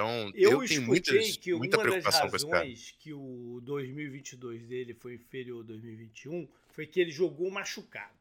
Então, 0.00 0.32
eu, 0.34 0.62
eu 0.62 0.68
tenho 0.68 0.82
muitas, 0.82 1.36
que 1.36 1.54
muita 1.54 1.78
preocupação 1.78 2.30
com 2.30 2.36
esse 2.36 2.46
cara. 2.46 2.66
que 2.98 3.12
o 3.12 3.60
2022 3.62 4.66
dele 4.66 4.94
foi 4.94 5.14
inferior 5.14 5.58
ao 5.58 5.64
2021 5.64 6.48
foi 6.70 6.86
que 6.86 7.00
ele 7.00 7.10
jogou 7.10 7.50
machucado. 7.50 8.14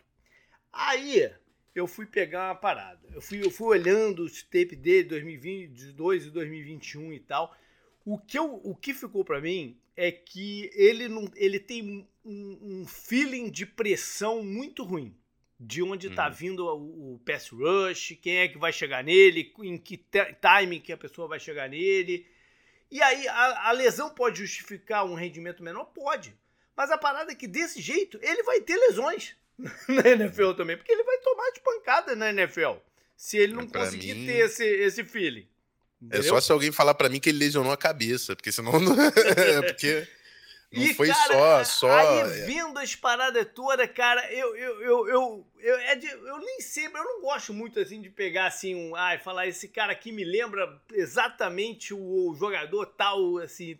Aí 0.73 1.31
eu 1.73 1.87
fui 1.87 2.05
pegar 2.05 2.49
uma 2.49 2.55
parada. 2.55 2.99
Eu 3.13 3.21
fui, 3.21 3.43
eu 3.43 3.49
fui 3.49 3.67
olhando 3.67 4.23
os 4.23 4.43
tape 4.43 4.75
dele 4.75 5.07
2022 5.07 6.25
e 6.25 6.29
2021 6.29 7.13
e 7.13 7.19
tal. 7.19 7.55
O 8.05 8.17
que, 8.17 8.37
eu, 8.37 8.59
o 8.63 8.75
que 8.75 8.93
ficou 8.93 9.23
para 9.23 9.39
mim 9.39 9.77
é 9.95 10.11
que 10.11 10.69
ele, 10.73 11.07
não, 11.07 11.29
ele 11.35 11.59
tem 11.59 12.07
um, 12.25 12.59
um 12.61 12.85
feeling 12.85 13.49
de 13.49 13.65
pressão 13.65 14.43
muito 14.43 14.83
ruim. 14.83 15.15
De 15.60 15.84
onde 15.84 16.08
está 16.08 16.28
uhum. 16.28 16.34
vindo 16.34 16.65
o, 16.65 17.15
o, 17.15 17.19
pass 17.19 17.50
rush, 17.50 18.17
quem 18.22 18.38
é 18.38 18.48
que 18.48 18.58
vai 18.58 18.72
chegar 18.72 19.04
nele, 19.04 19.54
em 19.60 19.78
que 19.78 19.98
timing 20.39 20.80
que 20.80 20.93
a 20.93 20.98
pessoa 20.98 21.28
vai 21.28 21.39
chegar 21.39 21.67
nele. 21.67 22.26
E 22.89 23.02
aí, 23.02 23.28
a, 23.28 23.69
a 23.69 23.72
lesão 23.74 24.10
pode 24.10 24.39
justificar 24.39 25.06
um 25.06 25.15
rendimento 25.15 25.62
menor? 25.62 25.86
Pode. 25.86 26.34
Mas 26.76 26.91
a 26.91 26.98
parada 26.98 27.34
é 27.34 27.36
que 27.36 27.45
desse 27.45 27.82
jeito, 27.82 28.17
ele 28.22 28.41
vai 28.43 28.62
ter 28.62 28.78
lesões 28.78 29.36
na 29.88 30.10
NFL 30.10 30.54
também, 30.54 30.78
porque 30.78 30.93
ele 30.93 31.04
vai 31.04 31.17
tomar 31.17 31.52
de 31.52 31.60
pancada 31.60 32.15
na 32.15 32.30
NFL. 32.30 32.78
Se 33.17 33.38
ele 33.38 33.54
não 33.54 33.67
conseguir 33.67 34.13
mim... 34.13 34.26
ter 34.26 34.45
esse, 34.45 34.63
esse 34.63 35.04
feeling. 35.04 35.45
Entendeu? 36.02 36.26
É 36.26 36.30
só 36.30 36.39
se 36.39 36.52
alguém 36.54 36.72
falar 36.72 36.93
para 36.93 37.10
mim 37.10 37.19
que 37.19 37.30
ele 37.30 37.39
lesionou 37.39 37.74
a 37.74 37.78
cabeça, 37.78 38.34
porque 38.34 38.52
senão 38.52 38.80
não. 38.80 38.95
é 39.38 39.62
porque 39.62 40.08
não 40.71 40.84
e, 40.84 40.93
foi 40.93 41.08
cara, 41.08 41.65
só, 41.65 41.88
só. 41.88 41.97
Aí 41.97 42.19
é. 42.19 42.45
vendo 42.45 42.77
as 42.77 42.95
paradas 42.95 43.47
todas, 43.55 43.89
cara, 43.91 44.32
eu, 44.32 44.55
eu, 44.55 44.82
eu, 44.82 45.08
eu, 45.08 45.47
eu, 45.60 45.79
é 45.79 45.95
de, 45.95 46.08
eu 46.08 46.38
nem 46.38 46.62
sei, 46.62 46.86
eu 46.86 46.91
não 46.91 47.21
gosto 47.21 47.51
muito 47.51 47.79
assim 47.79 47.99
de 47.99 48.10
pegar 48.10 48.45
assim 48.45 48.75
um. 48.75 48.95
Ai, 48.95 49.15
ah, 49.15 49.19
falar, 49.19 49.47
esse 49.47 49.67
cara 49.67 49.91
aqui 49.91 50.12
me 50.12 50.23
lembra 50.23 50.79
exatamente 50.93 51.91
o, 51.91 52.29
o 52.29 52.36
jogador 52.36 52.86
tal, 52.86 53.39
assim. 53.39 53.79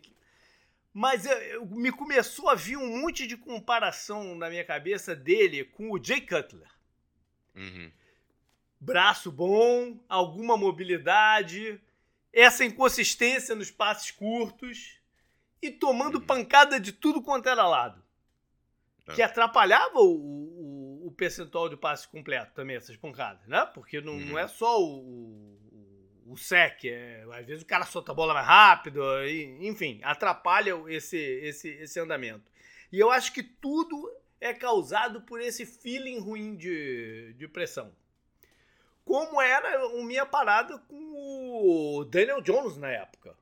Mas 0.92 1.26
eu, 1.26 1.36
eu, 1.38 1.66
me 1.66 1.92
começou 1.92 2.48
a 2.48 2.56
vir 2.56 2.76
um 2.76 3.02
monte 3.02 3.24
de 3.24 3.36
comparação 3.36 4.34
na 4.34 4.50
minha 4.50 4.64
cabeça 4.64 5.14
dele 5.14 5.62
com 5.62 5.92
o 5.92 6.04
Jay 6.04 6.20
Cutler. 6.20 6.68
Uhum. 7.54 7.92
Braço 8.80 9.30
bom, 9.30 9.96
alguma 10.08 10.56
mobilidade, 10.56 11.80
essa 12.32 12.64
inconsistência 12.64 13.54
nos 13.54 13.70
passes 13.70 14.10
curtos 14.10 14.99
e 15.62 15.70
tomando 15.70 16.16
uhum. 16.16 16.26
pancada 16.26 16.80
de 16.80 16.92
tudo 16.92 17.22
quanto 17.22 17.48
era 17.48 17.66
lado. 17.66 18.02
que 19.14 19.22
atrapalhava 19.22 19.98
o, 19.98 20.12
o, 20.12 21.06
o, 21.08 21.12
percentual 21.12 21.68
de 21.68 21.76
passe 21.76 22.08
completo 22.08 22.52
também, 22.54 22.76
essas 22.76 22.96
pancadas, 22.96 23.46
né? 23.46 23.68
Porque 23.74 24.00
não, 24.00 24.12
uhum. 24.12 24.26
não 24.26 24.38
é 24.38 24.46
só 24.46 24.80
o, 24.80 25.00
o, 26.26 26.32
o 26.32 26.36
sec, 26.36 26.84
é, 26.84 27.26
às 27.32 27.44
vezes 27.44 27.62
o 27.62 27.66
cara 27.66 27.84
solta 27.84 28.12
a 28.12 28.14
bola 28.14 28.32
mais 28.32 28.46
rápido, 28.46 29.02
e, 29.24 29.66
enfim, 29.66 30.00
atrapalha 30.04 30.74
esse, 30.88 31.16
esse, 31.16 31.68
esse 31.68 31.98
andamento. 31.98 32.50
E 32.92 32.98
eu 32.98 33.10
acho 33.10 33.32
que 33.32 33.42
tudo 33.42 34.10
é 34.40 34.54
causado 34.54 35.20
por 35.22 35.40
esse 35.40 35.66
feeling 35.66 36.18
ruim 36.18 36.56
de, 36.56 37.34
de 37.34 37.48
pressão. 37.48 37.92
Como 39.04 39.40
era 39.40 39.86
a 39.86 40.04
minha 40.04 40.24
parada 40.24 40.78
com 40.78 41.98
o 41.98 42.04
Daniel 42.04 42.40
Jones 42.40 42.76
na 42.76 42.90
época. 42.90 43.36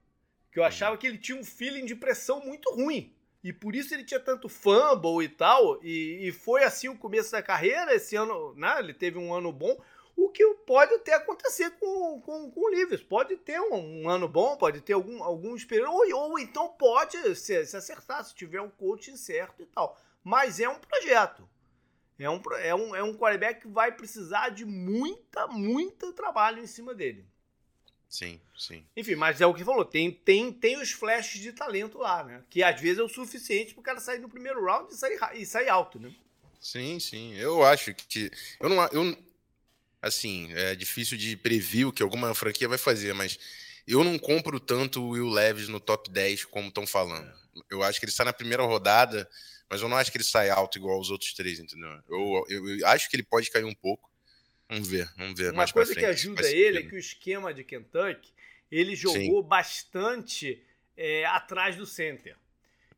Que 0.51 0.59
eu 0.59 0.63
uhum. 0.63 0.69
achava 0.69 0.97
que 0.97 1.07
ele 1.07 1.19
tinha 1.19 1.39
um 1.39 1.45
feeling 1.45 1.85
de 1.85 1.95
pressão 1.95 2.41
muito 2.45 2.71
ruim. 2.75 3.15
E 3.43 3.53
por 3.53 3.75
isso 3.77 3.95
ele 3.95 4.05
tinha 4.05 4.21
tanto 4.21 4.49
fumble 4.49 5.25
e 5.25 5.29
tal. 5.29 5.83
E, 5.83 6.29
e 6.29 6.33
foi 6.33 6.65
assim 6.65 6.89
o 6.89 6.99
começo 6.99 7.33
da 7.33 7.43
carreira. 7.43 7.95
Esse 7.95 8.17
ano, 8.17 8.55
né, 8.55 8.77
ele 8.79 8.93
teve 8.93 9.19
um 9.19 9.33
ano 9.33 9.53
bom. 9.53 9.81
O 10.17 10.29
que 10.31 10.45
pode 10.67 10.93
até 10.95 11.15
acontecer 11.15 11.71
com, 11.79 12.21
com, 12.21 12.51
com 12.51 12.61
o 12.61 12.69
Livres. 12.69 13.03
Pode 13.03 13.37
ter 13.37 13.61
um, 13.61 14.03
um, 14.03 14.09
ano 14.09 14.27
bom, 14.27 14.57
pode 14.57 14.81
ter 14.81 14.95
algum, 14.95 15.23
algum 15.23 15.55
esperança. 15.55 15.93
Ou, 15.93 16.31
ou 16.31 16.39
então 16.39 16.69
pode 16.69 17.37
se, 17.37 17.65
se 17.65 17.77
acertar, 17.77 18.25
se 18.25 18.35
tiver 18.35 18.61
um 18.61 18.71
coaching 18.71 19.17
certo 19.17 19.63
e 19.63 19.67
tal. 19.67 19.97
Mas 20.25 20.59
é 20.59 20.69
um 20.69 20.79
projeto. 20.79 21.49
É 22.19 22.29
um, 22.29 22.43
é 22.57 22.75
um, 22.75 22.97
é 22.97 23.03
um 23.03 23.17
quarterback 23.17 23.61
que 23.61 23.69
vai 23.69 23.93
precisar 23.93 24.49
de 24.49 24.65
muita, 24.65 25.47
muito 25.47 26.13
trabalho 26.13 26.61
em 26.61 26.67
cima 26.67 26.93
dele. 26.93 27.25
Sim, 28.09 28.41
sim. 28.57 28.85
Enfim, 28.97 29.15
mas 29.15 29.41
é 29.41 29.47
o 29.47 29.53
que 29.53 29.65
falou, 29.65 29.85
tem, 29.85 30.11
tem, 30.11 30.51
tem 30.51 30.81
os 30.81 30.93
flashes 30.93 31.41
de 31.41 31.53
talento 31.53 31.99
lá, 31.99 32.25
né? 32.25 32.43
Que 32.49 32.63
às 32.63 32.81
vezes 32.81 32.99
é 32.99 33.03
o 33.03 33.09
suficiente 33.09 33.75
pro 33.75 33.83
cara 33.83 34.01
sair 34.01 34.19
no 34.19 34.29
primeiro 34.29 34.65
round 34.65 34.93
e 34.93 34.97
sair, 34.97 35.19
e 35.35 35.45
sair 35.45 35.69
alto, 35.69 36.01
né? 36.01 36.11
Sim, 36.61 36.99
sim. 36.99 37.35
Eu 37.35 37.63
acho 37.63 37.95
que. 37.95 38.31
Eu 38.59 38.69
não. 38.69 38.83
Eu, 38.87 39.17
assim, 40.01 40.51
é 40.55 40.75
difícil 40.75 41.19
de 41.19 41.37
prever 41.37 41.85
o 41.85 41.93
que 41.93 42.03
alguma 42.03 42.35
franquia 42.35 42.69
vai 42.69 42.79
fazer, 42.79 43.13
mas 43.13 43.39
eu 43.87 44.03
não 44.03 44.19
compro 44.19 44.59
tanto 44.59 45.03
o 45.03 45.11
Will 45.11 45.29
Levis 45.29 45.69
no 45.69 45.81
top 45.81 46.11
10 46.11 46.47
como 46.47 46.69
estão 46.69 46.87
falando. 46.87 47.29
É. 47.29 47.35
Eu 47.71 47.83
acho 47.83 47.99
que 47.99 48.07
ele 48.07 48.13
está 48.13 48.25
na 48.25 48.33
primeira 48.33 48.63
rodada, 48.63 49.29
mas 49.69 49.81
eu 49.81 49.89
não 49.89 49.97
acho 49.97 50.11
que 50.11 50.17
ele 50.17 50.25
sai 50.25 50.51
alto 50.51 50.79
igual 50.79 50.99
os 50.99 51.11
outros 51.11 51.33
três, 51.35 51.59
entendeu? 51.59 51.91
Eu, 52.09 52.45
eu, 52.49 52.79
eu 52.79 52.87
acho 52.87 53.09
que 53.09 53.17
ele 53.17 53.23
pode 53.23 53.51
cair 53.51 53.65
um 53.65 53.75
pouco. 53.75 54.08
Vamos 54.69 54.89
ver, 54.89 55.09
vamos 55.17 55.39
ver. 55.39 55.53
Uma 55.53 55.67
coisa 55.67 55.95
que 55.95 56.05
ajuda 56.05 56.51
ele 56.51 56.79
é 56.79 56.83
que 56.83 56.95
o 56.95 56.99
esquema 56.99 57.55
de 57.55 57.65
Kentucky, 57.65 58.33
ele 58.71 58.95
jogou 58.95 59.43
Sim. 59.43 59.49
bastante 59.49 60.63
é, 60.97 61.25
atrás 61.25 61.77
do 61.77 61.87
center. 61.87 62.37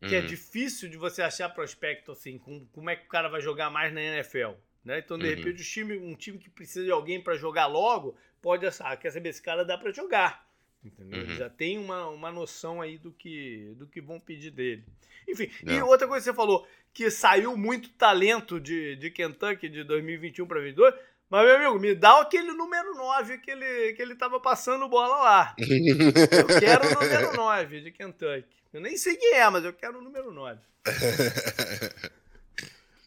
Que 0.01 0.15
é 0.15 0.19
uhum. 0.19 0.25
é 0.25 0.27
difícil 0.27 0.89
de 0.89 0.97
você 0.97 1.21
achar 1.21 1.51
prospecto 1.51 2.11
assim, 2.11 2.39
com, 2.39 2.65
como 2.73 2.89
é 2.89 2.97
que 2.97 3.05
o 3.05 3.09
cara 3.09 3.29
vai 3.29 3.41
jogar 3.41 3.69
mais 3.69 3.93
na 3.93 4.01
NFL. 4.01 4.53
Né? 4.83 4.99
Então, 4.99 5.19
de 5.19 5.27
uhum. 5.27 5.35
repente, 5.37 5.63
time, 5.63 5.99
um 5.99 6.15
time 6.15 6.39
que 6.39 6.49
precisa 6.49 6.85
de 6.85 6.91
alguém 6.91 7.21
para 7.21 7.37
jogar 7.37 7.67
logo, 7.67 8.17
pode 8.41 8.67
achar, 8.67 8.97
quer 8.97 9.11
saber, 9.11 9.29
esse 9.29 9.43
cara 9.43 9.63
dá 9.63 9.77
para 9.77 9.93
jogar. 9.93 10.49
Entendeu? 10.83 11.21
Uhum. 11.21 11.37
Já 11.37 11.51
tem 11.51 11.77
uma, 11.77 12.09
uma 12.09 12.33
noção 12.33 12.81
aí 12.81 12.97
do 12.97 13.13
que, 13.13 13.75
do 13.77 13.87
que 13.87 14.01
vão 14.01 14.19
pedir 14.19 14.51
dele. 14.51 14.85
Enfim, 15.29 15.51
Não. 15.63 15.75
e 15.75 15.83
outra 15.83 16.09
coisa 16.09 16.25
que 16.25 16.31
você 16.31 16.37
falou, 16.37 16.67
que 16.95 17.11
saiu 17.11 17.55
muito 17.57 17.91
talento 17.91 18.59
de, 18.59 18.97
de 18.97 19.11
Kentucky 19.11 19.69
de 19.69 19.85
2021 19.85 20.47
para 20.47 20.61
2022, 20.61 20.95
mas, 21.31 21.47
meu 21.47 21.57
amigo, 21.57 21.79
me 21.79 21.95
dá 21.95 22.21
aquele 22.21 22.51
número 22.51 22.93
9 22.93 23.39
que 23.39 23.53
ele, 23.53 23.93
que 23.93 24.03
ele 24.03 24.17
tava 24.17 24.41
passando 24.41 24.89
bola 24.89 25.17
lá. 25.17 25.57
eu 25.59 26.47
quero 26.59 26.89
o 26.89 26.95
número 27.01 27.37
9 27.37 27.81
de 27.83 27.93
Kentucky. 27.93 28.49
Eu 28.73 28.81
nem 28.81 28.97
sei 28.97 29.17
quem 29.17 29.35
é, 29.35 29.49
mas 29.49 29.65
eu 29.65 29.73
quero 29.73 30.01
o 30.01 30.03
número 30.03 30.33
9. 30.33 30.61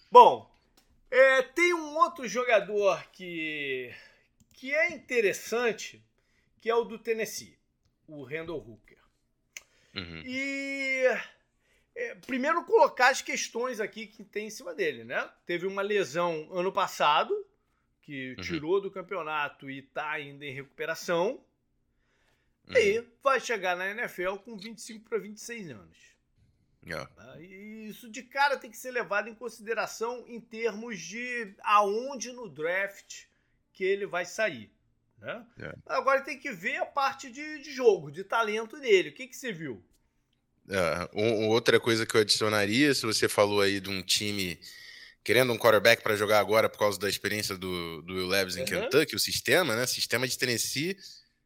Bom, 0.09 0.49
é, 1.11 1.41
tem 1.41 1.73
um 1.73 1.97
outro 1.97 2.25
jogador 2.25 3.03
que, 3.11 3.93
que 4.53 4.73
é 4.73 4.93
interessante, 4.93 6.01
que 6.61 6.69
é 6.69 6.75
o 6.75 6.85
do 6.85 6.97
Tennessee, 6.97 7.57
o 8.07 8.23
Randall 8.23 8.57
Hooker. 8.57 8.99
Uhum. 9.95 10.23
E 10.25 11.03
é, 11.93 12.15
primeiro 12.15 12.63
colocar 12.63 13.09
as 13.09 13.21
questões 13.21 13.81
aqui 13.81 14.07
que 14.07 14.23
tem 14.23 14.47
em 14.47 14.49
cima 14.49 14.73
dele, 14.73 15.03
né? 15.03 15.29
Teve 15.45 15.67
uma 15.67 15.81
lesão 15.81 16.47
ano 16.53 16.71
passado, 16.71 17.33
que 18.03 18.35
uhum. 18.37 18.43
tirou 18.43 18.81
do 18.81 18.91
campeonato 18.91 19.69
e 19.69 19.79
está 19.79 20.11
ainda 20.11 20.45
em 20.45 20.53
recuperação. 20.53 21.41
Uhum. 22.67 22.77
E 22.77 23.03
vai 23.21 23.39
chegar 23.39 23.75
na 23.75 23.89
NFL 23.89 24.35
com 24.37 24.57
25 24.57 25.09
para 25.09 25.17
26 25.17 25.71
anos. 25.71 25.97
Yeah. 26.85 27.09
Tá? 27.15 27.37
E 27.39 27.87
isso 27.89 28.09
de 28.09 28.23
cara 28.23 28.57
tem 28.57 28.69
que 28.69 28.77
ser 28.77 28.91
levado 28.91 29.29
em 29.29 29.35
consideração 29.35 30.25
em 30.27 30.39
termos 30.39 30.99
de 30.99 31.53
aonde 31.63 32.31
no 32.31 32.49
draft 32.49 33.23
que 33.71 33.83
ele 33.83 34.05
vai 34.05 34.25
sair. 34.25 34.69
Né? 35.17 35.45
Yeah. 35.57 35.79
Agora 35.85 36.21
tem 36.21 36.37
que 36.37 36.51
ver 36.51 36.77
a 36.77 36.85
parte 36.85 37.31
de, 37.31 37.59
de 37.59 37.71
jogo, 37.71 38.11
de 38.11 38.23
talento 38.23 38.79
dele. 38.79 39.09
O 39.09 39.13
que, 39.13 39.27
que 39.27 39.35
você 39.35 39.51
viu? 39.51 39.83
Uh, 40.67 41.47
outra 41.49 41.79
coisa 41.79 42.05
que 42.05 42.15
eu 42.15 42.21
adicionaria, 42.21 42.93
se 42.93 43.05
você 43.05 43.27
falou 43.27 43.61
aí 43.61 43.79
de 43.79 43.89
um 43.89 44.01
time 44.01 44.57
querendo 45.23 45.53
um 45.53 45.57
quarterback 45.57 46.03
para 46.03 46.15
jogar 46.15 46.39
agora 46.39 46.67
por 46.67 46.77
causa 46.77 46.99
da 46.99 47.09
experiência 47.09 47.57
do, 47.57 48.01
do 48.01 48.13
Will 48.13 48.27
Levis 48.27 48.57
em 48.57 48.61
uhum. 48.61 48.65
Kentucky, 48.65 49.15
o 49.15 49.19
sistema, 49.19 49.75
né? 49.75 49.85
Sistema 49.85 50.27
de 50.27 50.37
Tennessee 50.37 50.97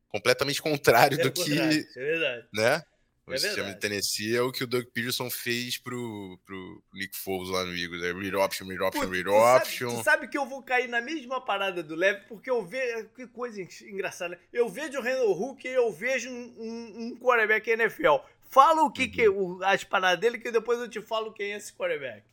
completamente 0.10 0.62
contrário 0.62 1.20
é 1.20 1.24
do 1.24 1.32
que. 1.32 1.54
É 1.54 1.84
verdade. 1.96 2.48
Né? 2.54 2.82
O 3.28 3.34
é 3.34 3.38
sistema 3.38 3.66
verdade. 3.66 3.76
de 3.76 3.82
Tennessee 3.82 4.38
é 4.38 4.42
o 4.42 4.54
que 4.54 4.64
o 4.64 4.68
Doug 4.68 4.86
Peterson 4.94 5.30
fez 5.30 5.78
pro, 5.78 6.40
pro 6.46 6.84
Nick 6.94 7.16
Foles 7.18 7.50
lá 7.50 7.66
no 7.66 7.76
Eagles. 7.76 8.02
É 8.02 8.14
read 8.14 8.36
option, 8.38 8.68
read 8.68 8.82
option, 8.82 9.02
Putz, 9.02 9.12
read 9.12 9.30
option. 9.30 9.90
Sabe, 9.90 10.00
tu 10.00 10.04
sabe 10.06 10.28
que 10.30 10.38
eu 10.38 10.46
vou 10.46 10.64
cair 10.64 10.88
na 10.88 11.02
mesma 11.02 11.42
parada 11.42 11.84
do 11.84 11.94
Lev, 11.94 12.22
porque 12.30 12.50
eu 12.50 12.66
vejo. 12.66 13.10
Que 13.10 13.28
coisa 13.28 13.62
engraçada. 13.62 14.40
Eu 14.52 14.70
vejo 14.70 14.98
o 14.98 15.02
Randall 15.02 15.42
Hook 15.42 15.66
e 15.66 15.74
eu 15.74 15.92
vejo 15.92 16.30
um, 16.30 16.54
um, 16.58 17.18
quarterback 17.20 17.70
NFL. 17.70 18.16
Fala 18.50 18.82
o 18.84 18.92
que, 18.92 19.04
uhum. 19.04 19.58
que 19.60 19.66
as 19.66 19.84
paradas 19.84 20.22
dele, 20.22 20.40
que 20.40 20.50
depois 20.50 20.80
eu 20.80 20.88
te 20.88 21.02
falo 21.02 21.34
quem 21.34 21.52
é 21.52 21.58
esse 21.58 21.74
quarterback. 21.74 22.24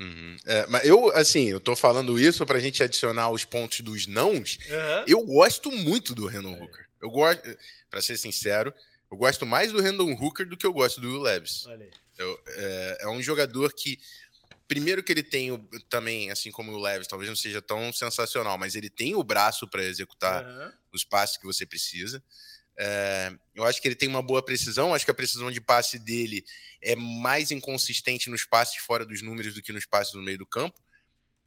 Uhum. 0.00 0.36
É, 0.46 0.66
mas 0.66 0.84
eu, 0.86 1.14
assim, 1.14 1.50
eu 1.50 1.60
tô 1.60 1.76
falando 1.76 2.18
isso 2.18 2.46
pra 2.46 2.58
gente 2.58 2.82
adicionar 2.82 3.30
os 3.30 3.44
pontos 3.44 3.80
dos 3.80 4.06
nãos. 4.06 4.58
Uhum. 4.66 5.04
Eu 5.06 5.26
gosto 5.26 5.70
muito 5.70 6.14
do 6.14 6.26
Randall 6.26 6.54
é. 6.54 6.62
Hooker. 6.62 6.86
Eu 7.02 7.10
gosto, 7.10 7.42
pra 7.90 8.00
ser 8.00 8.16
sincero, 8.16 8.72
eu 9.10 9.16
gosto 9.18 9.44
mais 9.44 9.70
do 9.70 9.82
Randall 9.82 10.10
Hooker 10.10 10.48
do 10.48 10.56
que 10.56 10.66
eu 10.66 10.72
gosto 10.72 11.02
do 11.02 11.08
Will 11.08 11.20
Levis. 11.20 11.66
Eu, 12.16 12.40
é, 12.46 12.98
é, 13.00 13.08
um 13.08 13.22
jogador 13.22 13.74
que, 13.74 13.98
primeiro 14.66 15.02
que 15.02 15.12
ele 15.12 15.22
tem 15.22 15.52
o, 15.52 15.58
também, 15.90 16.30
assim 16.30 16.50
como 16.50 16.72
o 16.72 16.80
Levis, 16.80 17.06
talvez 17.06 17.28
não 17.28 17.36
seja 17.36 17.60
tão 17.60 17.92
sensacional, 17.92 18.56
mas 18.56 18.74
ele 18.74 18.88
tem 18.88 19.14
o 19.14 19.22
braço 19.22 19.68
para 19.68 19.82
executar 19.84 20.46
uhum. 20.46 20.72
os 20.94 21.04
passes 21.04 21.36
que 21.36 21.44
você 21.44 21.66
precisa. 21.66 22.22
É, 22.78 23.32
eu 23.54 23.64
acho 23.64 23.80
que 23.80 23.88
ele 23.88 23.94
tem 23.94 24.08
uma 24.08 24.22
boa 24.22 24.42
precisão, 24.42 24.94
acho 24.94 25.04
que 25.04 25.10
a 25.10 25.14
precisão 25.14 25.50
de 25.50 25.60
passe 25.60 25.98
dele 25.98 26.44
é 26.80 26.96
mais 26.96 27.50
inconsistente 27.50 28.30
nos 28.30 28.44
passes 28.44 28.76
fora 28.76 29.04
dos 29.04 29.22
números 29.22 29.54
do 29.54 29.62
que 29.62 29.72
nos 29.72 29.84
passes 29.84 30.14
no 30.14 30.22
meio 30.22 30.38
do 30.38 30.46
campo, 30.46 30.80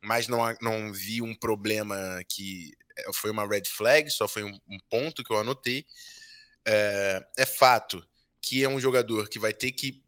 mas 0.01 0.27
não, 0.27 0.39
não 0.61 0.93
vi 0.93 1.21
um 1.21 1.33
problema 1.33 2.21
que 2.27 2.71
é, 2.97 3.11
foi 3.13 3.31
uma 3.31 3.47
red 3.47 3.63
flag, 3.65 4.09
só 4.11 4.27
foi 4.27 4.43
um, 4.43 4.59
um 4.67 4.77
ponto 4.89 5.23
que 5.23 5.31
eu 5.31 5.39
anotei. 5.39 5.85
É, 6.65 7.25
é, 7.37 7.45
fato 7.45 8.05
que 8.41 8.63
é 8.63 8.69
um 8.69 8.79
jogador 8.79 9.27
que 9.27 9.39
vai 9.39 9.53
ter 9.53 9.71
que 9.71 10.03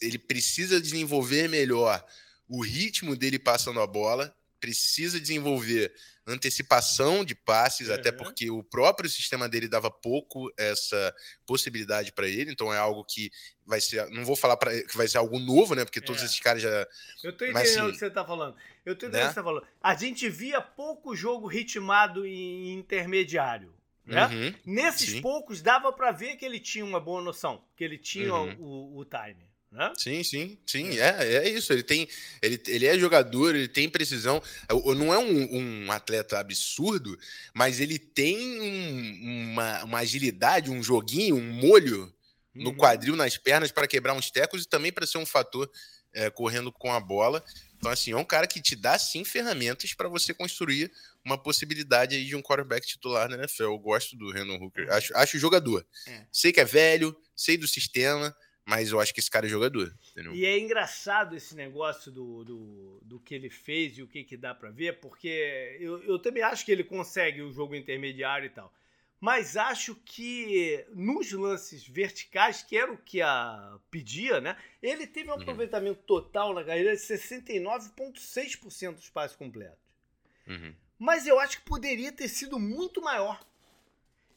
ele 0.00 0.18
precisa 0.18 0.80
desenvolver 0.80 1.48
melhor 1.48 2.04
o 2.48 2.62
ritmo 2.62 3.14
dele 3.14 3.38
passando 3.38 3.80
a 3.80 3.86
bola, 3.86 4.34
precisa 4.58 5.20
desenvolver 5.20 5.92
antecipação 6.32 7.24
de 7.24 7.34
passes, 7.34 7.88
uhum. 7.88 7.94
até 7.94 8.12
porque 8.12 8.50
o 8.50 8.62
próprio 8.62 9.08
sistema 9.08 9.48
dele 9.48 9.68
dava 9.68 9.90
pouco 9.90 10.52
essa 10.56 11.14
possibilidade 11.46 12.12
para 12.12 12.26
ele, 12.26 12.52
então 12.52 12.72
é 12.72 12.78
algo 12.78 13.04
que 13.04 13.30
vai 13.66 13.80
ser, 13.80 14.08
não 14.10 14.24
vou 14.24 14.36
falar 14.36 14.56
para 14.56 14.82
que 14.82 14.96
vai 14.96 15.06
ser 15.08 15.18
algo 15.18 15.38
novo, 15.38 15.74
né? 15.74 15.84
Porque 15.84 16.00
todos 16.00 16.22
é. 16.22 16.24
esses 16.24 16.40
caras 16.40 16.62
já 16.62 16.86
Eu 17.22 17.32
tô 17.32 17.44
entendendo 17.44 17.54
Mas, 17.54 17.70
assim, 17.70 17.80
o 17.80 17.92
que 17.92 17.98
você 17.98 18.10
tá 18.10 18.24
falando. 18.24 18.56
Eu 18.84 18.96
tô 18.96 19.06
entendendo 19.06 19.20
né? 19.20 19.26
o 19.26 19.28
que 19.28 19.34
você 19.34 19.40
tá 19.40 19.44
falando. 19.44 19.66
A 19.82 19.94
gente 19.94 20.28
via 20.28 20.60
pouco 20.60 21.14
jogo 21.14 21.46
ritmado 21.46 22.26
em 22.26 22.72
intermediário. 22.72 23.74
Né? 24.06 24.26
Uhum, 24.26 24.54
Nesses 24.64 25.10
sim. 25.10 25.20
poucos 25.20 25.60
dava 25.60 25.92
para 25.92 26.10
ver 26.10 26.36
que 26.36 26.44
ele 26.44 26.58
tinha 26.58 26.84
uma 26.84 26.98
boa 26.98 27.20
noção, 27.20 27.62
que 27.76 27.84
ele 27.84 27.98
tinha 27.98 28.34
uhum. 28.34 28.56
o, 28.58 28.98
o 29.00 29.04
time. 29.04 29.47
Né? 29.70 29.92
Sim, 29.98 30.24
sim, 30.24 30.58
sim, 30.66 30.98
é, 30.98 31.44
é 31.44 31.48
isso. 31.48 31.72
Ele 31.72 31.82
tem, 31.82 32.08
ele, 32.40 32.60
ele 32.66 32.86
é 32.86 32.98
jogador, 32.98 33.54
ele 33.54 33.68
tem 33.68 33.88
precisão. 33.88 34.42
Não 34.96 35.12
é 35.12 35.18
um, 35.18 35.84
um 35.84 35.92
atleta 35.92 36.38
absurdo, 36.38 37.18
mas 37.54 37.78
ele 37.78 37.98
tem 37.98 38.60
um, 38.60 39.52
uma, 39.52 39.84
uma 39.84 39.98
agilidade, 39.98 40.70
um 40.70 40.82
joguinho, 40.82 41.36
um 41.36 41.52
molho 41.52 42.12
no 42.54 42.70
uhum. 42.70 42.76
quadril, 42.76 43.14
nas 43.14 43.36
pernas 43.36 43.70
para 43.70 43.86
quebrar 43.86 44.14
uns 44.14 44.30
tecos 44.30 44.64
e 44.64 44.68
também 44.68 44.92
para 44.92 45.06
ser 45.06 45.18
um 45.18 45.26
fator 45.26 45.70
é, 46.12 46.30
correndo 46.30 46.72
com 46.72 46.92
a 46.92 46.98
bola. 46.98 47.44
Então, 47.76 47.90
assim, 47.90 48.12
é 48.12 48.16
um 48.16 48.24
cara 48.24 48.46
que 48.46 48.60
te 48.60 48.74
dá 48.74 48.98
sim 48.98 49.24
ferramentas 49.24 49.94
para 49.94 50.08
você 50.08 50.34
construir 50.34 50.90
uma 51.24 51.40
possibilidade 51.40 52.16
aí 52.16 52.24
de 52.24 52.34
um 52.34 52.42
quarterback 52.42 52.86
titular 52.86 53.28
na 53.28 53.36
NFL. 53.36 53.64
Eu 53.64 53.78
gosto 53.78 54.16
do 54.16 54.32
Renan 54.32 54.56
Hooker, 54.56 54.90
acho, 54.92 55.16
acho 55.16 55.38
jogador. 55.38 55.86
É. 56.06 56.26
Sei 56.32 56.52
que 56.52 56.60
é 56.60 56.64
velho, 56.64 57.16
sei 57.36 57.56
do 57.56 57.68
sistema, 57.68 58.34
mas 58.68 58.90
eu 58.90 59.00
acho 59.00 59.14
que 59.14 59.20
esse 59.20 59.30
cara 59.30 59.46
é 59.46 59.48
jogador. 59.48 59.90
Entendeu? 60.10 60.34
E 60.34 60.44
é 60.44 60.58
engraçado 60.58 61.34
esse 61.34 61.56
negócio 61.56 62.12
do, 62.12 62.44
do, 62.44 63.00
do 63.02 63.18
que 63.18 63.34
ele 63.34 63.48
fez 63.48 63.96
e 63.96 64.02
o 64.02 64.06
que, 64.06 64.22
que 64.22 64.36
dá 64.36 64.54
para 64.54 64.70
ver, 64.70 65.00
porque 65.00 65.78
eu, 65.80 66.02
eu 66.02 66.18
também 66.18 66.42
acho 66.42 66.66
que 66.66 66.72
ele 66.72 66.84
consegue 66.84 67.40
o 67.40 67.50
jogo 67.50 67.74
intermediário 67.74 68.44
e 68.44 68.50
tal. 68.50 68.70
Mas 69.18 69.56
acho 69.56 69.94
que 70.04 70.84
nos 70.92 71.32
lances 71.32 71.88
verticais, 71.88 72.62
que 72.62 72.76
era 72.76 72.92
o 72.92 72.98
que 72.98 73.22
a 73.22 73.78
pedia, 73.90 74.38
né? 74.38 74.54
Ele 74.82 75.06
teve 75.06 75.30
um 75.30 75.32
uhum. 75.32 75.40
aproveitamento 75.40 76.02
total 76.02 76.52
na 76.52 76.62
carreira 76.62 76.94
de 76.94 77.00
69,6% 77.00 78.96
dos 78.96 79.08
passes 79.08 79.34
completos. 79.34 79.80
Uhum. 80.46 80.74
Mas 80.98 81.26
eu 81.26 81.40
acho 81.40 81.56
que 81.56 81.64
poderia 81.64 82.12
ter 82.12 82.28
sido 82.28 82.58
muito 82.58 83.00
maior. 83.00 83.42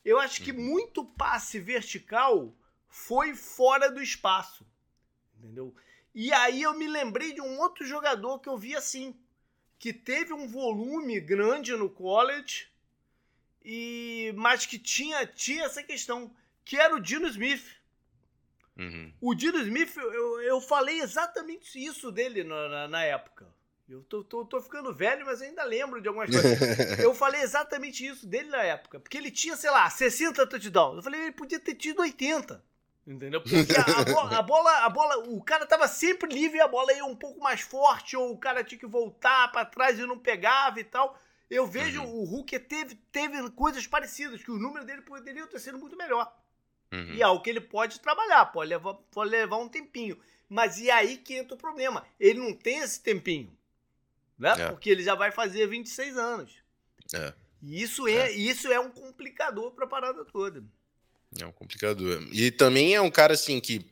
Eu 0.05 0.17
acho 0.17 0.41
que 0.41 0.51
uhum. 0.51 0.61
muito 0.61 1.03
passe 1.03 1.59
vertical 1.59 2.55
foi 2.91 3.33
fora 3.33 3.89
do 3.89 4.03
espaço. 4.03 4.67
Entendeu? 5.39 5.73
E 6.13 6.31
aí 6.33 6.61
eu 6.61 6.77
me 6.77 6.87
lembrei 6.87 7.33
de 7.33 7.41
um 7.41 7.57
outro 7.57 7.85
jogador 7.85 8.39
que 8.39 8.49
eu 8.49 8.57
vi 8.57 8.75
assim, 8.75 9.15
que 9.79 9.93
teve 9.93 10.33
um 10.33 10.47
volume 10.47 11.19
grande 11.21 11.73
no 11.73 11.89
college, 11.89 12.67
e 13.63 14.33
mas 14.35 14.65
que 14.65 14.77
tinha, 14.77 15.25
tinha 15.25 15.63
essa 15.63 15.81
questão, 15.81 16.35
que 16.65 16.77
era 16.77 16.93
o 16.93 16.99
Dino 16.99 17.27
Smith. 17.27 17.65
Uhum. 18.77 19.13
O 19.21 19.33
Dino 19.33 19.59
Smith, 19.59 19.95
eu, 19.95 20.41
eu 20.41 20.61
falei 20.61 20.99
exatamente 20.99 21.83
isso 21.83 22.11
dele 22.11 22.43
na, 22.43 22.67
na, 22.67 22.87
na 22.89 23.03
época. 23.03 23.47
Eu 23.87 24.03
tô, 24.03 24.23
tô, 24.23 24.45
tô, 24.45 24.61
ficando 24.61 24.93
velho, 24.93 25.25
mas 25.25 25.41
ainda 25.41 25.63
lembro 25.63 26.01
de 26.01 26.07
algumas 26.07 26.29
coisas. 26.29 26.99
eu 26.99 27.13
falei 27.13 27.41
exatamente 27.41 28.05
isso 28.05 28.25
dele 28.25 28.49
na 28.49 28.63
época. 28.63 28.99
Porque 28.99 29.17
ele 29.17 29.31
tinha, 29.31 29.55
sei 29.55 29.69
lá, 29.69 29.89
60 29.89 30.47
touchdowns. 30.47 30.97
Eu 30.97 31.03
falei, 31.03 31.21
ele 31.21 31.31
podia 31.31 31.59
ter 31.59 31.75
tido 31.75 32.01
80. 32.01 32.63
Entendeu? 33.05 33.41
Porque 33.43 33.73
a, 33.75 34.01
a, 34.01 34.05
bola, 34.05 34.37
a, 34.37 34.41
bola, 34.41 34.85
a 34.85 34.89
bola, 34.89 35.29
o 35.29 35.41
cara 35.41 35.65
tava 35.65 35.87
sempre 35.87 36.31
livre 36.31 36.57
e 36.57 36.61
a 36.61 36.67
bola 36.67 36.93
ia 36.93 37.05
um 37.05 37.15
pouco 37.15 37.39
mais 37.39 37.61
forte, 37.61 38.15
ou 38.15 38.31
o 38.31 38.37
cara 38.37 38.63
tinha 38.63 38.79
que 38.79 38.85
voltar 38.85 39.51
para 39.51 39.65
trás 39.65 39.99
e 39.99 40.05
não 40.05 40.17
pegava 40.17 40.79
e 40.79 40.83
tal. 40.83 41.19
Eu 41.49 41.67
vejo 41.67 42.01
uhum. 42.01 42.21
o 42.21 42.23
Hulk 42.23 42.59
teve, 42.59 42.95
teve 43.11 43.49
coisas 43.51 43.85
parecidas, 43.85 44.41
que 44.43 44.51
o 44.51 44.57
número 44.57 44.85
dele 44.85 45.01
poderia 45.01 45.45
ter 45.47 45.59
sido 45.59 45.77
muito 45.77 45.97
melhor. 45.97 46.33
Uhum. 46.93 47.13
E 47.13 47.21
é 47.21 47.23
algo 47.23 47.41
que 47.41 47.49
ele 47.49 47.61
pode 47.61 47.99
trabalhar, 47.99 48.45
pode 48.45 48.69
levar, 48.69 48.93
pode 49.11 49.29
levar 49.29 49.57
um 49.57 49.67
tempinho. 49.67 50.17
Mas 50.47 50.77
e 50.79 50.91
aí 50.91 51.17
que 51.17 51.35
entra 51.35 51.55
o 51.55 51.57
problema? 51.57 52.05
Ele 52.19 52.39
não 52.39 52.53
tem 52.53 52.79
esse 52.79 53.01
tempinho. 53.01 53.55
Né? 54.37 54.53
É. 54.57 54.69
Porque 54.69 54.89
ele 54.89 55.03
já 55.03 55.15
vai 55.15 55.31
fazer 55.31 55.67
26 55.67 56.17
anos. 56.17 56.63
É. 57.13 57.33
E 57.61 57.81
isso 57.81 58.07
é, 58.07 58.13
é. 58.13 58.31
isso 58.31 58.71
é 58.71 58.79
um 58.79 58.89
complicador 58.89 59.71
para 59.71 59.85
a 59.85 59.89
parada 59.89 60.25
toda. 60.25 60.63
É 61.39 61.45
um 61.45 61.51
complicador. 61.51 62.27
E 62.31 62.51
também 62.51 62.95
é 62.95 63.01
um 63.01 63.09
cara 63.09 63.33
assim 63.33 63.59
que 63.59 63.85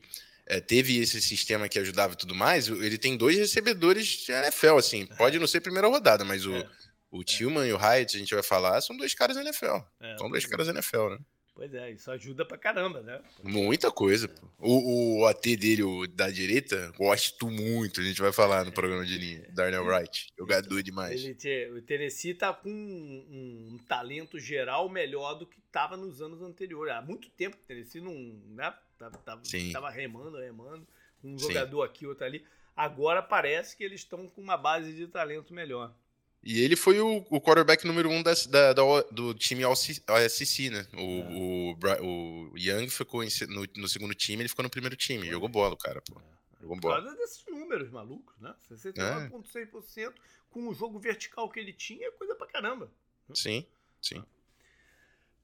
é, 0.46 0.60
teve 0.60 0.98
esse 0.98 1.22
sistema 1.22 1.68
que 1.68 1.78
ajudava 1.78 2.14
e 2.14 2.16
tudo 2.16 2.34
mais. 2.34 2.68
Ele 2.68 2.98
tem 2.98 3.16
dois 3.16 3.38
recebedores 3.38 4.06
de 4.06 4.32
NFL, 4.32 4.76
assim. 4.76 5.06
Pode 5.06 5.38
não 5.38 5.46
ser 5.46 5.60
primeira 5.60 5.88
rodada, 5.88 6.24
mas 6.24 6.44
o, 6.44 6.54
é. 6.54 6.68
o 7.10 7.22
Tillman 7.24 7.66
e 7.66 7.72
o 7.72 7.78
Hyatt, 7.78 8.16
a 8.16 8.18
gente 8.18 8.34
vai 8.34 8.42
falar, 8.42 8.80
são 8.80 8.96
dois 8.96 9.14
caras 9.14 9.36
NFL. 9.36 9.76
É, 10.00 10.18
são 10.18 10.28
dois 10.28 10.44
caras 10.44 10.68
NFL, 10.68 11.10
né? 11.10 11.18
Pois 11.54 11.74
é, 11.74 11.90
isso 11.90 12.10
ajuda 12.10 12.44
pra 12.44 12.56
caramba, 12.56 13.02
né? 13.02 13.20
Muita 13.42 13.90
coisa. 13.90 14.28
Pô. 14.28 14.48
O, 14.58 15.20
o 15.20 15.26
AT 15.26 15.42
dele, 15.56 15.82
o 15.82 16.06
da 16.06 16.30
direita, 16.30 16.92
gosto 16.96 17.50
muito. 17.50 18.00
A 18.00 18.04
gente 18.04 18.20
vai 18.20 18.32
falar 18.32 18.64
no 18.64 18.72
programa 18.72 19.04
de 19.04 19.18
linha. 19.18 19.46
Darnell 19.52 19.84
Wright, 19.84 20.32
jogador 20.38 20.82
demais. 20.82 21.22
Ele, 21.22 21.70
o 21.72 21.82
Tennessee 21.82 22.34
tá 22.34 22.52
com 22.52 22.70
um, 22.70 23.74
um, 23.74 23.78
talento 23.86 24.38
geral 24.38 24.88
melhor 24.88 25.34
do 25.34 25.46
que 25.46 25.60
tava 25.72 25.96
nos 25.96 26.22
anos 26.22 26.40
anteriores. 26.40 26.94
Há 26.94 27.02
muito 27.02 27.28
tempo 27.30 27.56
o 27.56 27.66
Tennessee 27.66 28.00
não. 28.00 28.14
Né? 28.54 28.72
Tava, 28.98 29.18
tava, 29.18 29.42
tava 29.72 29.90
remando, 29.90 30.38
remando. 30.38 30.86
Um 31.22 31.38
jogador 31.38 31.86
Sim. 31.86 31.90
aqui, 31.90 32.06
outro 32.06 32.24
ali. 32.24 32.44
Agora 32.74 33.22
parece 33.22 33.76
que 33.76 33.84
eles 33.84 34.00
estão 34.00 34.26
com 34.26 34.40
uma 34.40 34.56
base 34.56 34.94
de 34.94 35.06
talento 35.06 35.52
melhor. 35.52 35.94
E 36.42 36.60
ele 36.62 36.74
foi 36.74 36.98
o, 37.00 37.26
o 37.28 37.40
quarterback 37.40 37.86
número 37.86 38.08
um 38.08 38.22
da, 38.22 38.32
da, 38.48 38.72
da 38.72 38.82
do 39.10 39.34
time 39.34 39.62
OSC, 39.64 40.70
né? 40.70 40.86
O, 40.94 41.76
é. 41.86 42.00
o, 42.00 42.50
o 42.52 42.58
Young 42.58 42.88
ficou 42.88 43.22
em, 43.22 43.28
no, 43.48 43.66
no, 43.76 43.88
segundo 43.88 44.14
time, 44.14 44.42
ele 44.42 44.48
ficou 44.48 44.62
no 44.62 44.70
primeiro 44.70 44.96
time. 44.96 45.26
Jogou 45.26 45.50
bola, 45.50 45.76
cara, 45.76 46.00
pô. 46.00 46.18
É. 46.18 46.62
Jogou 46.62 46.78
bola. 46.78 46.96
Por 46.96 47.04
causa 47.04 47.18
desses 47.18 47.44
números 47.46 47.90
malucos, 47.90 48.34
né? 48.40 48.54
69,6% 48.70 50.08
é. 50.08 50.12
com 50.50 50.66
o 50.66 50.74
jogo 50.74 50.98
vertical 50.98 51.50
que 51.50 51.60
ele 51.60 51.74
tinha, 51.74 52.06
é 52.08 52.10
coisa 52.12 52.34
pra 52.34 52.46
caramba. 52.46 52.90
Sim, 53.34 53.66
sim. 54.00 54.24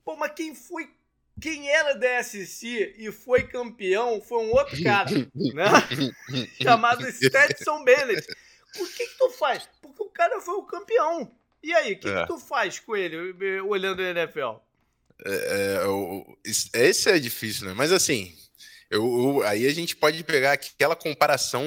Pô, 0.02 0.16
mas 0.16 0.32
quem 0.32 0.54
foi 0.54 0.90
quem 1.38 1.68
era 1.68 1.92
da 1.92 2.22
SC 2.22 2.94
e 2.96 3.12
foi 3.12 3.46
campeão 3.46 4.22
foi 4.22 4.38
um 4.38 4.52
outro 4.52 4.82
cara, 4.82 5.10
né? 5.34 5.66
Chamado 6.62 7.04
Stetson 7.12 7.84
Bennett. 7.84 8.26
Por 8.76 8.88
que, 8.92 9.06
que 9.06 9.18
tu 9.18 9.30
faz? 9.30 9.68
Porque 9.80 10.02
o 10.02 10.10
cara 10.10 10.40
foi 10.40 10.54
o 10.54 10.64
campeão. 10.64 11.30
E 11.62 11.72
aí, 11.72 11.94
o 11.94 11.98
que, 11.98 12.08
é. 12.08 12.20
que 12.20 12.26
tu 12.26 12.38
faz 12.38 12.78
com 12.78 12.96
ele 12.96 13.60
olhando 13.62 14.00
o 14.00 14.02
NFL? 14.02 14.60
É, 15.24 15.78
é, 16.74 16.88
esse 16.88 17.10
é 17.10 17.18
difícil, 17.18 17.66
né? 17.66 17.74
Mas 17.74 17.90
assim, 17.90 18.36
eu, 18.90 19.02
eu, 19.02 19.42
aí 19.42 19.66
a 19.66 19.72
gente 19.72 19.96
pode 19.96 20.22
pegar 20.24 20.52
aquela 20.52 20.94
comparação 20.94 21.64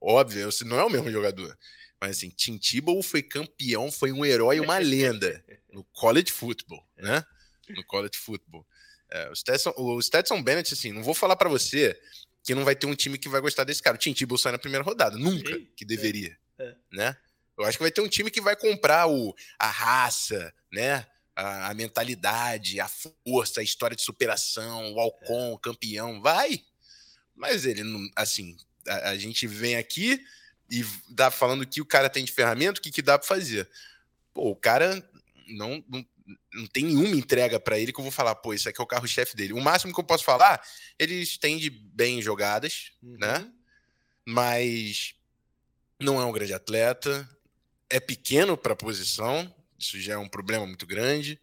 óbvia, 0.00 0.48
não 0.64 0.78
é 0.78 0.84
o 0.84 0.90
mesmo 0.90 1.10
jogador. 1.10 1.56
Mas 2.00 2.18
assim, 2.18 2.30
Tim 2.30 2.58
Tebow 2.58 3.02
foi 3.02 3.22
campeão, 3.22 3.90
foi 3.90 4.12
um 4.12 4.24
herói, 4.24 4.60
uma 4.60 4.78
lenda 4.78 5.42
no 5.72 5.84
college 5.84 6.30
football, 6.30 6.86
né? 6.96 7.24
No 7.70 7.84
college 7.84 8.16
football. 8.16 8.66
É, 9.10 9.30
o, 9.30 9.34
Stetson, 9.34 9.72
o 9.76 10.02
Stetson 10.02 10.42
Bennett, 10.42 10.72
assim, 10.74 10.92
não 10.92 11.02
vou 11.02 11.14
falar 11.14 11.36
para 11.36 11.48
você 11.48 11.98
que 12.46 12.54
não 12.54 12.64
vai 12.64 12.76
ter 12.76 12.86
um 12.86 12.94
time 12.94 13.18
que 13.18 13.28
vai 13.28 13.40
gostar 13.40 13.64
desse 13.64 13.82
cara. 13.82 13.96
O 13.96 13.98
Tim 13.98 14.14
Tebow 14.14 14.38
sai 14.38 14.52
na 14.52 14.58
primeira 14.58 14.84
rodada, 14.84 15.18
nunca 15.18 15.52
Sim, 15.52 15.68
que 15.76 15.84
deveria, 15.84 16.38
é, 16.56 16.64
é. 16.64 16.76
né? 16.92 17.16
Eu 17.58 17.64
acho 17.64 17.76
que 17.76 17.82
vai 17.82 17.90
ter 17.90 18.00
um 18.02 18.08
time 18.08 18.30
que 18.30 18.40
vai 18.40 18.54
comprar 18.54 19.08
o, 19.08 19.34
a 19.58 19.66
raça, 19.66 20.54
né? 20.72 21.04
A, 21.34 21.70
a 21.70 21.74
mentalidade, 21.74 22.78
a 22.78 22.88
força, 22.88 23.60
a 23.60 23.64
história 23.64 23.96
de 23.96 24.02
superação, 24.02 24.94
o 24.94 25.00
Alcon, 25.00 25.54
o 25.54 25.58
campeão, 25.58 26.22
vai. 26.22 26.62
Mas 27.34 27.66
ele 27.66 27.82
não, 27.82 28.08
assim, 28.14 28.56
a, 28.86 29.10
a, 29.10 29.18
gente 29.18 29.46
vem 29.48 29.76
aqui 29.76 30.24
e 30.70 30.86
dá 31.10 31.32
falando 31.32 31.66
que 31.66 31.80
o 31.80 31.86
cara 31.86 32.08
tem 32.08 32.24
de 32.24 32.30
ferramenta, 32.30 32.78
o 32.78 32.82
que, 32.82 32.92
que 32.92 33.02
dá 33.02 33.18
para 33.18 33.26
fazer. 33.26 33.68
Pô, 34.32 34.50
o 34.50 34.56
cara 34.56 35.04
não, 35.48 35.84
não 35.88 36.06
não 36.52 36.66
tem 36.66 36.84
nenhuma 36.84 37.16
entrega 37.16 37.60
para 37.60 37.78
ele 37.78 37.92
que 37.92 38.00
eu 38.00 38.02
vou 38.02 38.12
falar, 38.12 38.34
pô, 38.34 38.52
isso 38.52 38.68
aqui 38.68 38.80
é 38.80 38.84
o 38.84 38.86
carro-chefe 38.86 39.36
dele. 39.36 39.52
O 39.52 39.60
máximo 39.60 39.92
que 39.92 40.00
eu 40.00 40.04
posso 40.04 40.24
falar, 40.24 40.60
ele 40.98 41.14
estende 41.14 41.70
bem 41.70 42.20
jogadas, 42.20 42.92
uhum. 43.02 43.16
né? 43.18 43.50
Mas 44.24 45.14
não 46.00 46.20
é 46.20 46.24
um 46.24 46.32
grande 46.32 46.52
atleta, 46.52 47.28
é 47.88 48.00
pequeno 48.00 48.56
para 48.56 48.72
a 48.72 48.76
posição, 48.76 49.52
isso 49.78 50.00
já 50.00 50.14
é 50.14 50.18
um 50.18 50.28
problema 50.28 50.66
muito 50.66 50.86
grande. 50.86 51.40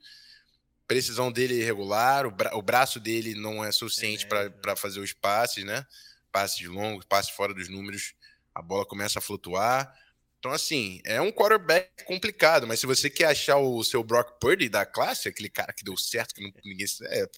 Precisão 0.86 1.32
dele 1.32 1.56
é 1.56 1.64
irregular, 1.64 2.28
o, 2.28 2.32
bra 2.32 2.56
o 2.56 2.62
braço 2.62 3.00
dele 3.00 3.36
não 3.36 3.64
é 3.64 3.72
suficiente 3.72 4.28
é, 4.30 4.50
para 4.50 4.76
fazer 4.76 5.00
os 5.00 5.14
passes, 5.14 5.64
né? 5.64 5.86
Passes 6.32 6.68
longos, 6.68 7.06
passes 7.06 7.32
fora 7.32 7.54
dos 7.54 7.70
números, 7.70 8.14
a 8.54 8.62
bola 8.62 8.86
começa 8.86 9.20
a 9.20 9.22
flutuar. 9.22 9.98
Então, 10.44 10.52
assim, 10.52 11.00
é 11.06 11.22
um 11.22 11.32
quarterback 11.32 12.04
complicado, 12.04 12.68
mas 12.68 12.78
se 12.78 12.86
você 12.86 13.10
quer 13.10 13.28
achar 13.28 13.56
o 13.60 13.82
seu 13.82 14.04
Brock 14.04 14.42
Purdy 14.42 14.68
da 14.68 14.86
classe, 14.86 15.30
aquele 15.30 15.48
cara 15.48 15.72
que 15.72 15.86
deu 15.86 15.96
certo, 15.96 16.36
que 16.36 16.44
não, 16.44 16.52
ninguém. 16.66 16.86
É, 17.04 17.30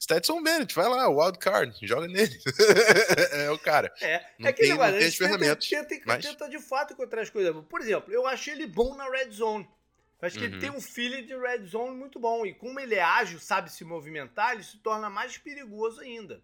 Stetson 0.00 0.40
Bennett, 0.40 0.72
vai 0.72 0.88
lá, 0.88 1.08
wild 1.08 1.36
card, 1.40 1.76
joga 1.82 2.06
nele. 2.06 2.38
é 3.34 3.50
o 3.50 3.58
cara. 3.58 3.92
É, 4.00 4.24
não 4.38 4.50
é 4.50 4.52
que 4.52 4.62
tem, 4.62 4.72
não 4.72 4.92
tem 4.92 5.10
ferramentas. 5.10 5.68
Tenta, 5.68 5.88
tenta, 5.88 6.04
mas... 6.06 6.24
tenta 6.24 6.48
de 6.48 6.60
fato 6.60 6.92
encontrar 6.92 7.22
as 7.22 7.30
coisas. 7.30 7.52
Por 7.68 7.80
exemplo, 7.80 8.14
eu 8.14 8.24
achei 8.24 8.54
ele 8.54 8.68
bom 8.68 8.94
na 8.94 9.10
red 9.10 9.32
zone. 9.32 9.68
Acho 10.22 10.38
que 10.38 10.44
uhum. 10.44 10.52
ele 10.52 10.60
tem 10.60 10.70
um 10.70 10.80
feeling 10.80 11.26
de 11.26 11.36
red 11.36 11.66
zone 11.66 11.96
muito 11.96 12.20
bom. 12.20 12.46
E 12.46 12.54
como 12.54 12.78
ele 12.78 12.94
é 12.94 13.02
ágil, 13.02 13.40
sabe 13.40 13.72
se 13.72 13.82
movimentar, 13.82 14.52
ele 14.52 14.62
se 14.62 14.76
torna 14.78 15.10
mais 15.10 15.36
perigoso 15.36 16.00
ainda. 16.02 16.40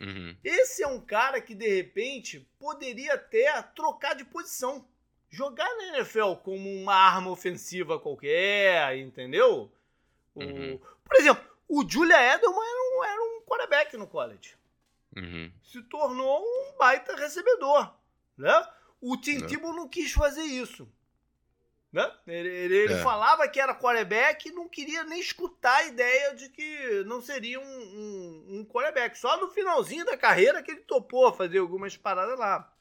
Uhum. 0.00 0.36
Esse 0.44 0.84
é 0.84 0.86
um 0.86 1.00
cara 1.00 1.40
que, 1.40 1.52
de 1.52 1.66
repente, 1.66 2.48
poderia 2.60 3.14
até 3.14 3.60
trocar 3.74 4.14
de 4.14 4.24
posição 4.24 4.86
jogar 5.32 5.68
na 5.76 5.96
NFL 5.96 6.34
como 6.44 6.70
uma 6.70 6.94
arma 6.94 7.30
ofensiva 7.30 7.98
qualquer, 7.98 8.98
entendeu? 8.98 9.72
Uhum. 10.36 10.74
O, 10.74 10.78
por 10.78 11.16
exemplo, 11.16 11.42
o 11.66 11.88
Julia 11.88 12.34
Edelman 12.34 12.62
era 12.62 12.82
um, 12.82 13.04
era 13.04 13.22
um 13.22 13.40
quarterback 13.46 13.96
no 13.96 14.06
college. 14.06 14.54
Uhum. 15.16 15.50
Se 15.62 15.82
tornou 15.84 16.42
um 16.42 16.76
baita 16.78 17.16
recebedor, 17.16 17.90
né? 18.36 18.68
O 19.00 19.16
Tim 19.16 19.38
uhum. 19.38 19.46
Tebow 19.46 19.74
não 19.74 19.88
quis 19.88 20.12
fazer 20.12 20.42
isso. 20.42 20.86
Né? 21.90 22.10
Ele, 22.26 22.48
ele, 22.48 22.76
ele 22.76 22.92
é. 22.94 23.02
falava 23.02 23.48
que 23.48 23.60
era 23.60 23.74
quarterback 23.74 24.48
e 24.48 24.52
não 24.52 24.68
queria 24.68 25.02
nem 25.04 25.20
escutar 25.20 25.76
a 25.76 25.84
ideia 25.84 26.34
de 26.34 26.48
que 26.50 27.04
não 27.04 27.20
seria 27.20 27.58
um, 27.58 27.64
um, 27.64 28.46
um 28.58 28.64
quarterback. 28.66 29.18
Só 29.18 29.38
no 29.38 29.48
finalzinho 29.50 30.04
da 30.04 30.16
carreira 30.16 30.62
que 30.62 30.70
ele 30.70 30.80
topou 30.80 31.32
fazer 31.32 31.58
algumas 31.58 31.96
paradas 31.96 32.38
lá 32.38 32.72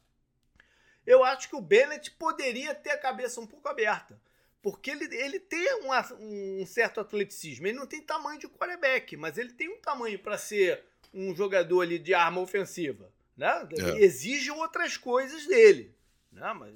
eu 1.06 1.24
acho 1.24 1.50
que 1.50 1.56
o 1.56 1.62
Bennett 1.62 2.12
poderia 2.12 2.76
ter 2.76 2.92
a 2.92 2.98
cabeça 2.98 3.40
um 3.40 3.48
pouco 3.48 3.68
aberta. 3.68 4.20
Porque 4.62 4.92
ele, 4.92 5.06
ele 5.16 5.40
tem 5.40 5.82
um, 5.84 6.62
um 6.62 6.66
certo 6.66 7.00
atleticismo. 7.00 7.66
Ele 7.66 7.78
não 7.78 7.88
tem 7.88 8.02
tamanho 8.02 8.40
de 8.40 8.48
quarterback, 8.48 9.18
mas 9.18 9.38
ele 9.38 9.54
tem 9.54 9.70
um 9.70 9.82
tamanho 9.82 10.20
para 10.20 10.38
ser 10.38 10.84
um 11.14 11.36
jogador 11.36 11.82
ali 11.82 11.98
de 11.98 12.14
arma 12.14 12.40
ofensiva. 12.40 13.12
Né? 13.36 13.68
É. 13.80 14.04
Exige 14.04 14.52
outras 14.52 14.98
coisas 14.98 15.48
dele. 15.48 15.96
Né? 16.32 16.54
Mas 16.54 16.76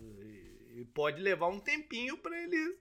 pode 0.93 1.21
levar 1.21 1.47
um 1.47 1.59
tempinho 1.59 2.17
para 2.17 2.38
ele 2.41 2.77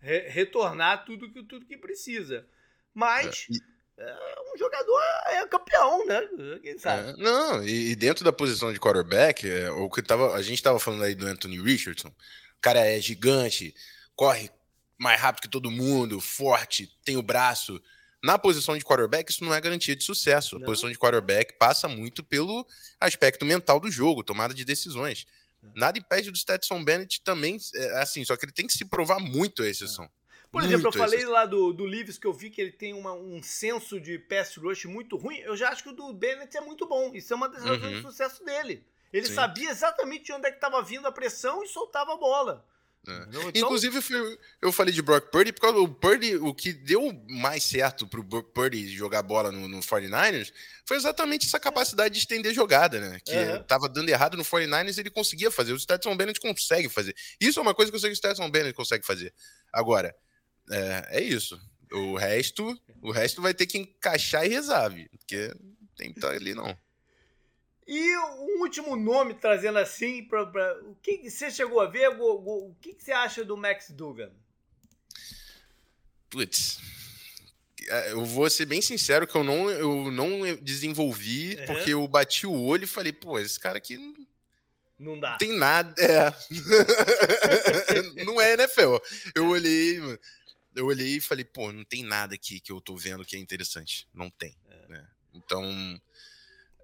re 0.00 0.28
retornar 0.28 1.04
tudo 1.04 1.30
que, 1.30 1.42
tudo 1.42 1.66
que 1.66 1.76
precisa. 1.76 2.46
Mas. 2.94 3.46
É. 3.50 3.77
E... 3.98 4.02
É, 4.02 4.54
um 4.54 4.58
jogador 4.58 5.00
é 5.26 5.46
campeão, 5.46 6.06
né? 6.06 6.28
Quem 6.62 6.78
sabe? 6.78 7.10
É, 7.10 7.16
não, 7.16 7.66
e, 7.66 7.94
dentro 7.96 8.24
da 8.24 8.32
posição 8.32 8.72
de 8.72 8.80
quarterback, 8.80 9.48
é, 9.48 9.70
o 9.70 9.90
que 9.90 10.02
tava, 10.02 10.34
a 10.34 10.42
gente 10.42 10.54
estava 10.54 10.78
falando 10.78 11.04
aí 11.04 11.14
do 11.14 11.26
Anthony 11.26 11.60
Richardson, 11.60 12.08
o 12.08 12.60
cara 12.60 12.80
é 12.80 13.00
gigante, 13.00 13.74
corre 14.14 14.50
mais 14.98 15.20
rápido 15.20 15.42
que 15.42 15.48
todo 15.48 15.70
mundo, 15.70 16.20
forte, 16.20 16.90
tem 17.04 17.16
o 17.16 17.22
braço. 17.22 17.80
Na 18.22 18.36
posição 18.36 18.76
de 18.76 18.84
quarterback, 18.84 19.30
isso 19.30 19.44
não 19.44 19.54
é 19.54 19.60
garantia 19.60 19.94
de 19.94 20.02
sucesso. 20.02 20.56
A 20.56 20.58
não. 20.58 20.66
posição 20.66 20.90
de 20.90 20.98
quarterback 20.98 21.56
passa 21.56 21.86
muito 21.86 22.24
pelo 22.24 22.66
aspecto 23.00 23.44
mental 23.44 23.78
do 23.78 23.90
jogo, 23.90 24.24
tomada 24.24 24.52
de 24.52 24.64
decisões. 24.64 25.24
É. 25.62 25.68
Nada 25.76 25.98
impede 25.98 26.30
do 26.30 26.36
Stetson 26.36 26.82
Bennett 26.82 27.20
também, 27.22 27.58
é, 27.74 28.00
assim, 28.00 28.24
só 28.24 28.36
que 28.36 28.44
ele 28.44 28.52
tem 28.52 28.66
que 28.66 28.72
se 28.72 28.84
provar 28.84 29.20
muito 29.20 29.62
a 29.62 29.68
exceção. 29.68 30.10
Por 30.50 30.62
muito 30.62 30.72
exemplo, 30.72 30.88
eu 30.88 30.92
falei 30.92 31.24
lá 31.26 31.44
do, 31.44 31.72
do 31.72 31.84
Leaves 31.84 32.18
que 32.18 32.26
eu 32.26 32.32
vi 32.32 32.48
que 32.48 32.60
ele 32.60 32.72
tem 32.72 32.94
uma, 32.94 33.12
um 33.12 33.42
senso 33.42 34.00
de 34.00 34.18
pass 34.18 34.56
rush 34.56 34.86
muito 34.86 35.16
ruim. 35.16 35.38
Eu 35.38 35.56
já 35.56 35.68
acho 35.68 35.82
que 35.82 35.90
o 35.90 35.92
do 35.92 36.12
Bennett 36.12 36.56
é 36.56 36.60
muito 36.60 36.86
bom. 36.86 37.14
Isso 37.14 37.32
é 37.32 37.36
uma 37.36 37.48
das 37.48 37.62
razões 37.62 37.96
uhum. 37.96 38.02
do 38.02 38.08
sucesso 38.08 38.44
dele. 38.44 38.82
Ele 39.12 39.26
Sim. 39.26 39.34
sabia 39.34 39.70
exatamente 39.70 40.24
de 40.24 40.32
onde 40.32 40.48
é 40.48 40.50
que 40.50 40.56
estava 40.56 40.82
vindo 40.82 41.06
a 41.06 41.12
pressão 41.12 41.62
e 41.62 41.68
soltava 41.68 42.14
a 42.14 42.16
bola. 42.16 42.64
É. 43.06 43.26
Então... 43.28 43.50
Inclusive, 43.54 43.98
eu 44.60 44.72
falei 44.72 44.92
de 44.92 45.00
Brock 45.00 45.30
Purdy, 45.30 45.52
porque 45.52 45.66
o 45.66 45.88
Purdy, 45.88 46.36
o 46.36 46.54
que 46.54 46.72
deu 46.72 47.12
mais 47.28 47.62
certo 47.62 48.06
pro 48.06 48.22
Purdy 48.24 48.88
jogar 48.88 49.22
bola 49.22 49.50
no, 49.50 49.68
no 49.68 49.80
49ers 49.80 50.52
foi 50.84 50.96
exatamente 50.96 51.46
essa 51.46 51.60
capacidade 51.60 52.14
de 52.14 52.20
estender 52.20 52.52
jogada, 52.52 53.00
né? 53.00 53.18
Que 53.24 53.34
uhum. 53.34 53.62
tava 53.64 53.88
dando 53.88 54.08
errado 54.08 54.36
no 54.36 54.44
49ers, 54.44 54.98
ele 54.98 55.10
conseguia 55.10 55.50
fazer. 55.50 55.72
O 55.72 55.78
Stetson 55.78 56.16
Bennett 56.16 56.40
consegue 56.40 56.88
fazer. 56.88 57.14
Isso 57.40 57.58
é 57.58 57.62
uma 57.62 57.74
coisa 57.74 57.90
que 57.90 57.96
eu 57.96 58.00
sei 58.00 58.10
que 58.10 58.14
o 58.14 58.16
Stetson 58.16 58.50
Bennett 58.50 58.74
consegue 58.74 59.06
fazer. 59.06 59.32
Agora, 59.72 60.14
é, 60.70 61.18
é 61.18 61.22
isso. 61.22 61.60
O 61.92 62.16
resto, 62.16 62.78
o 63.00 63.10
resto 63.10 63.40
vai 63.40 63.54
ter 63.54 63.66
que 63.66 63.78
encaixar 63.78 64.44
e 64.44 64.48
rezar, 64.48 64.92
porque 65.10 65.54
tem 65.96 66.12
que 66.12 66.18
estar 66.18 66.30
ali 66.30 66.54
não. 66.54 66.76
E 67.86 68.18
um 68.18 68.60
último 68.60 68.94
nome 68.94 69.32
trazendo 69.32 69.78
assim, 69.78 70.22
pra 70.24 70.42
o 70.82 70.94
que, 70.96 71.30
você 71.30 71.50
chegou 71.50 71.80
a 71.80 71.86
ver? 71.86 72.08
O, 72.10 72.68
o, 72.68 72.76
que, 72.80 72.92
que 72.92 73.02
você 73.02 73.12
acha 73.12 73.42
do 73.42 73.56
Max 73.56 73.90
Dugan? 73.90 74.30
Putz, 76.28 76.78
é, 77.88 78.12
eu 78.12 78.26
vou 78.26 78.50
ser 78.50 78.66
bem 78.66 78.82
sincero 78.82 79.26
que 79.26 79.34
eu 79.34 79.42
não, 79.42 79.70
eu 79.70 80.10
não 80.10 80.54
desenvolvi, 80.56 81.56
uhum. 81.56 81.66
porque 81.66 81.94
eu 81.94 82.06
bati 82.06 82.46
o 82.46 82.52
olho 82.52 82.84
e 82.84 82.86
falei, 82.86 83.12
pô, 83.12 83.38
esse 83.38 83.58
cara 83.58 83.78
aqui 83.78 83.96
não 84.98 85.18
dá. 85.18 85.36
Tem 85.36 85.56
nada. 85.56 85.94
É. 86.02 86.34
não 88.24 88.40
é, 88.40 88.56
né, 88.56 88.68
Fel? 88.68 89.00
Eu 89.34 89.48
olhei, 89.48 90.00
eu 90.74 90.86
olhei 90.86 91.16
e 91.16 91.20
falei, 91.20 91.44
pô, 91.44 91.72
não 91.72 91.84
tem 91.84 92.02
nada 92.02 92.34
aqui 92.34 92.60
que 92.60 92.72
eu 92.72 92.80
tô 92.80 92.96
vendo 92.96 93.24
que 93.24 93.36
é 93.36 93.38
interessante. 93.38 94.08
Não 94.14 94.30
tem. 94.30 94.56
É. 94.68 94.88
Né? 94.88 95.08
Então, 95.34 96.00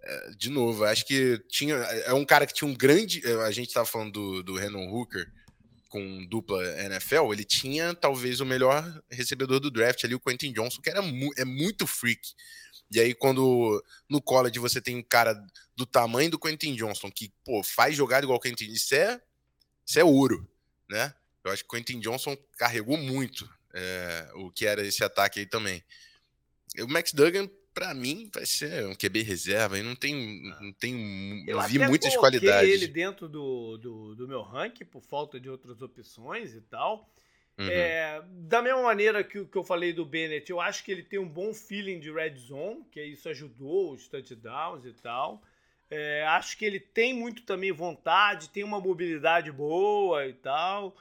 é, 0.02 0.30
de 0.36 0.50
novo, 0.50 0.84
acho 0.84 1.06
que 1.06 1.38
tinha. 1.48 1.74
É 1.74 2.12
um 2.12 2.24
cara 2.24 2.46
que 2.46 2.54
tinha 2.54 2.68
um 2.68 2.74
grande. 2.74 3.26
É, 3.26 3.34
a 3.42 3.50
gente 3.50 3.68
estava 3.68 3.86
falando 3.86 4.12
do, 4.12 4.42
do 4.42 4.54
Renan 4.54 4.90
Hooker 4.90 5.30
com 5.88 6.26
dupla 6.26 6.60
NFL, 6.80 7.32
ele 7.32 7.44
tinha 7.44 7.94
talvez 7.94 8.40
o 8.40 8.44
melhor 8.44 9.00
recebedor 9.08 9.60
do 9.60 9.70
draft 9.70 10.02
ali, 10.02 10.12
o 10.12 10.18
Quentin 10.18 10.52
Johnson, 10.52 10.82
que 10.82 10.90
era 10.90 11.00
mu 11.00 11.30
é 11.36 11.44
muito 11.44 11.86
freak. 11.86 12.34
E 12.90 12.98
aí, 12.98 13.14
quando 13.14 13.82
no 14.08 14.20
college 14.20 14.58
você 14.58 14.80
tem 14.80 14.96
um 14.96 15.02
cara 15.02 15.40
do 15.76 15.86
tamanho 15.86 16.32
do 16.32 16.38
Quentin 16.38 16.74
Johnson, 16.74 17.12
que, 17.12 17.32
pô, 17.44 17.62
faz 17.62 17.96
jogada 17.96 18.26
igual 18.26 18.38
o 18.38 18.40
Quentin, 18.40 18.66
isso 18.72 18.92
é, 18.92 19.20
isso 19.86 20.00
é 20.00 20.04
ouro, 20.04 20.48
né? 20.90 21.14
Eu 21.44 21.52
acho 21.52 21.62
que 21.62 21.68
o 21.68 21.78
Quentin 21.78 22.00
Johnson 22.00 22.36
carregou 22.58 22.96
muito 22.96 23.48
é, 23.74 24.30
o 24.34 24.50
que 24.50 24.66
era 24.66 24.86
esse 24.86 25.04
ataque 25.04 25.40
aí 25.40 25.46
também. 25.46 25.82
O 26.80 26.88
Max 26.88 27.12
Duggan 27.12 27.48
para 27.74 27.92
mim, 27.92 28.30
vai 28.32 28.46
ser 28.46 28.86
um 28.86 28.94
QB 28.94 29.22
reserva. 29.22 29.78
E 29.78 29.82
não 29.82 29.96
tem. 29.96 30.52
Ah. 30.52 30.58
Não 30.62 30.72
tem 30.72 31.44
eu, 31.46 31.58
eu 31.58 31.68
vi 31.68 31.80
muitas 31.80 32.16
qualidades. 32.16 32.70
ele 32.70 32.86
dentro 32.86 33.28
do, 33.28 33.76
do, 33.76 34.14
do, 34.14 34.28
meu 34.28 34.42
ranking, 34.42 34.84
por 34.84 35.02
falta 35.02 35.40
de 35.40 35.50
outras 35.50 35.82
opções 35.82 36.54
e 36.54 36.60
tal. 36.60 37.10
Uhum. 37.58 37.68
É, 37.68 38.22
da 38.30 38.62
mesma 38.62 38.82
maneira 38.82 39.22
que, 39.22 39.44
que 39.44 39.56
eu 39.56 39.62
falei 39.62 39.92
do 39.92 40.04
Bennett, 40.04 40.50
eu 40.50 40.60
acho 40.60 40.82
que 40.84 40.90
ele 40.90 41.02
tem 41.02 41.18
um 41.18 41.28
bom 41.28 41.52
feeling 41.52 42.00
de 42.00 42.10
red 42.10 42.36
zone, 42.36 42.84
que 42.90 43.02
isso 43.02 43.28
ajudou 43.28 43.92
os 43.92 44.08
touchdowns 44.08 44.84
e 44.84 44.92
tal. 44.92 45.42
É, 45.90 46.24
acho 46.26 46.56
que 46.56 46.64
ele 46.64 46.80
tem 46.80 47.12
muito 47.12 47.42
também 47.42 47.70
vontade, 47.70 48.48
tem 48.48 48.64
uma 48.64 48.80
mobilidade 48.80 49.52
boa 49.52 50.26
e 50.26 50.32
tal. 50.32 50.96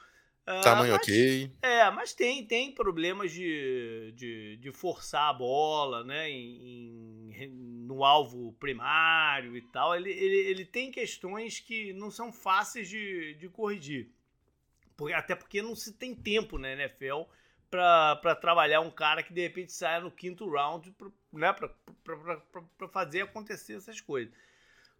Ah, 0.46 0.60
Tamanho 0.60 0.92
mas, 0.92 1.02
ok. 1.02 1.50
É, 1.62 1.90
mas 1.90 2.12
tem, 2.12 2.46
tem 2.46 2.72
problemas 2.72 3.32
de, 3.32 4.12
de, 4.14 4.56
de 4.58 4.72
forçar 4.72 5.30
a 5.30 5.32
bola, 5.32 6.04
né? 6.04 6.28
Em, 6.28 7.30
em, 7.32 7.48
no 7.48 8.04
alvo 8.04 8.52
primário 8.54 9.56
e 9.56 9.62
tal. 9.62 9.94
Ele, 9.94 10.10
ele, 10.10 10.36
ele 10.36 10.64
tem 10.64 10.90
questões 10.90 11.60
que 11.60 11.92
não 11.94 12.10
são 12.10 12.32
fáceis 12.32 12.88
de, 12.88 13.34
de 13.34 13.48
corrigir. 13.48 14.10
até 15.14 15.34
porque 15.34 15.62
não 15.62 15.74
se 15.74 15.92
tem 15.94 16.14
tempo 16.14 16.58
na 16.58 16.72
NFL 16.72 17.22
para 17.70 18.36
trabalhar 18.36 18.80
um 18.80 18.90
cara 18.90 19.22
que 19.22 19.32
de 19.32 19.40
repente 19.40 19.72
saia 19.72 20.00
no 20.00 20.10
quinto 20.10 20.48
round 20.48 20.92
pra, 20.92 21.08
né, 21.32 21.52
para 21.52 22.88
fazer 22.88 23.22
acontecer 23.22 23.74
essas 23.74 24.00
coisas. 24.00 24.32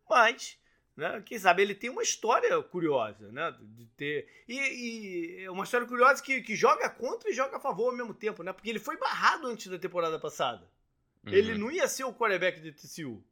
Mas 0.08 0.58
né? 0.96 1.22
Quem 1.26 1.38
sabe 1.38 1.62
ele 1.62 1.74
tem 1.74 1.90
uma 1.90 2.02
história 2.02 2.62
curiosa, 2.62 3.30
né? 3.32 3.54
De 3.60 3.86
ter. 3.96 4.28
E, 4.48 5.42
e 5.42 5.48
uma 5.48 5.64
história 5.64 5.86
curiosa 5.86 6.22
que, 6.22 6.40
que 6.40 6.54
joga 6.54 6.88
contra 6.88 7.30
e 7.30 7.34
joga 7.34 7.56
a 7.56 7.60
favor 7.60 7.90
ao 7.90 7.96
mesmo 7.96 8.14
tempo, 8.14 8.42
né? 8.42 8.52
Porque 8.52 8.70
ele 8.70 8.78
foi 8.78 8.96
barrado 8.96 9.46
antes 9.48 9.66
da 9.66 9.78
temporada 9.78 10.18
passada. 10.18 10.68
Uhum. 11.26 11.32
Ele 11.32 11.58
não 11.58 11.70
ia 11.70 11.88
ser 11.88 12.04
o 12.04 12.14
quarterback 12.14 12.60
de 12.60 12.72
TCU. 12.72 13.24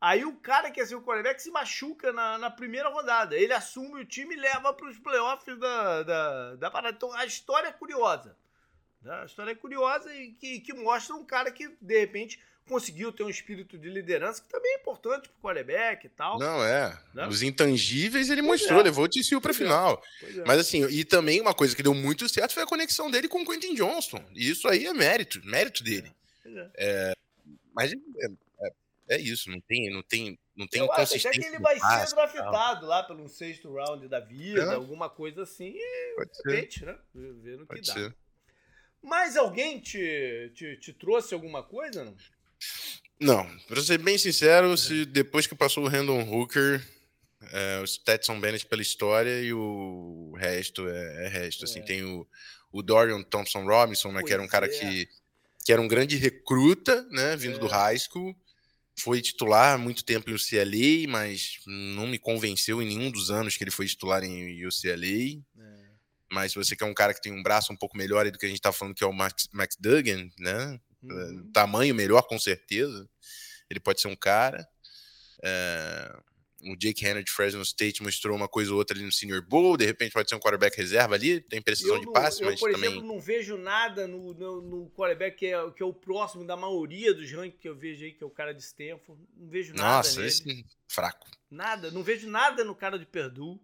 Aí 0.00 0.24
o 0.24 0.34
cara 0.36 0.70
que 0.70 0.80
ia 0.80 0.86
ser 0.86 0.94
o 0.94 1.02
quarterback 1.02 1.42
se 1.42 1.50
machuca 1.50 2.10
na, 2.10 2.38
na 2.38 2.50
primeira 2.50 2.88
rodada. 2.88 3.36
Ele 3.36 3.52
assume 3.52 4.00
o 4.00 4.06
time 4.06 4.34
e 4.34 4.40
leva 4.40 4.72
para 4.72 4.88
os 4.88 4.98
playoffs 4.98 5.58
da, 5.58 6.02
da, 6.02 6.56
da 6.56 6.70
parada. 6.70 6.96
Então 6.96 7.12
a 7.12 7.26
história 7.26 7.68
é 7.68 7.72
curiosa. 7.72 8.34
Né? 9.02 9.12
A 9.12 9.24
história 9.26 9.52
é 9.52 9.54
curiosa 9.54 10.14
e 10.14 10.32
que, 10.32 10.60
que 10.60 10.72
mostra 10.72 11.14
um 11.14 11.24
cara 11.24 11.50
que, 11.50 11.68
de 11.80 12.00
repente, 12.00 12.42
conseguiu 12.70 13.12
ter 13.12 13.24
um 13.24 13.28
espírito 13.28 13.76
de 13.76 13.90
liderança 13.90 14.40
que 14.40 14.48
também 14.48 14.72
é 14.72 14.76
importante 14.78 15.28
pro 15.28 15.40
quarterback 15.42 16.06
e 16.06 16.08
tal. 16.08 16.38
Não, 16.38 16.64
é. 16.64 16.96
Né? 17.12 17.26
Os 17.26 17.42
intangíveis 17.42 18.30
ele 18.30 18.40
pois 18.42 18.60
mostrou, 18.60 18.80
é. 18.80 18.84
levou 18.84 19.04
o 19.04 19.08
TCU 19.08 19.40
pra 19.40 19.52
pois 19.52 19.56
é. 19.56 19.64
final. 19.64 20.02
É. 20.22 20.44
Mas 20.46 20.60
assim, 20.60 20.86
e 20.88 21.04
também 21.04 21.40
uma 21.40 21.52
coisa 21.52 21.74
que 21.74 21.82
deu 21.82 21.92
muito 21.92 22.28
certo 22.28 22.54
foi 22.54 22.62
a 22.62 22.66
conexão 22.66 23.10
dele 23.10 23.28
com 23.28 23.42
o 23.42 23.44
Quentin 23.44 23.74
Johnston. 23.74 24.24
E 24.34 24.48
isso 24.48 24.68
aí 24.68 24.86
é 24.86 24.94
mérito, 24.94 25.44
mérito 25.44 25.82
dele. 25.82 26.14
É. 26.46 26.70
é 26.76 27.12
mas 27.74 27.92
é, 27.92 29.16
é, 29.16 29.20
isso, 29.20 29.50
não 29.50 29.60
tem, 29.60 29.90
não 29.90 30.02
tem, 30.02 30.38
não 30.54 30.68
tem 30.68 30.82
Eu 30.82 30.86
consistência. 30.86 31.30
Acho 31.30 31.40
que 31.40 31.46
ele 31.46 31.58
vai 31.58 31.78
ser 31.78 32.14
draftado 32.14 32.86
lá 32.86 33.02
pelo 33.02 33.28
sexto 33.28 33.72
round 33.72 34.06
da 34.06 34.20
vida, 34.20 34.74
alguma 34.74 35.10
coisa 35.10 35.42
assim, 35.42 35.72
e 35.74 36.14
Pode 36.14 36.36
ser. 36.36 36.86
né? 36.86 36.96
Vendo 37.12 37.66
que 37.66 37.80
dá. 37.80 37.92
Ser. 37.92 38.16
Mas 39.02 39.36
alguém 39.36 39.80
te, 39.80 40.52
te, 40.54 40.76
te 40.76 40.92
trouxe 40.92 41.34
alguma 41.34 41.62
coisa, 41.62 42.04
não? 42.04 42.14
Não, 43.20 43.46
pra 43.68 43.82
ser 43.82 43.98
bem 43.98 44.16
sincero, 44.16 44.76
se 44.78 45.04
depois 45.04 45.46
que 45.46 45.54
passou 45.54 45.84
o 45.84 45.88
Randall 45.88 46.26
Hooker, 46.26 46.82
é, 47.52 47.80
o 47.82 47.86
Stetson 47.86 48.40
Bennett 48.40 48.66
pela 48.66 48.82
história 48.82 49.40
e 49.42 49.52
o 49.52 50.34
resto 50.38 50.88
é, 50.88 51.26
é 51.26 51.28
resto. 51.28 51.64
Assim, 51.64 51.80
é. 51.80 51.82
tem 51.82 52.02
o, 52.02 52.26
o 52.72 52.82
Dorian 52.82 53.22
Thompson 53.22 53.64
Robinson, 53.64 54.12
né, 54.12 54.22
que 54.22 54.32
era 54.32 54.42
um 54.42 54.48
cara 54.48 54.66
é. 54.66 54.68
que, 54.68 55.08
que 55.64 55.72
era 55.72 55.80
um 55.80 55.88
grande 55.88 56.16
recruta, 56.16 57.06
né, 57.10 57.36
vindo 57.36 57.58
do 57.58 57.66
é. 57.66 57.70
high 57.70 57.98
school. 57.98 58.34
Foi 58.98 59.20
titular 59.22 59.74
há 59.74 59.78
muito 59.78 60.04
tempo 60.04 60.30
em 60.30 60.34
UCLA, 60.34 61.08
mas 61.08 61.58
não 61.66 62.06
me 62.06 62.18
convenceu 62.18 62.82
em 62.82 62.86
nenhum 62.86 63.10
dos 63.10 63.30
anos 63.30 63.56
que 63.56 63.64
ele 63.64 63.70
foi 63.70 63.86
titular 63.86 64.22
em 64.22 64.66
UCLA. 64.66 65.42
É. 65.58 65.90
Mas 66.30 66.52
se 66.52 66.58
você 66.58 66.76
quer 66.76 66.84
um 66.84 66.94
cara 66.94 67.14
que 67.14 67.22
tem 67.22 67.32
um 67.32 67.42
braço 67.42 67.72
um 67.72 67.76
pouco 67.76 67.96
melhor 67.96 68.30
do 68.30 68.38
que 68.38 68.46
a 68.46 68.48
gente 68.48 68.60
tá 68.60 68.72
falando, 68.72 68.94
que 68.94 69.02
é 69.02 69.06
o 69.06 69.12
Max, 69.12 69.48
Max 69.52 69.76
Duggan, 69.78 70.28
né? 70.38 70.78
Uhum. 71.02 71.50
Tamanho 71.52 71.94
melhor, 71.94 72.22
com 72.22 72.38
certeza. 72.38 73.08
Ele 73.68 73.80
pode 73.80 74.00
ser 74.00 74.08
um 74.08 74.16
cara. 74.16 74.68
É, 75.42 76.20
o 76.62 76.76
Jake 76.76 77.06
Henry 77.06 77.24
de 77.24 77.30
Fresno 77.30 77.62
State 77.62 78.02
mostrou 78.02 78.36
uma 78.36 78.48
coisa 78.48 78.70
ou 78.70 78.78
outra 78.78 78.96
ali 78.96 79.04
no 79.04 79.12
Senior 79.12 79.42
Bowl. 79.42 79.76
De 79.76 79.86
repente 79.86 80.12
pode 80.12 80.28
ser 80.28 80.34
um 80.34 80.40
quarterback 80.40 80.76
reserva 80.76 81.14
ali. 81.14 81.40
Tem 81.40 81.62
precisão 81.62 81.96
eu 81.96 82.00
de 82.00 82.12
passe, 82.12 82.42
eu, 82.42 82.50
mas 82.50 82.60
por 82.60 82.72
também. 82.72 82.90
exemplo, 82.90 83.06
não 83.06 83.20
vejo 83.20 83.56
nada 83.56 84.06
no, 84.06 84.34
no, 84.34 84.60
no 84.60 84.90
quarterback 84.90 85.38
que 85.38 85.46
é, 85.46 85.70
que 85.70 85.82
é, 85.82 85.86
o 85.86 85.94
próximo 85.94 86.44
da 86.44 86.56
maioria 86.56 87.14
dos 87.14 87.30
rankings 87.30 87.58
que 87.58 87.68
eu 87.68 87.74
vejo 87.74 88.04
aí, 88.04 88.12
que 88.12 88.22
é 88.22 88.26
o 88.26 88.30
cara 88.30 88.52
de 88.52 88.62
Stanford. 88.62 89.22
Não 89.36 89.48
vejo 89.48 89.72
nada. 89.74 89.96
Nossa, 89.96 90.16
nele. 90.16 90.28
esse 90.28 90.66
fraco. 90.88 91.26
Nada. 91.50 91.90
Não 91.90 92.02
vejo 92.02 92.28
nada 92.28 92.64
no 92.64 92.74
cara 92.74 92.98
de 92.98 93.06
Purdue. 93.06 93.58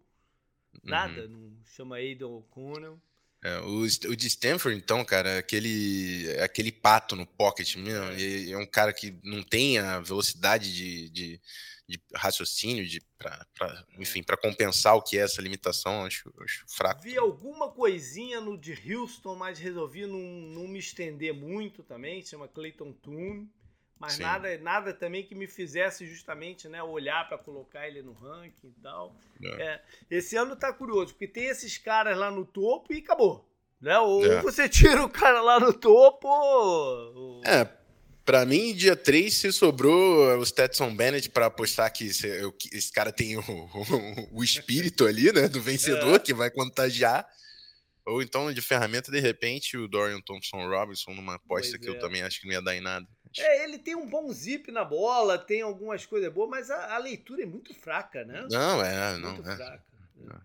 Nada. 0.82 1.22
Uhum. 1.22 1.28
Não 1.28 1.64
chama 1.64 1.96
Aiden 1.96 2.26
O'Connell. 2.26 3.00
É, 3.44 3.60
o, 3.60 3.82
o 3.82 4.16
de 4.16 4.26
Stanford, 4.26 4.76
então, 4.76 5.04
cara, 5.04 5.38
aquele, 5.38 6.26
aquele 6.40 6.72
pato 6.72 7.14
no 7.14 7.26
pocket 7.26 7.76
mesmo, 7.76 8.04
é. 8.12 8.50
é 8.50 8.58
um 8.58 8.66
cara 8.66 8.92
que 8.92 9.18
não 9.22 9.42
tem 9.42 9.78
a 9.78 10.00
velocidade 10.00 10.74
de, 10.74 11.10
de, 11.10 11.40
de 11.86 12.00
raciocínio, 12.14 12.86
de 12.86 13.00
pra, 13.18 13.46
pra 13.54 13.84
enfim, 13.98 14.22
para 14.22 14.36
compensar 14.36 14.96
o 14.96 15.02
que 15.02 15.18
é 15.18 15.22
essa 15.22 15.42
limitação, 15.42 16.04
acho, 16.04 16.32
acho 16.40 16.64
fraco. 16.68 17.02
Vi 17.02 17.16
alguma 17.16 17.70
coisinha 17.70 18.40
no 18.40 18.58
de 18.58 18.72
Houston, 18.72 19.36
mas 19.36 19.58
resolvi 19.58 20.06
não, 20.06 20.18
não 20.18 20.66
me 20.66 20.78
estender 20.78 21.32
muito 21.34 21.82
também, 21.82 22.24
chama 22.24 22.48
Clayton 22.48 22.92
Toon. 22.92 23.46
Mas 23.98 24.18
nada, 24.18 24.58
nada 24.58 24.92
também 24.92 25.24
que 25.24 25.34
me 25.34 25.46
fizesse 25.46 26.06
justamente 26.06 26.68
né, 26.68 26.82
olhar 26.82 27.26
para 27.28 27.38
colocar 27.38 27.88
ele 27.88 28.02
no 28.02 28.12
ranking 28.12 28.68
e 28.68 28.82
tal. 28.82 29.16
É. 29.42 29.62
É, 29.62 29.82
esse 30.10 30.36
ano 30.36 30.54
tá 30.54 30.72
curioso, 30.72 31.12
porque 31.12 31.26
tem 31.26 31.46
esses 31.46 31.78
caras 31.78 32.16
lá 32.16 32.30
no 32.30 32.44
topo 32.44 32.92
e 32.92 32.98
acabou. 32.98 33.48
Né? 33.80 33.98
Ou 33.98 34.24
é. 34.24 34.42
você 34.42 34.68
tira 34.68 35.02
o 35.02 35.08
cara 35.08 35.40
lá 35.40 35.58
no 35.58 35.72
topo. 35.72 36.28
Ou... 36.28 37.42
É, 37.44 37.64
Pra 38.26 38.44
mim, 38.44 38.74
dia 38.74 38.96
3, 38.96 39.32
se 39.32 39.52
sobrou 39.52 40.36
o 40.36 40.44
Stetson 40.44 40.92
Bennett 40.92 41.30
para 41.30 41.46
apostar 41.46 41.92
que 41.92 42.06
esse, 42.06 42.92
cara 42.92 43.12
tem 43.12 43.36
o, 43.36 43.40
o, 43.40 44.28
o, 44.40 44.42
espírito 44.42 45.06
ali, 45.06 45.32
né? 45.32 45.46
Do 45.46 45.62
vencedor, 45.62 46.16
é. 46.16 46.18
que 46.18 46.34
vai 46.34 46.50
contagiar. 46.50 47.24
Ou 48.04 48.20
então, 48.20 48.52
de 48.52 48.60
ferramenta, 48.60 49.12
de 49.12 49.20
repente, 49.20 49.76
o 49.76 49.86
Dorian 49.86 50.20
Thompson 50.20 50.68
Robinson 50.68 51.14
numa 51.14 51.36
aposta 51.36 51.78
pois 51.78 51.80
que 51.80 51.88
é. 51.88 51.90
eu 51.90 52.00
também 52.00 52.22
acho 52.22 52.40
que 52.40 52.48
não 52.48 52.54
ia 52.54 52.62
dar 52.62 52.74
em 52.74 52.80
nada. 52.80 53.06
É, 53.38 53.64
ele 53.64 53.78
tem 53.78 53.94
um 53.94 54.06
bom 54.06 54.32
zip 54.32 54.70
na 54.70 54.84
bola, 54.84 55.38
tem 55.38 55.62
algumas 55.62 56.06
coisas 56.06 56.32
boas, 56.32 56.48
mas 56.48 56.70
a, 56.70 56.94
a 56.94 56.98
leitura 56.98 57.42
é 57.42 57.46
muito 57.46 57.74
fraca, 57.74 58.24
né? 58.24 58.46
Não, 58.50 58.84
é, 58.84 59.18
não. 59.18 59.34
Muito 59.34 59.48
é. 59.48 59.56
fraca. 59.56 59.84
Não. 60.16 60.40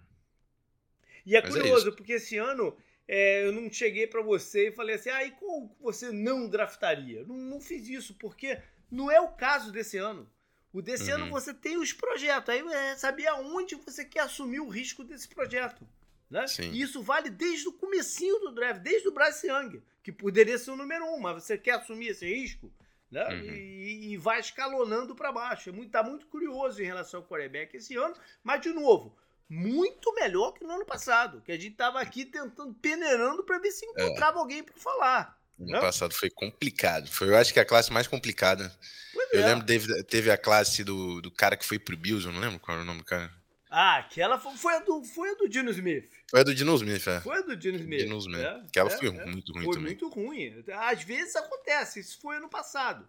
E 1.25 1.35
é 1.35 1.41
mas 1.41 1.55
é 1.55 1.59
curioso, 1.59 1.89
é 1.89 1.91
porque 1.91 2.13
esse 2.13 2.37
ano 2.37 2.75
é, 3.07 3.45
eu 3.45 3.51
não 3.51 3.71
cheguei 3.71 4.07
para 4.07 4.21
você 4.21 4.69
e 4.69 4.71
falei 4.71 4.95
assim, 4.95 5.09
ah, 5.09 5.23
e 5.23 5.31
qual 5.31 5.69
você 5.79 6.11
não 6.11 6.47
draftaria? 6.47 7.23
Não, 7.25 7.35
não 7.35 7.61
fiz 7.61 7.87
isso, 7.87 8.15
porque 8.15 8.59
não 8.89 9.09
é 9.09 9.19
o 9.19 9.29
caso 9.29 9.71
desse 9.71 9.97
ano. 9.97 10.29
O 10.73 10.81
desse 10.81 11.11
uhum. 11.11 11.23
ano 11.23 11.29
você 11.29 11.53
tem 11.53 11.77
os 11.77 11.91
projetos, 11.91 12.49
aí 12.49 12.61
é 12.61 12.95
saber 12.95 13.27
aonde 13.27 13.75
você 13.75 14.05
quer 14.05 14.21
assumir 14.21 14.61
o 14.61 14.69
risco 14.69 15.03
desse 15.03 15.27
projeto. 15.27 15.85
Né? 16.29 16.45
E 16.71 16.81
isso 16.81 17.01
vale 17.01 17.29
desde 17.29 17.67
o 17.67 17.73
comecinho 17.73 18.39
do 18.39 18.53
draft, 18.53 18.81
desde 18.81 19.09
o 19.09 19.11
Bryce 19.11 19.47
Young, 19.47 19.81
que 20.01 20.13
poderia 20.13 20.57
ser 20.57 20.71
o 20.71 20.77
número 20.77 21.05
um, 21.05 21.19
mas 21.19 21.43
você 21.43 21.57
quer 21.57 21.71
assumir 21.71 22.07
esse 22.07 22.25
risco? 22.25 22.71
Né? 23.11 23.27
Uhum. 23.27 23.53
E, 23.53 24.13
e, 24.13 24.17
vai 24.17 24.39
escalonando 24.39 25.13
para 25.13 25.31
baixo. 25.31 25.69
É 25.69 25.71
muito, 25.73 25.91
tá 25.91 26.01
muito 26.01 26.25
curioso 26.27 26.81
em 26.81 26.85
relação 26.85 27.19
ao 27.19 27.25
quarterback 27.27 27.75
esse 27.75 27.95
ano, 27.97 28.15
mas 28.41 28.61
de 28.61 28.69
novo, 28.69 29.13
muito 29.49 30.13
melhor 30.13 30.53
que 30.53 30.63
no 30.63 30.71
ano 30.71 30.85
passado, 30.85 31.41
que 31.41 31.51
a 31.51 31.57
gente 31.57 31.75
tava 31.75 31.99
aqui 31.99 32.23
tentando, 32.23 32.73
peneirando 32.75 33.43
para 33.43 33.59
ver 33.59 33.71
se 33.71 33.85
encontrava 33.85 34.37
é. 34.37 34.39
alguém 34.39 34.63
para 34.63 34.77
falar. 34.77 35.37
No 35.59 35.73
ano 35.73 35.81
passado 35.81 36.13
foi 36.13 36.29
complicado. 36.29 37.07
Foi, 37.09 37.27
eu 37.27 37.37
acho 37.37 37.53
que 37.53 37.59
a 37.59 37.65
classe 37.65 37.91
mais 37.91 38.07
complicada. 38.07 38.73
Pois 39.13 39.33
eu 39.33 39.41
é. 39.41 39.45
lembro 39.45 39.65
teve, 39.65 40.03
teve 40.05 40.31
a 40.31 40.37
classe 40.37 40.83
do, 40.83 41.21
do 41.21 41.29
cara 41.29 41.57
que 41.57 41.65
foi 41.65 41.77
pro 41.77 41.97
Bills, 41.97 42.25
eu 42.25 42.31
não 42.31 42.39
lembro 42.39 42.59
qual 42.59 42.75
era 42.75 42.83
o 42.83 42.87
nome 42.87 42.99
do 42.99 43.05
cara. 43.05 43.29
Ah, 43.73 43.99
aquela 43.99 44.37
foi, 44.37 44.57
foi, 44.57 44.75
a 44.75 44.79
do, 44.79 45.01
foi 45.05 45.29
a 45.29 45.33
do 45.35 45.47
Dino 45.47 45.71
Smith. 45.71 46.11
Foi 46.29 46.41
a 46.41 46.43
do 46.43 46.53
Dino 46.53 46.75
Smith, 46.75 47.07
é. 47.07 47.21
Foi 47.21 47.37
a 47.37 47.41
do 47.41 47.55
Dino 47.55 47.77
Smith. 47.77 47.99
Dino 47.99 48.17
Smith. 48.17 48.41
É, 48.41 48.49
aquela 48.67 48.91
é, 48.91 48.97
foi 48.97 49.07
é. 49.07 49.25
muito 49.25 49.53
ruim 49.53 49.63
foi 49.63 49.73
também. 49.73 49.87
muito 49.87 50.09
ruim. 50.09 50.63
Às 50.73 51.03
vezes 51.03 51.35
acontece, 51.37 52.01
isso 52.01 52.19
foi 52.19 52.35
ano 52.35 52.49
passado. 52.49 53.07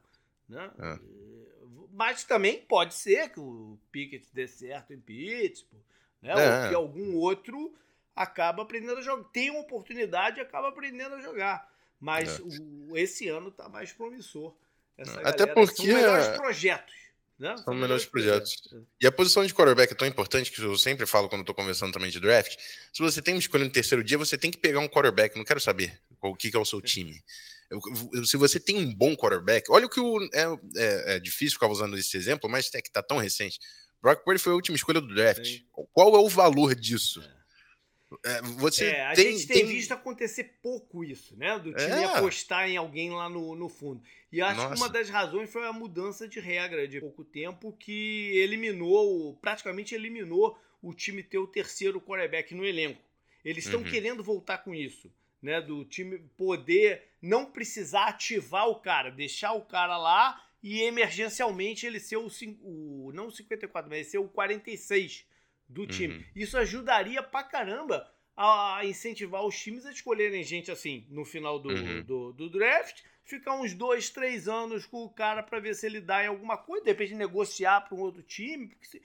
Né? 0.48 0.70
É. 0.78 0.98
Mas 1.92 2.22
também 2.22 2.62
pode 2.62 2.94
ser 2.94 3.30
que 3.30 3.40
o 3.40 3.76
Pickett 3.90 4.28
dê 4.32 4.46
certo 4.46 4.92
em 4.92 5.00
Pittsburgh 5.00 5.82
né? 6.22 6.32
É. 6.32 6.62
Ou 6.62 6.68
que 6.68 6.74
algum 6.74 7.16
outro 7.16 7.74
acaba 8.14 8.62
aprendendo 8.62 8.98
a 8.98 9.02
jogar. 9.02 9.24
Tem 9.30 9.50
uma 9.50 9.60
oportunidade 9.60 10.38
e 10.38 10.40
acaba 10.40 10.68
aprendendo 10.68 11.16
a 11.16 11.20
jogar. 11.20 11.68
Mas 11.98 12.38
é. 12.38 12.42
o, 12.42 12.96
esse 12.96 13.28
ano 13.28 13.48
está 13.48 13.68
mais 13.68 13.92
promissor. 13.92 14.54
Até 15.24 15.46
porque. 15.46 15.82
São 15.82 15.86
melhores 15.86 16.28
projetos. 16.28 16.94
Né? 17.42 17.56
São, 17.56 17.74
melhores 17.74 18.06
projetos. 18.06 18.54
projetos. 18.54 18.88
E 19.00 19.04
a 19.04 19.10
posição 19.10 19.44
de 19.44 19.52
quarterback 19.52 19.92
é 19.92 19.96
tão 19.96 20.06
importante 20.06 20.52
que 20.52 20.62
eu 20.62 20.78
sempre 20.78 21.04
falo 21.06 21.28
quando 21.28 21.40
estou 21.40 21.52
conversando 21.52 21.92
também 21.92 22.08
de 22.08 22.20
draft. 22.20 22.56
Se 22.92 23.02
você 23.02 23.20
tem 23.20 23.34
uma 23.34 23.40
escolha 23.40 23.64
no 23.64 23.70
terceiro 23.70 24.04
dia, 24.04 24.16
você 24.16 24.38
tem 24.38 24.48
que 24.48 24.56
pegar 24.56 24.78
um 24.78 24.86
quarterback. 24.86 25.36
Não 25.36 25.44
quero 25.44 25.58
saber 25.58 26.00
o 26.20 26.36
que, 26.36 26.52
que 26.52 26.56
é 26.56 26.60
o 26.60 26.64
seu 26.64 26.80
time. 26.80 27.20
Se 28.24 28.36
você 28.36 28.60
tem 28.60 28.76
um 28.76 28.94
bom 28.94 29.16
quarterback, 29.16 29.68
olha 29.72 29.86
o 29.86 29.88
que 29.88 29.98
o, 29.98 30.22
é, 30.32 30.44
é, 30.76 31.16
é 31.16 31.18
difícil 31.18 31.54
ficar 31.54 31.66
usando 31.66 31.98
esse 31.98 32.16
exemplo, 32.16 32.48
mas 32.48 32.72
é 32.74 32.80
que 32.80 32.88
está 32.88 33.02
tão 33.02 33.18
recente. 33.18 33.58
Brock 34.00 34.22
Purdy 34.22 34.38
foi 34.38 34.52
a 34.52 34.56
última 34.56 34.76
escolha 34.76 35.00
do 35.00 35.12
draft. 35.12 35.44
Sim. 35.44 35.64
Qual 35.92 36.14
é 36.14 36.18
o 36.20 36.28
valor 36.28 36.76
disso? 36.76 37.20
É. 37.20 37.41
é, 38.24 38.42
você 38.42 38.86
é, 38.86 39.06
a 39.06 39.12
tem, 39.12 39.32
gente 39.32 39.46
tem, 39.46 39.56
tem, 39.58 39.66
visto 39.66 39.92
acontecer 39.92 40.58
pouco 40.62 41.04
isso, 41.04 41.36
né? 41.36 41.58
Do 41.58 41.72
time 41.72 41.90
é. 41.90 42.04
apostar 42.04 42.68
em 42.68 42.76
alguém 42.76 43.10
lá 43.10 43.28
no, 43.28 43.54
no 43.54 43.68
fundo. 43.68 44.02
E 44.30 44.40
acho 44.40 44.56
Nossa. 44.56 44.74
que 44.74 44.80
uma 44.80 44.88
das 44.88 45.08
razões 45.08 45.50
foi 45.50 45.66
a 45.66 45.72
mudança 45.72 46.26
de 46.26 46.40
regra 46.40 46.86
de 46.88 47.00
pouco 47.00 47.24
tempo 47.24 47.72
que 47.78 48.32
eliminou, 48.36 49.36
praticamente 49.40 49.94
eliminou 49.94 50.58
o 50.82 50.92
time 50.92 51.22
ter 51.22 51.38
o 51.38 51.46
terceiro 51.46 52.00
quarterback 52.00 52.54
no 52.54 52.64
elenco. 52.64 53.00
Eles 53.44 53.64
estão 53.64 53.80
uhum. 53.80 53.90
querendo 53.90 54.22
voltar 54.22 54.58
com 54.58 54.74
isso, 54.74 55.12
né? 55.40 55.60
Do 55.60 55.84
time 55.84 56.18
poder 56.36 57.08
não 57.20 57.46
precisar 57.46 58.06
ativar 58.06 58.68
o 58.68 58.76
cara, 58.76 59.10
deixar 59.10 59.52
o 59.52 59.62
cara 59.62 59.96
lá 59.96 60.44
e 60.62 60.82
emergencialmente 60.82 61.86
ele 61.86 61.98
ser 61.98 62.16
o, 62.16 62.28
o 62.62 63.10
não 63.12 63.26
o 63.26 63.32
54, 63.32 63.90
mas 63.90 64.06
ser 64.06 64.18
o 64.18 64.28
46 64.28 65.26
do 65.68 65.86
time. 65.86 66.16
Uhum. 66.16 66.24
Isso 66.36 66.56
ajudaria 66.58 67.22
pra 67.22 67.42
caramba 67.42 68.10
a 68.36 68.80
incentivar 68.84 69.44
os 69.44 69.58
times 69.58 69.84
a 69.86 69.92
escolherem 69.92 70.42
gente 70.42 70.70
assim 70.70 71.06
no 71.10 71.24
final 71.24 71.58
do, 71.58 71.70
uhum. 71.70 72.02
do, 72.02 72.32
do, 72.32 72.50
draft, 72.50 73.02
ficar 73.24 73.54
uns 73.54 73.74
dois, 73.74 74.10
três 74.10 74.48
anos 74.48 74.86
com 74.86 75.04
o 75.04 75.10
cara 75.10 75.42
para 75.42 75.60
ver 75.60 75.74
se 75.74 75.86
ele 75.86 76.00
dá 76.00 76.24
em 76.24 76.28
alguma 76.28 76.56
coisa, 76.56 76.84
de 76.84 76.90
repente 76.90 77.14
negociar 77.14 77.82
para 77.82 77.96
um 77.96 78.00
outro 78.00 78.22
time. 78.22 78.74
Se, 78.82 79.00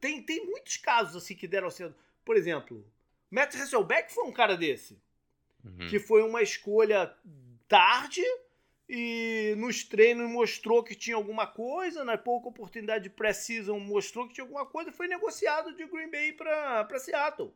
tem, 0.00 0.22
tem 0.22 0.44
muitos 0.46 0.76
casos 0.76 1.22
assim 1.22 1.34
que 1.34 1.46
deram 1.46 1.70
certo. 1.70 1.94
Por 2.24 2.36
exemplo, 2.36 2.86
Matt 3.30 3.54
Hasselbeck 3.54 4.12
foi 4.12 4.24
um 4.24 4.32
cara 4.32 4.56
desse, 4.56 4.98
uhum. 5.64 5.86
que 5.88 5.98
foi 5.98 6.22
uma 6.22 6.42
escolha 6.42 7.14
tarde 7.68 8.22
e 8.88 9.54
nos 9.56 9.82
treinos 9.82 10.30
mostrou 10.30 10.82
que 10.82 10.94
tinha 10.94 11.16
alguma 11.16 11.46
coisa, 11.46 12.04
na 12.04 12.18
pouca 12.18 12.48
oportunidade 12.48 13.04
de 13.04 13.10
pré-season 13.10 13.78
mostrou 13.78 14.28
que 14.28 14.34
tinha 14.34 14.44
alguma 14.44 14.66
coisa, 14.66 14.92
foi 14.92 15.08
negociado 15.08 15.74
de 15.74 15.86
Green 15.86 16.10
Bay 16.10 16.32
para 16.32 16.98
Seattle. 16.98 17.52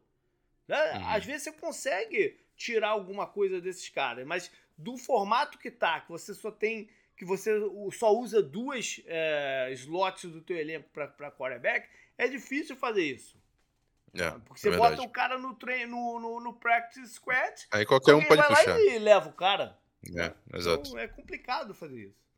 Né? 0.66 0.94
Uhum. 0.94 1.08
Às 1.08 1.24
vezes 1.24 1.42
você 1.42 1.52
consegue 1.52 2.38
tirar 2.56 2.90
alguma 2.90 3.26
coisa 3.26 3.60
desses 3.60 3.88
caras, 3.88 4.26
mas 4.26 4.50
do 4.76 4.96
formato 4.96 5.58
que 5.58 5.70
tá, 5.70 6.00
que 6.00 6.10
você 6.10 6.32
só 6.32 6.50
tem, 6.50 6.88
que 7.16 7.24
você 7.24 7.52
só 7.92 8.12
usa 8.12 8.42
duas 8.42 9.00
é, 9.06 9.70
slots 9.72 10.30
do 10.30 10.40
teu 10.40 10.56
elenco 10.56 10.88
para 10.90 11.30
quarterback, 11.30 11.88
é 12.16 12.26
difícil 12.26 12.74
fazer 12.74 13.04
isso. 13.04 13.36
É, 14.14 14.30
Porque 14.30 14.60
você 14.60 14.70
é 14.70 14.76
bota 14.76 15.02
o 15.02 15.08
cara 15.08 15.38
no 15.38 15.54
treino, 15.54 15.94
no, 15.94 16.20
no, 16.20 16.40
no 16.40 16.54
practice 16.54 17.14
squad, 17.14 17.68
aí 17.70 17.84
qualquer 17.84 18.14
um 18.14 18.24
pode 18.24 18.40
vai 18.40 18.48
puxar. 18.48 18.72
lá 18.72 18.80
e 18.80 18.98
leva 18.98 19.28
o 19.28 19.32
cara. 19.32 19.78
É, 20.16 20.34
exato. 20.56 20.88
Então 20.88 20.98
é 20.98 21.08
complicado 21.08 21.74
fazer 21.74 22.08
isso. 22.08 22.28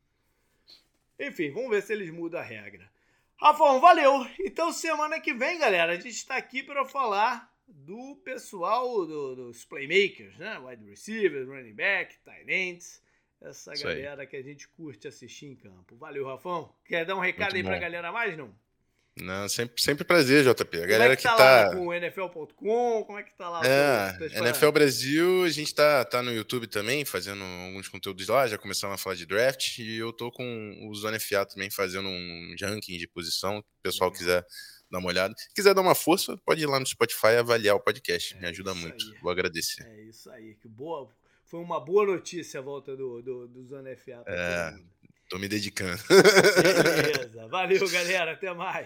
Enfim, 1.19 1.51
vamos 1.51 1.69
ver 1.69 1.83
se 1.83 1.93
eles 1.93 2.09
mudam 2.09 2.39
a 2.39 2.43
regra. 2.43 2.89
Rafão, 3.37 3.79
valeu! 3.79 4.25
Então, 4.39 4.71
semana 4.71 5.19
que 5.19 5.33
vem, 5.33 5.59
galera, 5.59 5.93
a 5.93 5.95
gente 5.95 6.09
está 6.09 6.35
aqui 6.35 6.61
para 6.61 6.85
falar 6.85 7.51
do 7.67 8.15
pessoal 8.23 9.05
do, 9.05 9.35
dos 9.35 9.65
playmakers, 9.65 10.37
né? 10.37 10.59
Wide 10.59 10.87
receivers, 10.87 11.47
running 11.47 11.73
back, 11.73 12.17
tight 12.23 12.51
ends. 12.51 13.01
Essa 13.41 13.73
Isso 13.73 13.83
galera 13.83 14.21
aí. 14.21 14.27
que 14.27 14.35
a 14.35 14.41
gente 14.43 14.67
curte 14.67 15.07
assistir 15.07 15.47
em 15.47 15.55
campo. 15.55 15.95
Valeu, 15.95 16.25
Rafão. 16.25 16.71
Quer 16.85 17.05
dar 17.05 17.15
um 17.15 17.19
recado 17.19 17.53
Muito 17.53 17.57
aí 17.57 17.63
para 17.63 17.75
a 17.75 17.79
galera 17.79 18.11
mais, 18.11 18.37
não? 18.37 18.53
Não, 19.17 19.47
sempre, 19.49 19.81
sempre 19.81 20.05
prazer, 20.05 20.43
JP. 20.43 20.77
A 20.77 20.79
como 20.79 20.89
galera 20.89 21.13
é 21.13 21.15
que 21.15 21.23
tá, 21.23 21.35
tá... 21.35 21.67
lá 21.67 21.75
com 21.75 21.87
o 21.87 21.93
NFL.com, 21.93 23.03
como 23.03 23.19
é 23.19 23.23
que 23.23 23.35
tá 23.35 23.49
lá? 23.49 23.61
É, 23.65 24.15
NFL 24.37 24.71
Brasil, 24.71 25.43
a 25.43 25.49
gente 25.49 25.75
tá, 25.75 26.05
tá 26.05 26.23
no 26.23 26.31
YouTube 26.31 26.65
também, 26.67 27.03
fazendo 27.03 27.43
alguns 27.43 27.89
conteúdos 27.89 28.27
lá, 28.27 28.47
já 28.47 28.57
começamos 28.57 28.95
a 28.95 28.97
falar 28.97 29.15
de 29.15 29.25
draft, 29.25 29.79
e 29.79 29.97
eu 29.97 30.13
tô 30.13 30.31
com 30.31 30.87
o 30.89 30.95
Zona 30.95 31.19
FA 31.19 31.45
também 31.45 31.69
fazendo 31.69 32.07
um 32.07 32.55
ranking 32.61 32.97
de 32.97 33.07
posição, 33.07 33.55
se 33.55 33.59
o 33.59 33.81
pessoal 33.83 34.11
quiser 34.11 34.45
dar 34.89 34.99
uma 34.99 35.09
olhada. 35.09 35.33
Se 35.37 35.53
quiser 35.53 35.73
dar 35.73 35.81
uma 35.81 35.95
força, 35.95 36.37
pode 36.45 36.61
ir 36.63 36.67
lá 36.67 36.79
no 36.79 36.85
Spotify 36.85 37.27
e 37.33 37.37
avaliar 37.37 37.75
o 37.75 37.81
podcast, 37.81 38.35
é 38.35 38.39
me 38.39 38.47
ajuda 38.47 38.73
muito, 38.73 39.03
aí. 39.05 39.19
vou 39.21 39.31
agradecer. 39.31 39.83
É 39.85 40.03
isso 40.03 40.29
aí, 40.31 40.55
que 40.55 40.69
boa, 40.69 41.09
foi 41.45 41.59
uma 41.59 41.79
boa 41.79 42.05
notícia 42.05 42.61
a 42.61 42.63
volta 42.63 42.95
do, 42.95 43.21
do, 43.21 43.47
do 43.47 43.65
Zona 43.65 43.93
FA. 43.97 44.23
É, 44.25 44.73
tô 45.29 45.37
me 45.37 45.47
dedicando. 45.47 46.01
Beleza, 46.07 47.47
valeu 47.47 47.89
galera, 47.89 48.33
até 48.33 48.53
mais. 48.53 48.79